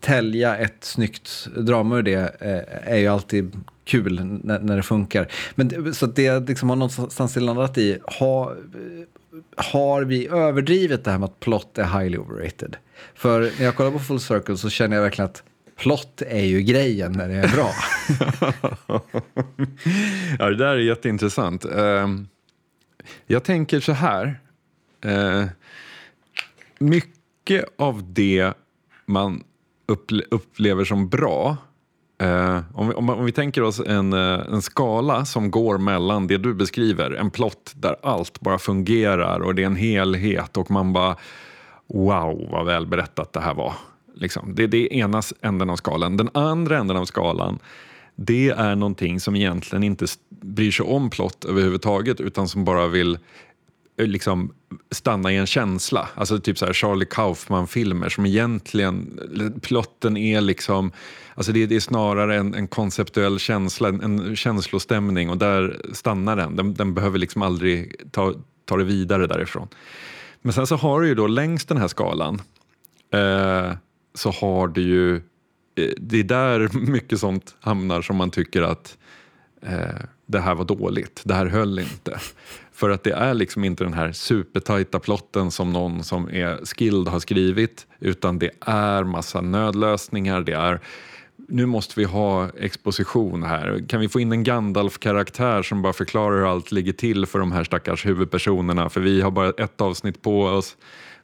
tälja 0.00 0.56
ett 0.56 0.84
snyggt 0.84 1.48
drama 1.56 1.98
ur 1.98 2.02
det 2.02 2.36
eh, 2.40 2.92
är 2.92 2.98
ju 2.98 3.06
alltid 3.06 3.56
kul 3.84 4.40
när, 4.44 4.58
när 4.60 4.76
det 4.76 4.82
funkar. 4.82 5.28
Men, 5.54 5.94
så 5.94 6.04
att 6.06 6.16
det 6.16 6.48
liksom 6.48 6.68
har 6.68 6.76
någonstans 6.76 7.36
landat 7.36 7.78
i, 7.78 7.98
ha, 8.18 8.54
har 9.56 10.02
vi 10.02 10.28
överdrivit 10.28 11.04
det 11.04 11.10
här 11.10 11.18
med 11.18 11.26
att 11.26 11.40
plott 11.40 11.78
är 11.78 11.84
highly 11.84 12.18
overrated? 12.18 12.76
För 13.14 13.40
när 13.40 13.64
jag 13.64 13.76
kollar 13.76 13.90
på 13.90 13.98
Full 13.98 14.20
Circle 14.20 14.56
så 14.56 14.70
känner 14.70 14.96
jag 14.96 15.02
verkligen 15.02 15.30
att 15.30 15.42
plott 15.76 16.22
är 16.22 16.44
ju 16.44 16.62
grejen 16.62 17.12
när 17.12 17.28
det 17.28 17.34
är 17.34 17.48
bra. 17.48 17.72
ja, 20.38 20.50
det 20.50 20.56
där 20.56 20.66
är 20.66 20.78
jätteintressant. 20.78 21.64
Uh, 21.64 22.08
jag 23.26 23.44
tänker 23.44 23.80
så 23.80 23.92
här. 23.92 24.40
Uh, 25.06 25.44
mycket 26.78 27.64
av 27.78 28.12
det 28.12 28.52
man 29.06 29.44
upple 29.86 30.24
upplever 30.30 30.84
som 30.84 31.08
bra 31.08 31.56
Uh, 32.22 32.60
om, 32.74 32.88
vi, 32.88 32.94
om, 32.94 33.10
om, 33.10 33.24
vi 33.24 33.32
tänker 33.32 33.62
oss 33.62 33.80
en, 33.80 34.12
uh, 34.12 34.40
en 34.52 34.62
skala 34.62 35.24
som 35.24 35.50
går 35.50 35.78
mellan 35.78 36.26
det 36.26 36.36
du 36.36 36.54
beskriver, 36.54 37.10
en 37.10 37.30
plott 37.30 37.72
där 37.74 37.96
allt 38.02 38.40
bara 38.40 38.58
fungerar 38.58 39.40
och 39.40 39.54
det 39.54 39.62
är 39.62 39.66
en 39.66 39.76
helhet 39.76 40.56
och 40.56 40.70
man 40.70 40.92
bara 40.92 41.16
wow 41.86 42.48
vad 42.50 42.66
väl 42.66 42.86
berättat 42.86 43.32
det 43.32 43.40
här 43.40 43.54
var. 43.54 43.72
Liksom. 44.14 44.54
Det 44.54 44.62
är 44.62 44.92
ena 44.92 45.22
änden 45.40 45.70
av 45.70 45.76
skalan. 45.76 46.16
Den 46.16 46.30
andra 46.34 46.78
änden 46.78 46.96
av 46.96 47.04
skalan 47.04 47.58
det 48.20 48.48
är 48.48 48.76
någonting 48.76 49.20
som 49.20 49.36
egentligen 49.36 49.82
inte 49.82 50.06
bryr 50.28 50.70
sig 50.70 50.86
om 50.86 51.10
plott 51.10 51.44
överhuvudtaget 51.44 52.20
utan 52.20 52.48
som 52.48 52.64
bara 52.64 52.86
vill 52.86 53.18
Eh, 53.98 54.06
liksom 54.06 54.52
stanna 54.90 55.32
i 55.32 55.36
en 55.36 55.46
känsla. 55.46 56.08
Alltså 56.14 56.38
typ 56.38 56.58
så 56.58 56.66
här 56.66 56.72
Charlie 56.72 57.06
Kaufman-filmer 57.10 58.08
som 58.08 58.26
egentligen, 58.26 59.20
plotten 59.62 60.16
är 60.16 60.40
liksom, 60.40 60.92
alltså 61.34 61.52
det, 61.52 61.66
det 61.66 61.76
är 61.76 61.80
snarare 61.80 62.36
en, 62.36 62.54
en 62.54 62.68
konceptuell 62.68 63.38
känsla, 63.38 63.88
en, 63.88 64.00
en 64.02 64.36
känslostämning 64.36 65.30
och 65.30 65.38
där 65.38 65.80
stannar 65.92 66.36
den. 66.36 66.56
Den, 66.56 66.74
den 66.74 66.94
behöver 66.94 67.18
liksom 67.18 67.42
aldrig 67.42 67.94
ta, 68.10 68.34
ta 68.64 68.76
det 68.76 68.84
vidare 68.84 69.26
därifrån. 69.26 69.68
Men 70.42 70.52
sen 70.52 70.66
så 70.66 70.76
har 70.76 71.00
du 71.00 71.08
ju 71.08 71.14
då 71.14 71.26
längs 71.26 71.64
den 71.64 71.76
här 71.76 71.88
skalan 71.88 72.42
eh, 73.12 73.72
så 74.14 74.30
har 74.30 74.68
du 74.68 74.82
ju, 74.82 75.16
eh, 75.16 75.92
det 75.96 76.18
är 76.18 76.24
där 76.24 76.68
mycket 76.90 77.20
sånt 77.20 77.56
hamnar 77.60 78.02
som 78.02 78.16
man 78.16 78.30
tycker 78.30 78.62
att 78.62 78.98
eh, 79.62 80.04
det 80.26 80.40
här 80.40 80.54
var 80.54 80.64
dåligt, 80.64 81.22
det 81.24 81.34
här 81.34 81.46
höll 81.46 81.78
inte. 81.78 82.20
För 82.78 82.90
att 82.90 83.04
det 83.04 83.12
är 83.12 83.34
liksom 83.34 83.64
inte 83.64 83.84
den 83.84 83.92
här 83.92 84.12
supertajta 84.12 84.98
plotten 84.98 85.50
som 85.50 85.72
någon 85.72 86.04
som 86.04 86.28
är 86.28 86.64
skilled 86.64 87.08
har 87.08 87.20
skrivit 87.20 87.86
utan 88.00 88.38
det 88.38 88.50
är 88.60 89.04
massa 89.04 89.40
nödlösningar, 89.40 90.40
det 90.40 90.52
är 90.52 90.80
nu 91.48 91.66
måste 91.66 92.00
vi 92.00 92.04
ha 92.04 92.48
exposition 92.58 93.42
här. 93.42 93.84
Kan 93.88 94.00
vi 94.00 94.08
få 94.08 94.20
in 94.20 94.32
en 94.32 94.44
Gandalf-karaktär 94.44 95.62
som 95.62 95.82
bara 95.82 95.92
förklarar 95.92 96.36
hur 96.36 96.50
allt 96.50 96.72
ligger 96.72 96.92
till 96.92 97.26
för 97.26 97.38
de 97.38 97.52
här 97.52 97.64
stackars 97.64 98.06
huvudpersonerna? 98.06 98.88
För 98.88 99.00
vi 99.00 99.20
har 99.20 99.30
bara 99.30 99.50
ett 99.50 99.80
avsnitt 99.80 100.22
på 100.22 100.42
oss 100.42 100.76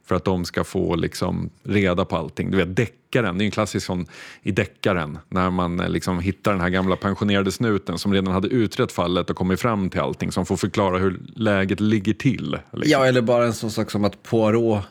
för 0.05 0.15
att 0.15 0.23
de 0.23 0.45
ska 0.45 0.63
få 0.63 0.95
liksom 0.95 1.49
reda 1.63 2.05
på 2.05 2.17
allting. 2.17 2.51
Du 2.51 2.57
vet 2.57 2.75
deckaren, 2.75 3.37
det 3.37 3.43
är 3.43 3.45
en 3.45 3.51
klassisk 3.51 3.85
sån 3.85 4.05
i 4.41 4.51
deckaren 4.51 5.17
när 5.29 5.49
man 5.49 5.79
eh, 5.79 5.89
liksom 5.89 6.19
hittar 6.19 6.51
den 6.51 6.61
här 6.61 6.69
gamla 6.69 6.95
pensionerade 6.95 7.51
snuten 7.51 7.97
som 7.97 8.13
redan 8.13 8.33
hade 8.33 8.47
utrett 8.47 8.91
fallet 8.91 9.29
och 9.29 9.35
kommit 9.35 9.61
fram 9.61 9.89
till 9.89 9.99
allting 9.99 10.31
som 10.31 10.45
får 10.45 10.57
förklara 10.57 10.97
hur 10.97 11.19
läget 11.35 11.79
ligger 11.79 12.13
till. 12.13 12.57
Liksom. 12.71 12.91
Ja, 12.91 13.05
eller 13.05 13.21
bara 13.21 13.45
en 13.45 13.53
sån 13.53 13.71
sak 13.71 13.91
som 13.91 14.05
att 14.05 14.23
Poirot 14.23 14.83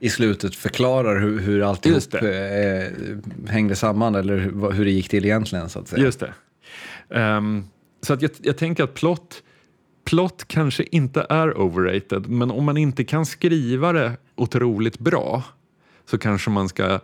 i 0.00 0.10
slutet 0.10 0.56
förklarar 0.56 1.20
hur, 1.20 1.40
hur 1.40 1.62
alltihop 1.62 2.14
eh, 2.14 3.50
hängde 3.50 3.76
samman 3.76 4.14
eller 4.14 4.36
hur, 4.36 4.70
hur 4.72 4.84
det 4.84 4.90
gick 4.90 5.08
till 5.08 5.24
egentligen. 5.24 5.68
Så 5.68 5.78
att 5.78 5.88
säga. 5.88 6.02
Just 6.02 6.20
det. 6.20 6.32
Um, 7.08 7.64
så 8.02 8.12
att 8.12 8.22
jag, 8.22 8.30
jag 8.42 8.56
tänker 8.56 8.84
att 8.84 8.94
plott, 8.94 9.42
plott 10.06 10.44
kanske 10.48 10.84
inte 10.90 11.26
är 11.28 11.60
overrated 11.60 12.28
men 12.28 12.50
om 12.50 12.64
man 12.64 12.76
inte 12.76 13.04
kan 13.04 13.26
skriva 13.26 13.92
det 13.92 14.16
otroligt 14.34 14.98
bra 14.98 15.42
så 16.10 16.18
kanske 16.18 16.50
man 16.50 16.68
ska 16.68 17.00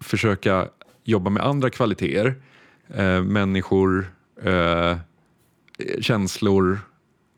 försöka 0.00 0.68
jobba 1.04 1.30
med 1.30 1.42
andra 1.42 1.70
kvaliteter. 1.70 2.34
Eh, 2.94 3.22
människor, 3.22 4.06
eh, 4.42 4.96
känslor, 6.00 6.78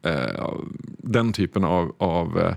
eh, 0.05 0.53
den 0.99 1.33
typen 1.33 1.65
av, 1.65 1.95
av 1.99 2.39
eh, 2.39 2.55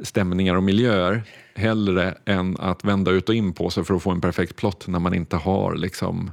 stämningar 0.00 0.54
och 0.54 0.62
miljöer 0.62 1.22
hellre 1.54 2.18
än 2.24 2.56
att 2.56 2.84
vända 2.84 3.10
ut 3.10 3.28
och 3.28 3.34
in 3.34 3.52
på 3.52 3.70
sig 3.70 3.84
för 3.84 3.94
att 3.94 4.02
få 4.02 4.10
en 4.10 4.20
perfekt 4.20 4.56
plott 4.56 4.86
när 4.86 4.98
man 4.98 5.14
inte 5.14 5.36
har 5.36 5.74
liksom, 5.74 6.30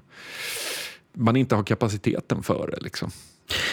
man 1.13 1.35
inte 1.35 1.55
har 1.55 1.63
kapaciteten 1.63 2.43
för 2.43 2.67
det. 2.71 2.83
Liksom. 2.83 3.11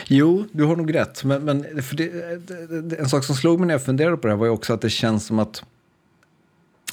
Jo, 0.06 0.44
du 0.52 0.64
har 0.64 0.76
nog 0.76 0.94
rätt. 0.94 1.24
Men, 1.24 1.44
men 1.44 1.66
det, 1.92 2.98
en 2.98 3.08
sak 3.08 3.24
som 3.24 3.36
slog 3.36 3.60
mig 3.60 3.66
när 3.66 3.74
jag 3.74 3.84
funderade 3.84 4.16
på 4.16 4.26
det 4.26 4.32
här 4.32 4.38
var 4.38 4.46
ju 4.46 4.52
också 4.52 4.72
att 4.74 4.80
det 4.80 4.90
känns 4.90 5.26
som 5.26 5.38
att 5.38 5.62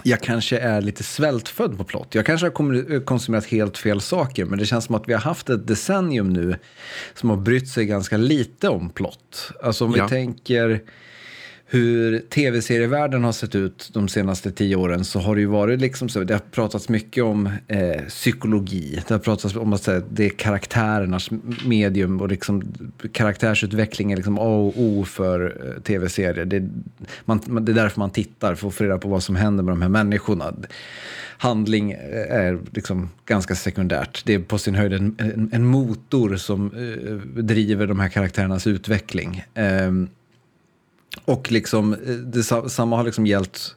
jag 0.03 0.21
kanske 0.21 0.57
är 0.57 0.81
lite 0.81 1.03
svältfödd 1.03 1.77
på 1.77 1.83
plott. 1.83 2.15
Jag 2.15 2.25
kanske 2.25 2.47
har 2.47 3.05
konsumerat 3.05 3.45
helt 3.45 3.77
fel 3.77 4.01
saker, 4.01 4.45
men 4.45 4.59
det 4.59 4.65
känns 4.65 4.85
som 4.85 4.95
att 4.95 5.07
vi 5.07 5.13
har 5.13 5.19
haft 5.19 5.49
ett 5.49 5.67
decennium 5.67 6.29
nu 6.29 6.55
som 7.13 7.29
har 7.29 7.37
brytt 7.37 7.69
sig 7.69 7.85
ganska 7.85 8.17
lite 8.17 8.69
om 8.69 8.89
plott. 8.89 9.51
Alltså 9.63 9.85
om 9.85 9.91
vi 9.91 10.01
tänker 10.09 10.81
hur 11.67 12.19
tv-serievärlden 12.19 13.23
har 13.23 13.31
sett 13.31 13.55
ut 13.55 13.89
de 13.93 14.07
senaste 14.07 14.51
tio 14.51 14.75
åren 14.75 15.05
så 15.05 15.19
har 15.19 15.35
det 15.35 15.41
ju 15.41 15.47
varit 15.47 15.81
liksom 15.81 16.09
så, 16.09 16.23
det 16.23 16.33
har 16.33 16.41
pratats 16.51 16.89
mycket 16.89 17.23
om 17.23 17.49
eh, 17.67 18.01
psykologi, 18.07 19.03
det 19.07 19.13
har 19.13 19.19
pratats 19.19 19.55
om 19.55 19.73
att 19.73 19.83
säga, 19.83 20.01
det 20.09 20.25
är 20.25 20.29
karaktärernas 20.29 21.29
medium 21.65 22.21
och 22.21 22.27
liksom 22.27 22.63
karaktärsutveckling 23.11 24.11
är 24.11 24.15
liksom 24.15 24.39
A 24.39 24.41
och 24.41 24.73
O 24.75 25.03
för 25.05 25.57
eh, 25.75 25.81
tv-serier. 25.81 26.45
Det, 26.45 26.59
det 26.59 27.71
är 27.71 27.75
därför 27.75 27.99
man 27.99 28.11
tittar, 28.11 28.55
för 28.55 28.67
att 28.67 28.73
få 28.75 28.83
reda 28.83 28.97
på 28.97 29.07
vad 29.07 29.23
som 29.23 29.35
händer 29.35 29.63
med 29.63 29.71
de 29.71 29.81
här 29.81 29.89
människorna. 29.89 30.53
Handling 31.37 31.91
eh, 31.91 32.35
är 32.35 32.59
liksom 32.71 33.09
ganska 33.25 33.55
sekundärt. 33.55 34.25
Det 34.25 34.33
är 34.33 34.39
på 34.39 34.57
sin 34.57 34.75
höjd 34.75 34.93
en, 34.93 35.15
en, 35.17 35.49
en 35.53 35.65
motor 35.65 36.35
som 36.35 36.65
eh, 36.65 37.43
driver 37.43 37.87
de 37.87 37.99
här 37.99 38.09
karaktärernas 38.09 38.67
utveckling. 38.67 39.43
Eh, 39.53 39.91
och 41.25 41.51
liksom, 41.51 41.93
eh, 41.93 41.99
det, 41.99 42.43
samma 42.69 42.97
har 42.97 43.03
liksom 43.03 43.25
gällt 43.25 43.75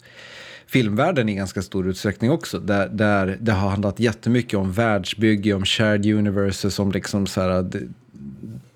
filmvärlden 0.67 1.29
i 1.29 1.35
ganska 1.35 1.63
stor 1.63 1.89
utsträckning 1.89 2.31
också. 2.31 2.59
Där, 2.59 2.89
där 2.89 3.39
det 3.41 3.53
har 3.53 3.71
handlat 3.71 4.01
jättemycket 4.01 4.59
om 4.59 4.73
världsbygge, 4.73 5.55
om 5.55 5.65
shared 5.65 6.07
universes, 6.07 6.79
om 6.79 6.93
liksom 6.93 7.27
så 7.27 7.41
här, 7.41 7.63
det, 7.63 7.83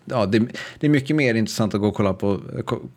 ja, 0.04 0.26
det, 0.26 0.38
det, 0.80 0.86
är 0.86 0.90
mycket 0.90 1.16
mer 1.16 1.34
intressant 1.34 1.74
att 1.74 1.80
gå 1.80 1.88
och 1.88 1.94
kolla 1.94 2.14
på, 2.14 2.40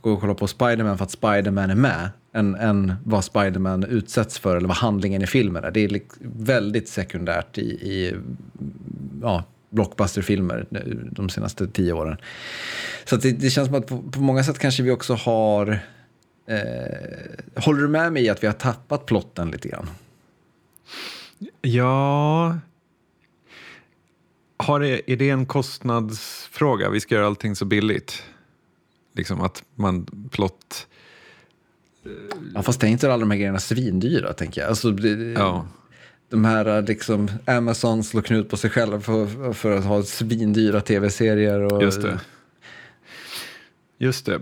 gå 0.01 0.11
och 0.11 0.21
kolla 0.21 0.33
på 0.33 0.47
Spiderman 0.47 0.97
för 0.97 1.05
att 1.05 1.11
Spiderman 1.11 1.69
är 1.69 1.75
med 1.75 2.09
än, 2.33 2.55
än 2.55 2.93
vad 3.03 3.23
Spiderman 3.23 3.83
utsätts 3.83 4.39
för 4.39 4.57
eller 4.57 4.67
vad 4.67 4.77
handlingen 4.77 5.21
i 5.21 5.27
filmen 5.27 5.63
är. 5.63 5.71
Det 5.71 5.79
är 5.79 6.01
väldigt 6.19 6.89
sekundärt 6.89 7.57
i, 7.57 7.61
i 7.61 8.13
ja, 9.21 9.43
blockbusterfilmer 9.75 10.65
de 11.11 11.29
senaste 11.29 11.67
tio 11.67 11.93
åren. 11.93 12.17
Så 13.05 13.15
det, 13.15 13.31
det, 13.31 13.49
känns 13.49 13.67
som 13.67 13.75
att 13.75 13.87
på, 13.87 14.01
på, 14.01 14.19
många 14.19 14.43
sätt 14.43 14.59
kanske 14.59 14.83
vi 14.83 14.91
också 14.91 15.13
har... 15.13 15.79
Eh, 16.47 17.63
håller 17.63 17.81
du 17.81 17.87
med 17.87 18.13
mig 18.13 18.23
i 18.23 18.29
att 18.29 18.43
vi 18.43 18.47
har 18.47 18.53
tappat 18.53 19.05
plotten 19.05 19.51
lite 19.51 19.69
grann? 19.69 19.89
Ja... 21.61 22.57
Har 24.57 24.79
det, 24.79 25.11
är 25.11 25.15
det 25.15 25.29
en 25.29 25.45
kostnadsfråga? 25.45 26.89
Vi 26.89 26.99
ska 26.99 27.15
göra 27.15 27.25
allting 27.25 27.55
så 27.55 27.65
billigt. 27.65 28.23
Liksom 29.15 29.41
att 29.41 29.63
man 29.75 30.05
plott 30.31 30.87
Ja, 32.53 32.63
fast 32.63 32.83
är 32.83 32.87
inte 32.87 33.07
alla 33.07 33.17
de 33.17 33.31
här 33.31 33.37
grejerna 33.37 33.59
svindyra, 33.59 34.33
tänker 34.33 34.61
jag. 34.61 34.69
Alltså, 34.69 34.91
det, 34.91 35.31
Ja. 35.31 35.67
De 36.29 36.45
här 36.45 36.81
liksom, 36.81 37.29
Amazon 37.45 38.03
slår 38.03 38.21
knut 38.21 38.49
på 38.49 38.57
sig 38.57 38.69
själv 38.69 39.01
för, 39.01 39.53
för 39.53 39.77
att 39.77 39.85
ha 39.85 40.03
svindyra 40.03 40.81
tv-serier. 40.81 41.73
Och, 41.73 41.83
Just 41.83 42.01
det. 42.01 42.19
Just 43.97 44.25
det. 44.25 44.41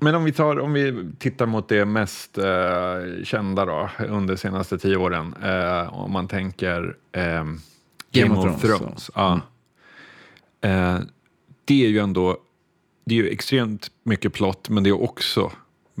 Men 0.00 0.14
om 0.14 0.24
vi, 0.24 0.32
tar, 0.32 0.58
om 0.58 0.72
vi 0.72 1.10
tittar 1.18 1.46
mot 1.46 1.68
det 1.68 1.84
mest 1.84 2.38
eh, 2.38 3.24
kända 3.24 3.64
då, 3.64 3.90
under 4.08 4.34
de 4.34 4.38
senaste 4.38 4.78
tio 4.78 4.96
åren, 4.96 5.34
eh, 5.42 5.94
om 5.94 6.12
man 6.12 6.28
tänker 6.28 6.96
eh, 7.12 7.44
Game, 8.12 8.34
of 8.34 8.60
Thrones. 8.60 9.10
ja. 9.14 9.40
eh, 10.60 10.98
det 11.64 11.84
är 11.84 11.88
ju 11.88 11.98
ändå 11.98 12.38
det 13.04 13.14
är 13.14 13.22
ju 13.22 13.28
extremt 13.28 13.90
mycket 14.02 14.32
plott, 14.32 14.68
men 14.68 14.82
det 14.82 14.90
är 14.90 15.02
också 15.02 15.52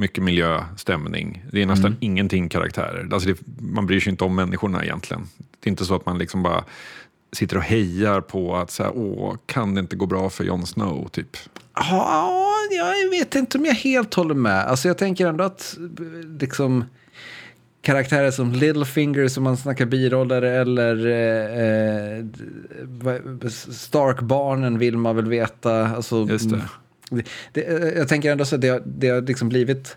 mycket 0.02 0.24
miljö, 0.24 0.64
stämning. 0.76 1.44
Det 1.52 1.62
är 1.62 1.66
nästan 1.66 1.96
ingenting 2.00 2.48
karaktärer. 2.48 3.08
Alltså 3.12 3.28
det, 3.28 3.38
man 3.58 3.86
bryr 3.86 4.00
sig 4.00 4.10
inte 4.10 4.24
om 4.24 4.34
människorna 4.34 4.84
egentligen. 4.84 5.28
Det 5.60 5.68
är 5.68 5.70
inte 5.70 5.84
så 5.84 5.94
att 5.94 6.06
man 6.06 6.18
liksom 6.18 6.42
bara 6.42 6.64
sitter 7.32 7.56
och 7.56 7.62
hejar 7.62 8.20
på 8.20 8.56
att 8.56 8.70
så 8.70 8.82
här, 8.82 8.92
åh, 8.94 9.36
kan 9.46 9.74
det 9.74 9.80
inte 9.80 9.96
gå 9.96 10.06
bra 10.06 10.30
för 10.30 10.44
Jon 10.44 10.66
Snow, 10.66 11.08
typ. 11.08 11.36
Ja, 11.74 12.54
jag 12.70 13.10
vet 13.10 13.34
inte 13.34 13.58
om 13.58 13.64
jag 13.64 13.74
helt 13.74 14.14
håller 14.14 14.34
med. 14.34 14.64
Alltså 14.64 14.88
jag 14.88 14.98
tänker 14.98 15.26
ändå 15.26 15.44
att 15.44 15.78
liksom 16.40 16.84
karaktärer 17.82 18.30
som 18.30 18.52
Littlefinger 18.52 19.28
som 19.28 19.44
man 19.44 19.56
snackar 19.56 19.86
biroller 19.86 20.42
eller 20.42 21.06
eh, 21.06 22.18
eh, 23.08 23.48
Stark-barnen 23.70 24.78
vill 24.78 24.96
man 24.96 25.16
väl 25.16 25.28
veta. 25.28 25.86
Alltså, 25.86 26.26
Just 26.30 26.50
det. 26.50 26.62
Mm, 27.12 27.24
det, 27.52 27.60
det, 27.78 27.92
jag 27.96 28.08
tänker 28.08 28.32
ändå 28.32 28.44
så 28.44 28.54
att 28.54 28.60
det, 28.60 28.68
har- 28.68 28.82
det 28.86 29.08
har 29.08 29.22
liksom 29.22 29.48
blivit... 29.48 29.96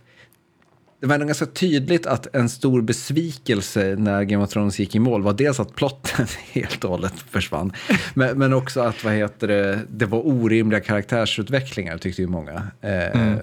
Det 0.99 1.07
var 1.07 1.13
ändå 1.15 1.25
ganska 1.27 1.45
tydligt 1.45 2.05
att 2.05 2.35
en 2.35 2.49
stor 2.49 2.81
besvikelse 2.81 3.95
när 3.99 4.23
Game 4.23 4.43
of 4.43 4.49
Thrones 4.49 4.79
gick 4.79 4.95
i 4.95 4.99
mål 4.99 5.21
var 5.23 5.33
dels 5.33 5.59
att 5.59 5.75
plotten 5.75 6.25
helt 6.51 6.83
och 6.83 6.89
hållet 6.89 7.13
försvann. 7.29 7.73
Men, 8.13 8.37
men 8.37 8.53
också 8.53 8.81
att 8.81 9.03
vad 9.03 9.13
heter 9.13 9.47
det, 9.47 9.79
det 9.91 10.05
var 10.05 10.27
orimliga 10.27 10.79
karaktärsutvecklingar 10.79 11.97
tyckte 11.97 12.21
ju 12.21 12.27
många. 12.27 12.67
Eh, 12.81 13.37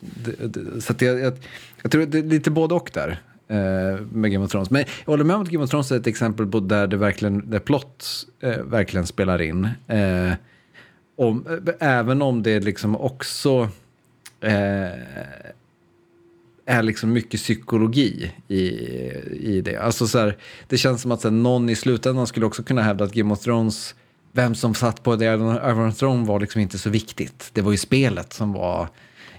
det, 0.00 0.46
det, 0.46 0.80
så 0.80 0.94
jag, 0.98 1.20
jag, 1.20 1.32
jag 1.82 1.90
tror 1.92 2.06
det 2.06 2.18
är 2.18 2.22
lite 2.22 2.50
både 2.50 2.74
och 2.74 2.90
där 2.94 3.22
eh, 3.48 4.00
med 4.12 4.32
Game 4.32 4.44
of 4.44 4.50
Thrones. 4.50 4.70
Men 4.70 4.84
jag 5.04 5.12
håller 5.12 5.24
med 5.24 5.36
om 5.36 5.42
att 5.42 5.48
Game 5.48 5.64
of 5.64 5.70
Thrones 5.70 5.90
är 5.92 5.96
ett 5.96 6.06
exempel 6.06 6.46
på 6.46 6.60
där 6.60 6.86
det 6.86 6.96
verkligen, 6.96 7.50
där 7.50 7.58
plott 7.58 8.06
eh, 8.42 8.62
verkligen 8.62 9.06
spelar 9.06 9.42
in. 9.42 9.68
Om, 11.18 11.44
även 11.80 12.22
om 12.22 12.42
det 12.42 12.60
liksom 12.60 12.96
också 12.96 13.68
eh, 14.40 14.88
är 16.66 16.82
liksom 16.82 17.12
mycket 17.12 17.40
psykologi 17.40 18.32
i, 18.48 18.58
i 19.30 19.60
det. 19.64 19.76
Alltså 19.76 20.06
så 20.06 20.18
här, 20.18 20.36
det 20.68 20.78
känns 20.78 21.02
som 21.02 21.12
att 21.12 21.20
så 21.20 21.28
här, 21.28 21.36
någon 21.36 21.68
i 21.68 21.76
slutändan 21.76 22.26
skulle 22.26 22.46
också 22.46 22.62
kunna 22.62 22.82
hävda 22.82 23.04
att 23.04 23.12
Game 23.12 23.32
of 23.32 23.40
Thrones, 23.40 23.94
vem 24.32 24.54
som 24.54 24.74
satt 24.74 25.02
på 25.02 25.16
The 25.16 25.24
Iron 25.24 25.92
Throne 25.92 26.26
var 26.26 26.40
liksom 26.40 26.60
inte 26.60 26.78
så 26.78 26.90
viktigt. 26.90 27.50
Det 27.52 27.62
var 27.62 27.72
ju 27.72 27.78
spelet 27.78 28.32
som 28.32 28.52
var 28.52 28.88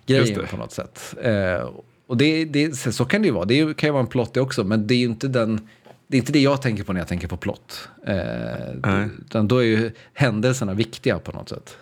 grejen 0.06 0.48
på 0.50 0.58
något 0.58 0.72
sätt. 0.72 1.16
Eh, 1.22 1.70
och 2.08 2.18
det, 2.18 2.46
det, 2.46 2.78
så 2.78 2.92
så 2.92 3.06
kan 3.06 3.22
det 3.22 3.28
ju 3.28 3.34
vara, 3.34 3.46
det 3.46 3.78
kan 3.78 3.88
ju 3.88 3.92
vara 3.92 4.04
en 4.04 4.08
plott 4.08 4.34
det 4.34 4.42
också, 4.42 4.64
men 4.64 4.88
det 4.88 4.94
är 4.94 5.00
ju 5.00 5.06
inte 5.06 5.28
den 5.28 5.68
det 6.10 6.18
är 6.18 6.20
inte 6.20 6.32
det 6.32 6.40
jag 6.40 6.62
tänker 6.62 6.84
på 6.84 6.94
när 6.94 7.02
jag 7.02 7.08
tänker 7.08 7.28
på 7.28 7.38
plott. 7.38 7.90
Eh, 8.06 8.16
Nej. 8.84 9.10
utan 9.26 9.48
då 9.48 9.58
är 9.58 9.64
ju 9.64 9.92
händelserna 10.14 10.74
viktiga 10.74 11.20
på 11.20 11.32
något 11.32 11.50
sätt. 11.50 11.78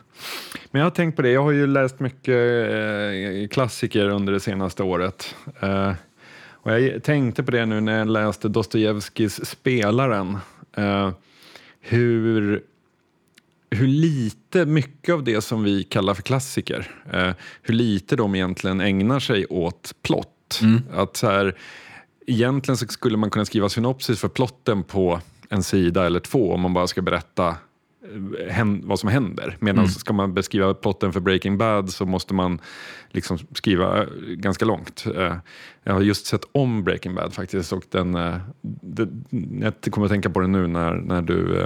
Men 0.71 0.79
jag 0.79 0.85
har 0.85 0.91
tänkt 0.91 1.15
på 1.15 1.21
det, 1.21 1.29
jag 1.29 1.43
har 1.43 1.51
ju 1.51 1.67
läst 1.67 1.99
mycket 1.99 2.35
eh, 2.71 3.47
klassiker 3.51 4.09
under 4.09 4.33
det 4.33 4.39
senaste 4.39 4.83
året. 4.83 5.35
Eh, 5.59 5.93
och 6.49 6.71
jag 6.71 7.03
tänkte 7.03 7.43
på 7.43 7.51
det 7.51 7.65
nu 7.65 7.81
när 7.81 7.97
jag 7.97 8.07
läste 8.07 8.47
Dostojevskijs 8.47 9.45
Spelaren. 9.45 10.37
Eh, 10.77 11.11
hur, 11.81 12.63
hur 13.69 13.87
lite, 13.87 14.65
mycket 14.65 15.13
av 15.13 15.23
det 15.23 15.41
som 15.41 15.63
vi 15.63 15.83
kallar 15.83 16.13
för 16.13 16.23
klassiker, 16.23 16.91
eh, 17.13 17.31
hur 17.61 17.73
lite 17.73 18.15
de 18.15 18.35
egentligen 18.35 18.81
ägnar 18.81 19.19
sig 19.19 19.45
åt 19.45 19.95
plott. 20.01 20.59
Att 20.93 21.17
så 21.17 21.27
här, 21.27 21.55
egentligen 22.27 22.77
så 22.77 22.87
skulle 22.87 23.17
man 23.17 23.29
kunna 23.29 23.45
skriva 23.45 23.69
synopsis 23.69 24.19
för 24.19 24.27
plotten 24.27 24.83
på 24.83 25.21
en 25.49 25.63
sida 25.63 26.05
eller 26.05 26.19
två 26.19 26.53
om 26.53 26.61
man 26.61 26.73
bara 26.73 26.87
ska 26.87 27.01
berätta 27.01 27.47
eh, 28.47 28.65
vad 28.83 28.99
som 28.99 29.09
händer. 29.09 29.57
Medan 29.59 29.87
ska 29.87 30.13
man 30.13 30.33
beskriva 30.33 30.73
plotten 30.73 31.13
för 31.13 31.19
Breaking 31.19 31.57
Bad 31.57 31.89
så 31.89 32.05
måste 32.05 32.33
man 32.33 32.59
liksom 33.09 33.37
skriva 33.51 33.97
eh, 34.01 34.07
ganska 34.27 34.65
långt. 34.65 35.05
Eh, 35.15 35.35
Jag 35.83 35.93
har 35.93 36.01
just 36.01 36.25
sett 36.25 36.43
om 36.51 36.83
Breaking 36.83 37.15
Bad 37.15 37.33
faktiskt 37.33 37.73
och 37.73 37.83
den, 37.89 38.13
jag 39.61 39.73
kommer 39.91 40.05
att 40.05 40.11
tänka 40.11 40.29
på 40.29 40.39
det 40.39 40.47
nu 40.47 40.67
när, 40.67 40.93
när 40.93 41.21
du 41.21 41.59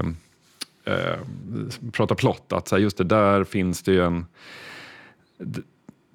eh, 0.86 1.20
pratar 1.92 2.16
plott. 2.16 2.54
Att 2.54 2.68
så 2.68 2.78
just 2.78 2.98
det, 2.98 3.04
där 3.04 3.44
finns 3.44 3.84
det 3.84 3.92
ju 3.92 4.06
en 4.06 4.26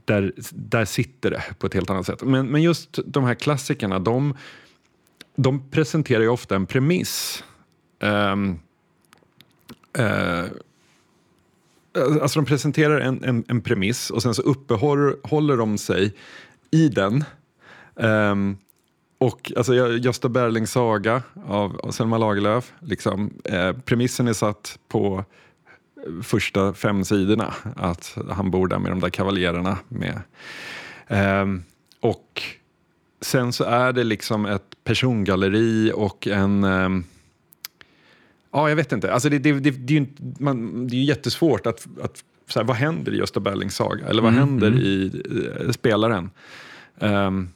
där, 0.07 0.33
där 0.53 0.85
sitter 0.85 1.31
det 1.31 1.43
på 1.59 1.67
ett 1.67 1.75
helt 1.75 1.91
annat 1.91 2.07
sätt. 2.07 2.23
Men, 2.23 2.47
men 2.47 2.63
just 2.63 2.99
de 3.07 3.25
här 3.25 3.35
klassikerna, 3.35 3.99
de, 3.99 4.35
de 5.37 5.71
presenterar 5.71 6.21
ju 6.21 6.29
ofta 6.29 6.57
en 6.57 6.67
premiss. 6.67 7.45
Um, 8.01 8.61
uh, 9.99 10.45
alltså 12.23 12.41
de 12.41 12.47
presenterar 12.47 13.01
en, 13.01 13.25
en, 13.25 13.45
en 13.49 13.61
premiss 13.61 14.11
och 14.11 14.23
sen 14.23 14.35
så 14.35 14.43
uppehåller 14.43 15.57
de 15.57 15.79
sig 15.79 16.15
i 16.71 16.89
den. 16.89 17.25
Um, 17.95 18.59
och 19.19 19.53
alltså, 19.57 19.75
Gösta 19.75 20.29
Berlings 20.29 20.71
saga 20.71 21.23
av, 21.47 21.81
av 21.83 21.91
Selma 21.91 22.19
Lagerlöf, 22.19 22.73
liksom, 22.81 23.31
eh, 23.45 23.73
premissen 23.73 24.29
är 24.29 24.33
satt 24.33 24.79
på 24.89 25.25
första 26.23 26.75
fem 26.75 27.05
sidorna 27.05 27.55
att 27.77 28.19
han 28.31 28.51
bor 28.51 28.69
där 28.69 28.79
med 28.79 28.93
de 28.93 29.01
där 29.01 29.11
kavaljererna. 29.11 29.79
Med. 29.89 30.21
Ehm, 31.07 31.63
och 32.01 32.43
sen 33.21 33.53
så 33.53 33.65
är 33.65 33.93
det 33.93 34.05
liksom 34.05 34.47
ett 34.47 34.85
persongalleri 34.85 35.93
och 35.95 36.27
en... 36.27 36.65
ehm, 36.65 37.05
ja, 38.53 38.69
jag 38.69 38.77
vet 38.77 38.93
inte. 38.93 39.13
Alltså 39.13 39.29
det, 39.29 39.39
det, 39.39 39.53
det, 39.53 39.71
det, 39.71 39.97
är 39.97 40.01
ju, 40.01 40.07
man, 40.39 40.87
det 40.87 40.95
är 40.95 40.99
ju 40.99 41.05
jättesvårt 41.05 41.67
att... 41.67 41.87
att 42.03 42.25
så 42.49 42.59
här, 42.59 42.67
vad 42.67 42.77
händer 42.77 43.15
i 43.15 43.17
Gösta 43.17 43.41
Berlings 43.41 43.75
saga? 43.75 44.07
Eller 44.07 44.23
vad 44.23 44.33
händer 44.33 44.75
i 44.75 45.23
eh, 45.61 45.71
Spelaren? 45.71 46.31
Ehm, 46.99 47.49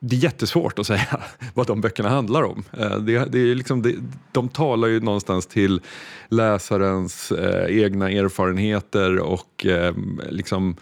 det 0.00 0.16
är 0.16 0.20
jättesvårt 0.20 0.78
att 0.78 0.86
säga 0.86 1.20
vad 1.54 1.66
de 1.66 1.80
böckerna 1.80 2.08
handlar 2.08 2.42
om. 2.42 2.64
Eh, 2.72 2.96
det, 2.96 3.32
det 3.32 3.38
är 3.38 3.54
liksom, 3.54 3.82
det, 3.82 3.94
de 4.32 4.48
talar 4.48 4.88
ju 4.88 5.00
någonstans 5.00 5.46
till 5.46 5.80
läsarens 6.28 7.32
eh, 7.32 7.82
egna 7.84 8.10
erfarenheter 8.10 9.18
och 9.18 9.66
eh, 9.66 9.94
liksom, 10.30 10.76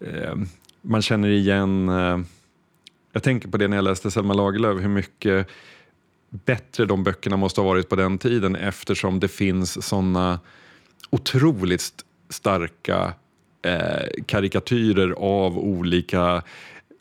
eh, 0.00 0.34
man 0.82 1.02
känner 1.02 1.28
igen... 1.28 1.88
Eh, 1.88 2.20
jag 3.14 3.22
tänker 3.22 3.48
på 3.48 3.56
det 3.56 3.68
när 3.68 3.76
jag 3.76 3.84
läste 3.84 4.10
Selma 4.10 4.34
Lagerlöf, 4.34 4.82
hur 4.82 4.88
mycket 4.88 5.48
bättre 6.30 6.84
de 6.84 7.04
böckerna 7.04 7.36
måste 7.36 7.60
ha 7.60 7.68
varit 7.68 7.88
på 7.88 7.96
den 7.96 8.18
tiden 8.18 8.56
eftersom 8.56 9.20
det 9.20 9.28
finns 9.28 9.86
såna 9.86 10.40
otroligt 11.10 11.92
starka 12.28 13.12
eh, 13.62 14.24
karikatyrer 14.26 15.10
av 15.10 15.58
olika 15.58 16.42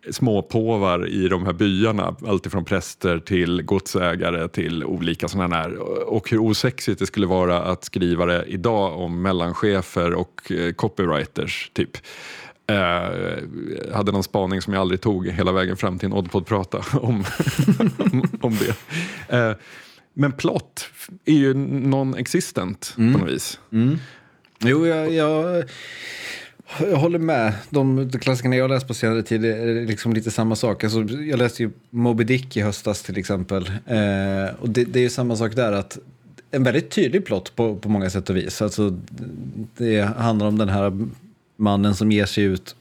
småpåvar 0.09 1.07
i 1.07 1.27
de 1.27 1.45
här 1.45 1.53
byarna. 1.53 2.15
Alltifrån 2.27 2.65
präster 2.65 3.19
till 3.19 3.61
godsägare 3.61 4.47
till 4.47 4.83
olika 4.83 5.27
sådana 5.27 5.55
här. 5.55 5.75
Och 6.09 6.29
hur 6.29 6.37
osexigt 6.37 6.99
det 6.99 7.05
skulle 7.05 7.27
vara 7.27 7.61
att 7.61 7.83
skriva 7.83 8.25
det 8.25 8.45
idag 8.47 8.99
om 8.99 9.21
mellanchefer 9.21 10.13
och 10.13 10.51
eh, 10.51 10.73
copywriters. 10.73 11.71
typ. 11.73 11.97
Eh, 12.67 13.93
hade 13.93 14.11
någon 14.11 14.23
spaning 14.23 14.61
som 14.61 14.73
jag 14.73 14.81
aldrig 14.81 15.01
tog 15.01 15.27
hela 15.27 15.51
vägen 15.51 15.77
fram 15.77 15.99
till 15.99 16.05
en 16.05 16.13
Oddpod-prata 16.13 16.83
om, 17.01 17.23
om, 17.79 18.23
om 18.41 18.57
det. 18.57 18.75
Eh, 19.37 19.55
men 20.13 20.31
plott 20.31 20.89
är 21.25 21.33
ju 21.33 21.53
non-existent 21.53 22.95
på 22.95 23.01
något 23.01 23.29
vis. 23.29 23.59
Jo, 24.63 24.87
jag, 24.87 25.13
jag, 25.13 25.63
jag 26.79 26.97
håller 26.97 27.19
med. 27.19 27.53
De, 27.69 28.09
de 28.09 28.19
klassikerna 28.19 28.55
jag 28.55 28.63
har 28.63 28.69
läst 28.69 28.87
på 28.87 28.93
senare 28.93 29.23
tid 29.23 29.45
är 29.45 29.85
liksom 29.85 30.13
lite 30.13 30.31
samma 30.31 30.55
sak. 30.55 30.83
Alltså, 30.83 31.01
jag 31.03 31.39
läste 31.39 31.63
ju 31.63 31.71
Moby 31.89 32.23
Dick 32.23 32.57
i 32.57 32.61
höstas 32.61 33.03
till 33.03 33.17
exempel. 33.17 33.67
Eh, 33.85 34.55
och 34.59 34.69
det, 34.69 34.83
det 34.83 34.99
är 34.99 35.03
ju 35.03 35.09
samma 35.09 35.35
sak 35.35 35.55
där. 35.55 35.71
att 35.71 35.97
En 36.51 36.63
väldigt 36.63 36.89
tydlig 36.89 37.25
plott 37.25 37.55
på, 37.55 37.75
på 37.75 37.89
många 37.89 38.09
sätt 38.09 38.29
och 38.29 38.37
vis. 38.37 38.61
Alltså, 38.61 38.99
det 39.77 40.01
handlar 40.01 40.47
om 40.47 40.57
den 40.57 40.69
här 40.69 41.07
mannen 41.55 41.95
som 41.95 42.11
ger 42.11 42.25
sig 42.25 42.43
ut 42.43 42.75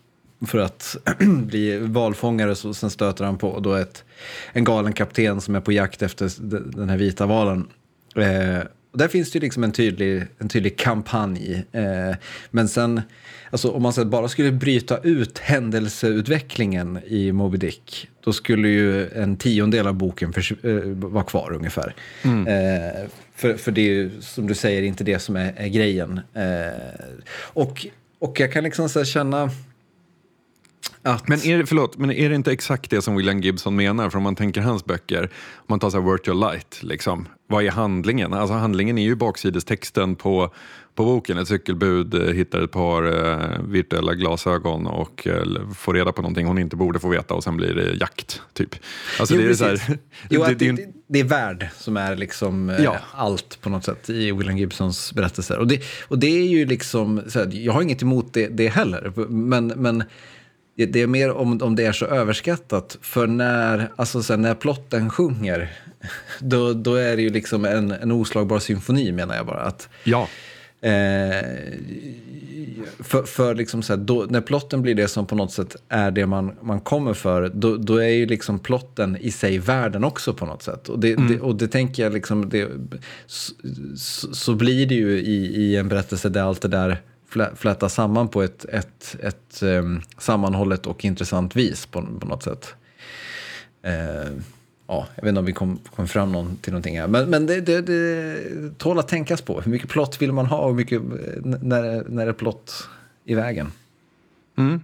för 0.47 0.59
att 0.59 0.97
bli 1.47 1.78
valfångare. 1.78 2.55
Så 2.55 2.74
sen 2.74 2.91
stöter 2.91 3.24
han 3.24 3.38
på 3.38 3.61
då 3.61 3.74
ett, 3.74 4.05
en 4.53 4.64
galen 4.64 4.93
kapten 4.93 5.41
som 5.41 5.55
är 5.55 5.61
på 5.61 5.72
jakt 5.72 6.03
efter 6.03 6.30
den 6.76 6.88
här 6.88 6.97
vita 6.97 7.26
valen. 7.26 7.68
Eh, 8.16 8.62
och 8.93 8.99
där 8.99 9.09
finns 9.09 9.30
det 9.30 9.36
ju 9.36 9.41
liksom 9.41 9.64
en 9.64 9.72
tydlig, 9.72 10.26
en 10.38 10.49
tydlig 10.49 10.78
kampanj. 10.78 11.64
Eh, 11.72 12.16
men 12.51 12.68
sen, 12.68 13.03
alltså 13.51 13.70
om 13.70 13.82
man 13.82 13.93
så 13.93 14.05
bara 14.05 14.28
skulle 14.28 14.53
bryta 14.53 14.99
ut 14.99 15.38
händelseutvecklingen 15.38 16.99
i 17.07 17.32
Moby 17.32 17.59
Dick, 17.59 18.09
då 18.24 18.32
skulle 18.32 18.68
ju 18.68 19.09
en 19.09 19.36
tiondel 19.36 19.86
av 19.86 19.95
boken 19.95 20.32
för, 20.32 20.66
eh, 20.66 20.82
vara 20.95 21.24
kvar 21.24 21.53
ungefär. 21.53 21.95
Mm. 22.22 22.47
Eh, 22.47 23.09
för, 23.34 23.55
för 23.55 23.72
det 23.72 23.80
är 23.80 23.93
ju, 23.93 24.20
som 24.20 24.47
du 24.47 24.55
säger, 24.55 24.82
inte 24.82 25.05
det 25.05 25.18
som 25.18 25.36
är, 25.36 25.55
är 25.57 25.68
grejen. 25.68 26.20
Eh, 26.34 27.24
och, 27.34 27.86
och 28.18 28.41
jag 28.41 28.53
kan 28.53 28.64
liksom 28.64 28.88
så 28.88 29.05
känna... 29.05 29.51
Att... 31.03 31.28
Men 31.28 31.41
är, 31.47 31.59
det, 31.59 31.66
förlåt, 31.66 31.99
men 31.99 32.11
är 32.11 32.28
det 32.28 32.35
inte 32.35 32.53
exakt 32.53 32.91
det 32.91 33.03
som 33.03 33.16
William 33.16 33.41
Gibson 33.41 33.76
menar? 33.76 34.11
För 34.11 34.18
om 34.18 34.22
man 34.22 34.37
tänker 34.37 34.61
hans 34.61 34.85
böcker, 34.85 35.22
om 35.57 35.64
man 35.66 35.81
tar 35.81 35.91
så 35.91 36.01
här 36.01 36.12
Virtual 36.12 36.41
Light, 36.41 36.78
liksom, 36.83 37.28
vad 37.47 37.64
är 37.64 37.70
handlingen? 37.70 38.33
Alltså 38.33 38.55
handlingen 38.55 38.99
är 38.99 39.03
ju 39.03 39.14
baksidestexten 39.14 40.16
på, 40.16 40.55
på 40.95 41.05
boken. 41.05 41.39
Ett 41.39 41.49
cykelbud 41.49 42.14
eh, 42.14 42.35
hittar 42.35 42.61
ett 42.62 42.70
par 42.70 43.03
eh, 43.03 43.61
virtuella 43.68 44.14
glasögon 44.14 44.87
och 44.87 45.26
eh, 45.26 45.45
får 45.74 45.95
reda 45.95 46.12
på 46.12 46.22
någonting 46.22 46.47
hon 46.47 46.59
inte 46.59 46.76
borde 46.76 46.99
få 46.99 47.09
veta 47.09 47.35
och 47.35 47.45
sen 47.45 47.57
blir 47.57 47.74
det 47.74 47.97
jakt, 48.01 48.43
typ. 48.53 48.74
Alltså, 49.20 49.35
Jo, 49.35 49.41
det, 49.43 49.49
är 49.49 49.55
så 49.55 49.64
här, 49.64 49.81
Jo, 50.31 50.45
det, 50.45 50.55
det, 50.55 50.68
är 50.68 50.78
det 51.07 51.20
är 51.20 51.24
värld 51.24 51.68
som 51.76 51.97
är 51.97 52.16
liksom 52.16 52.70
eh, 52.70 52.85
Ja. 52.85 52.97
allt 53.12 53.59
på 53.61 53.70
något 53.70 53.85
sätt 53.85 54.11
i 54.11 54.33
William 54.33 54.59
Gibsons 54.59 55.12
berättelser. 55.12 55.59
Och 55.59 55.66
det, 55.66 55.83
och 56.09 56.18
det 56.18 56.26
är 56.26 56.47
ju 56.47 56.66
liksom, 56.66 57.22
så 57.28 57.39
här, 57.39 57.51
jag 57.53 57.72
har 57.72 57.83
inget 57.83 58.03
emot 58.03 58.33
det, 58.33 58.49
det 58.49 58.68
heller, 58.68 59.12
men, 59.28 59.66
men 59.66 60.05
det, 60.87 61.03
är 61.03 61.07
mer 61.07 61.31
om, 61.33 61.62
om 61.62 61.76
det 61.76 61.85
är 61.87 61.93
så 61.93 62.07
överskattat. 62.07 62.99
För 63.03 63.26
när, 63.26 63.93
alltså 63.97 64.22
så 64.22 64.33
här, 64.33 64.39
när 64.41 64.55
plotten 64.55 65.11
sjunger, 65.11 65.72
då, 66.41 66.72
då 66.72 66.95
är 66.95 67.16
det 67.16 67.22
ju 67.22 67.31
liksom 67.31 67.64
en, 67.64 67.91
en 67.91 68.12
oslagbar 68.12 68.59
symfoni 68.59 69.12
menar 69.12 69.35
jag 69.37 69.47
bara. 69.47 69.61
Att, 69.61 69.89
ja. 70.05 70.28
Eh, 70.83 71.45
för 73.01 73.22
för 73.22 73.55
liksom 73.55 73.83
så 73.83 73.93
här, 73.93 74.01
då, 74.01 74.26
när 74.31 74.41
plotten 74.41 74.83
blir 74.83 74.95
det 74.95 75.09
som 75.09 75.26
på 75.26 75.35
något 75.35 75.53
sätt 75.53 75.76
är 75.89 76.11
det 76.11 76.26
man, 76.26 76.53
man 76.62 76.81
kommer 76.81 77.14
för, 77.14 77.49
då, 77.55 77.76
då 77.76 77.97
är 77.97 78.09
ju 78.09 78.26
liksom 78.26 78.59
plotten 78.59 79.16
i 79.20 79.31
sig 79.31 79.59
världen 79.59 80.05
också 80.05 80.35
på 80.35 80.47
något 80.47 80.62
sätt. 80.62 80.89
Och 80.89 80.99
det, 80.99 81.14
det, 81.14 81.41
och 81.41 81.55
det 81.57 81.68
tänker 81.68 82.03
jag 82.03 82.12
liksom, 82.12 82.49
det, 82.49 82.68
så, 83.26 83.53
så- 83.97 84.35
så 84.35 84.55
blir 84.55 84.87
det 84.87 84.95
ju 84.95 85.18
i, 85.18 85.62
i 85.62 85.76
en 85.76 85.89
berättelse 85.89 86.28
där 86.28 86.43
allt 86.43 86.61
det 86.62 86.68
där 86.68 87.01
flä- 87.31 87.55
flätas 87.57 87.95
samman 87.95 88.28
på 88.28 88.43
ett, 88.43 88.64
ett, 88.64 89.16
ett 89.22 89.62
um, 89.62 90.03
sammanhållet 90.18 90.87
och 90.87 91.05
intressant 91.05 91.57
vis 91.57 91.87
på, 91.87 92.03
på 92.20 92.26
något 92.26 92.43
sätt. 92.43 92.74
Eh, 93.83 94.33
ja, 94.87 95.07
jag 95.14 95.22
vet 95.22 95.28
inte 95.28 95.39
om 95.39 95.45
vi 95.45 95.53
kom, 95.53 95.78
kom 95.95 96.09
fram 96.09 96.33
någon, 96.33 96.57
till 96.57 96.72
någonting 96.72 97.01
här. 97.01 97.09
Men, 97.09 97.31
men 97.31 97.47
det, 97.47 97.61
det, 97.61 97.81
det 97.81 98.78
tål 98.78 98.99
att 98.99 99.09
tänkas 99.09 99.43
på. 99.43 99.61
Hur 99.61 99.72
mycket 99.72 99.89
plott 99.89 100.22
vill 100.22 100.33
man 100.33 100.47
ha 100.47 100.59
och 100.59 100.68
hur 100.68 100.76
mycket, 100.76 101.01
eh, 101.03 101.07
när, 101.45 102.05
när 102.09 102.26
är 102.26 102.33
plott 102.33 102.89
i 103.24 103.35
vägen? 103.35 103.72
Mm. 104.57 104.81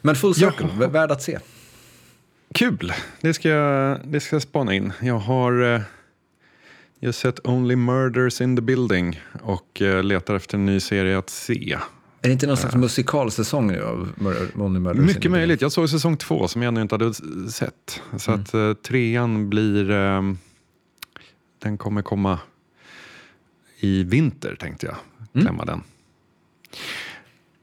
Men 0.00 0.16
Full 0.16 0.34
Circle, 0.34 0.68
Ja. 0.80 0.88
värd 0.88 1.10
att 1.10 1.22
se. 1.22 1.38
Kul! 2.54 2.92
Det 3.20 3.34
ska, 3.34 3.48
jag, 3.48 4.00
det 4.04 4.20
ska 4.20 4.36
jag 4.36 4.42
spana 4.42 4.74
in. 4.74 4.92
Jag 5.00 5.18
har 5.18 5.82
eh, 7.02 7.06
just 7.06 7.18
sett 7.18 7.46
Only 7.46 7.76
Murders 7.76 8.40
in 8.40 8.56
the 8.56 8.62
Building 8.62 9.20
och 9.42 9.82
eh, 9.82 10.02
letar 10.02 10.34
efter 10.34 10.58
en 10.58 10.66
ny 10.66 10.80
serie 10.80 11.18
att 11.18 11.30
se. 11.30 11.78
Är 12.22 12.28
det 12.28 12.32
inte 12.32 12.46
någon 12.46 12.56
slags 12.56 12.74
musikalsäsong 12.74 13.66
nu 13.66 13.82
av 13.82 14.08
Only 14.54 14.80
Murders 14.80 15.00
in 15.00 15.08
the 15.08 15.14
Mycket 15.14 15.30
möjligt. 15.30 15.62
Jag 15.62 15.72
såg 15.72 15.88
säsong 15.88 16.16
två 16.16 16.48
som 16.48 16.62
jag 16.62 16.68
ännu 16.68 16.82
inte 16.82 16.94
hade 16.94 17.14
sett. 17.50 18.02
Så 18.16 18.32
att 18.32 18.54
eh, 18.54 18.72
trean 18.72 19.50
blir... 19.50 19.90
Eh, 19.90 20.22
den 21.58 21.78
kommer 21.78 22.02
komma 22.02 22.38
i 23.78 24.02
vinter 24.02 24.56
tänkte 24.60 24.86
jag. 24.86 24.96
Klämma 25.42 25.64
den. 25.64 25.82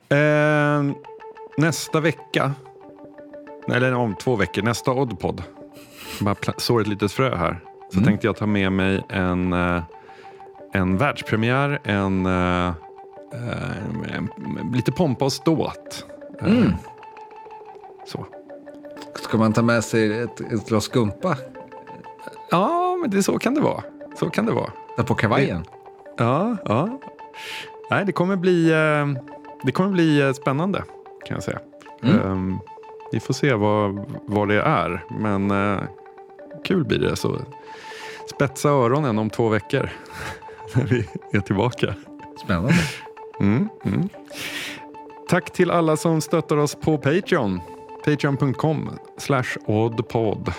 Eh, 0.10 0.96
nästa 1.58 2.00
vecka, 2.00 2.54
eller 3.68 3.94
om 3.94 4.16
två 4.16 4.36
veckor, 4.36 4.62
nästa 4.62 4.92
Oddpod. 4.92 5.44
Bara 6.22 6.36
sår 6.58 6.82
ett 6.82 6.88
litet 6.88 7.12
frö 7.12 7.36
här. 7.36 7.60
Så 7.94 8.02
tänkte 8.02 8.28
jag 8.28 8.36
ta 8.36 8.46
med 8.46 8.72
mig 8.72 9.04
en, 9.10 9.54
eh, 9.54 9.84
en 10.72 10.98
världspremiär, 10.98 11.80
en, 11.84 12.26
eh, 12.26 12.68
eh, 13.34 14.16
en, 14.16 14.30
lite 14.74 14.92
pompa 14.92 15.26
och 15.26 15.34
ståt. 15.34 16.06
Mm. 16.42 16.74
Så. 18.06 18.26
Ska 19.16 19.38
man 19.38 19.54
ta 19.54 19.62
med 19.62 19.84
sig 19.84 20.20
ett, 20.20 20.42
ett 20.42 20.70
glas 20.70 20.84
skumpa 20.84 21.38
Ja, 22.52 22.98
men 23.02 23.10
det, 23.10 23.24
så 23.24 23.40
kan 23.40 23.54
det 23.54 23.62
vara. 23.62 23.84
Så 24.20 24.30
kan 24.30 24.46
det 24.46 24.52
vara. 24.52 24.72
där 24.98 25.04
på 25.04 25.16
kavajen? 25.16 25.66
Ja, 26.18 26.58
ja. 26.66 27.00
Nej, 27.92 28.06
det 28.06 28.12
kommer 28.12 28.36
bli, 28.36 28.70
det 29.64 29.72
kommer 29.72 29.90
bli 29.90 30.34
spännande 30.34 30.84
kan 31.26 31.36
jag 31.36 31.44
säga. 31.44 31.60
Mm. 32.04 32.20
Ehm, 32.20 32.60
vi 33.12 33.20
får 33.20 33.34
se 33.34 33.54
vad, 33.54 34.06
vad 34.26 34.48
det 34.48 34.62
är, 34.62 35.04
men 35.10 35.52
eh, 35.52 35.80
kul 36.64 36.86
blir 36.86 37.00
det. 37.00 37.16
Så 37.16 37.38
spetsa 38.36 38.70
öronen 38.70 39.20
om 39.20 39.30
två 39.30 39.50
veckor 39.50 39.90
när 40.76 40.84
vi 40.84 41.06
är 41.32 41.40
tillbaka. 41.40 41.96
Spännande. 42.44 42.74
Mm, 43.40 43.70
mm. 43.86 44.10
Tack 45.30 45.54
till 45.54 45.72
alla 45.72 45.98
som 45.98 46.22
stöttar 46.22 46.58
oss 46.58 46.76
på 46.76 46.98
Patreon. 46.98 47.62
Patreon.com 48.06 48.90
slash 49.18 49.44
oddpod. 49.66 50.54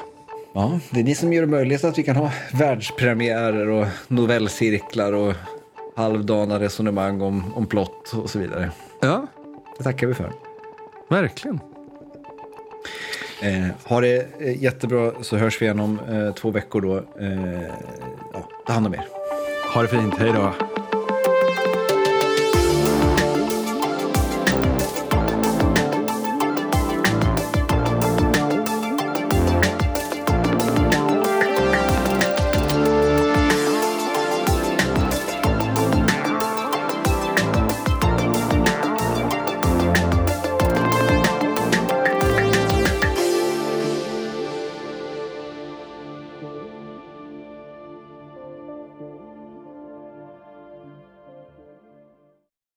Ja, 0.55 0.79
det 0.91 1.01
är 1.01 1.05
ni 1.05 1.15
som 1.15 1.33
gör 1.33 1.41
det 1.43 1.49
möjligt 1.49 1.85
att 1.85 1.99
vi 1.99 2.03
kan 2.03 2.17
ha 2.17 2.31
världspremiärer 2.53 3.69
och 3.69 3.87
novellcirklar 4.09 5.13
och 5.13 5.35
halvdana 5.97 6.61
resonemang 6.61 7.21
om, 7.21 7.55
om 7.55 7.67
plott 7.67 8.13
och 8.15 8.31
så 8.31 8.39
vidare. 8.39 8.71
Ja, 9.01 9.27
Det 9.79 9.85
tackar 9.85 10.07
vi 10.07 10.15
för. 10.15 10.33
verkligen. 11.09 11.61
Eh, 13.43 13.67
ha 13.85 14.01
det 14.01 14.27
eh, 14.41 14.63
jättebra 14.63 15.13
så 15.21 15.37
hörs 15.37 15.63
vi 15.63 15.67
igen 15.67 15.81
om 15.81 16.01
eh, 16.11 16.35
två 16.35 16.51
veckor 16.51 16.81
då. 16.81 16.97
Eh, 16.97 17.63
ja, 18.33 18.49
ta 18.67 18.73
hand 18.73 18.87
om 18.87 18.95
er. 18.95 19.07
Ha 19.75 19.83
det 19.83 19.89
fint. 19.89 20.15
Hej 20.19 20.33
då. 20.33 20.53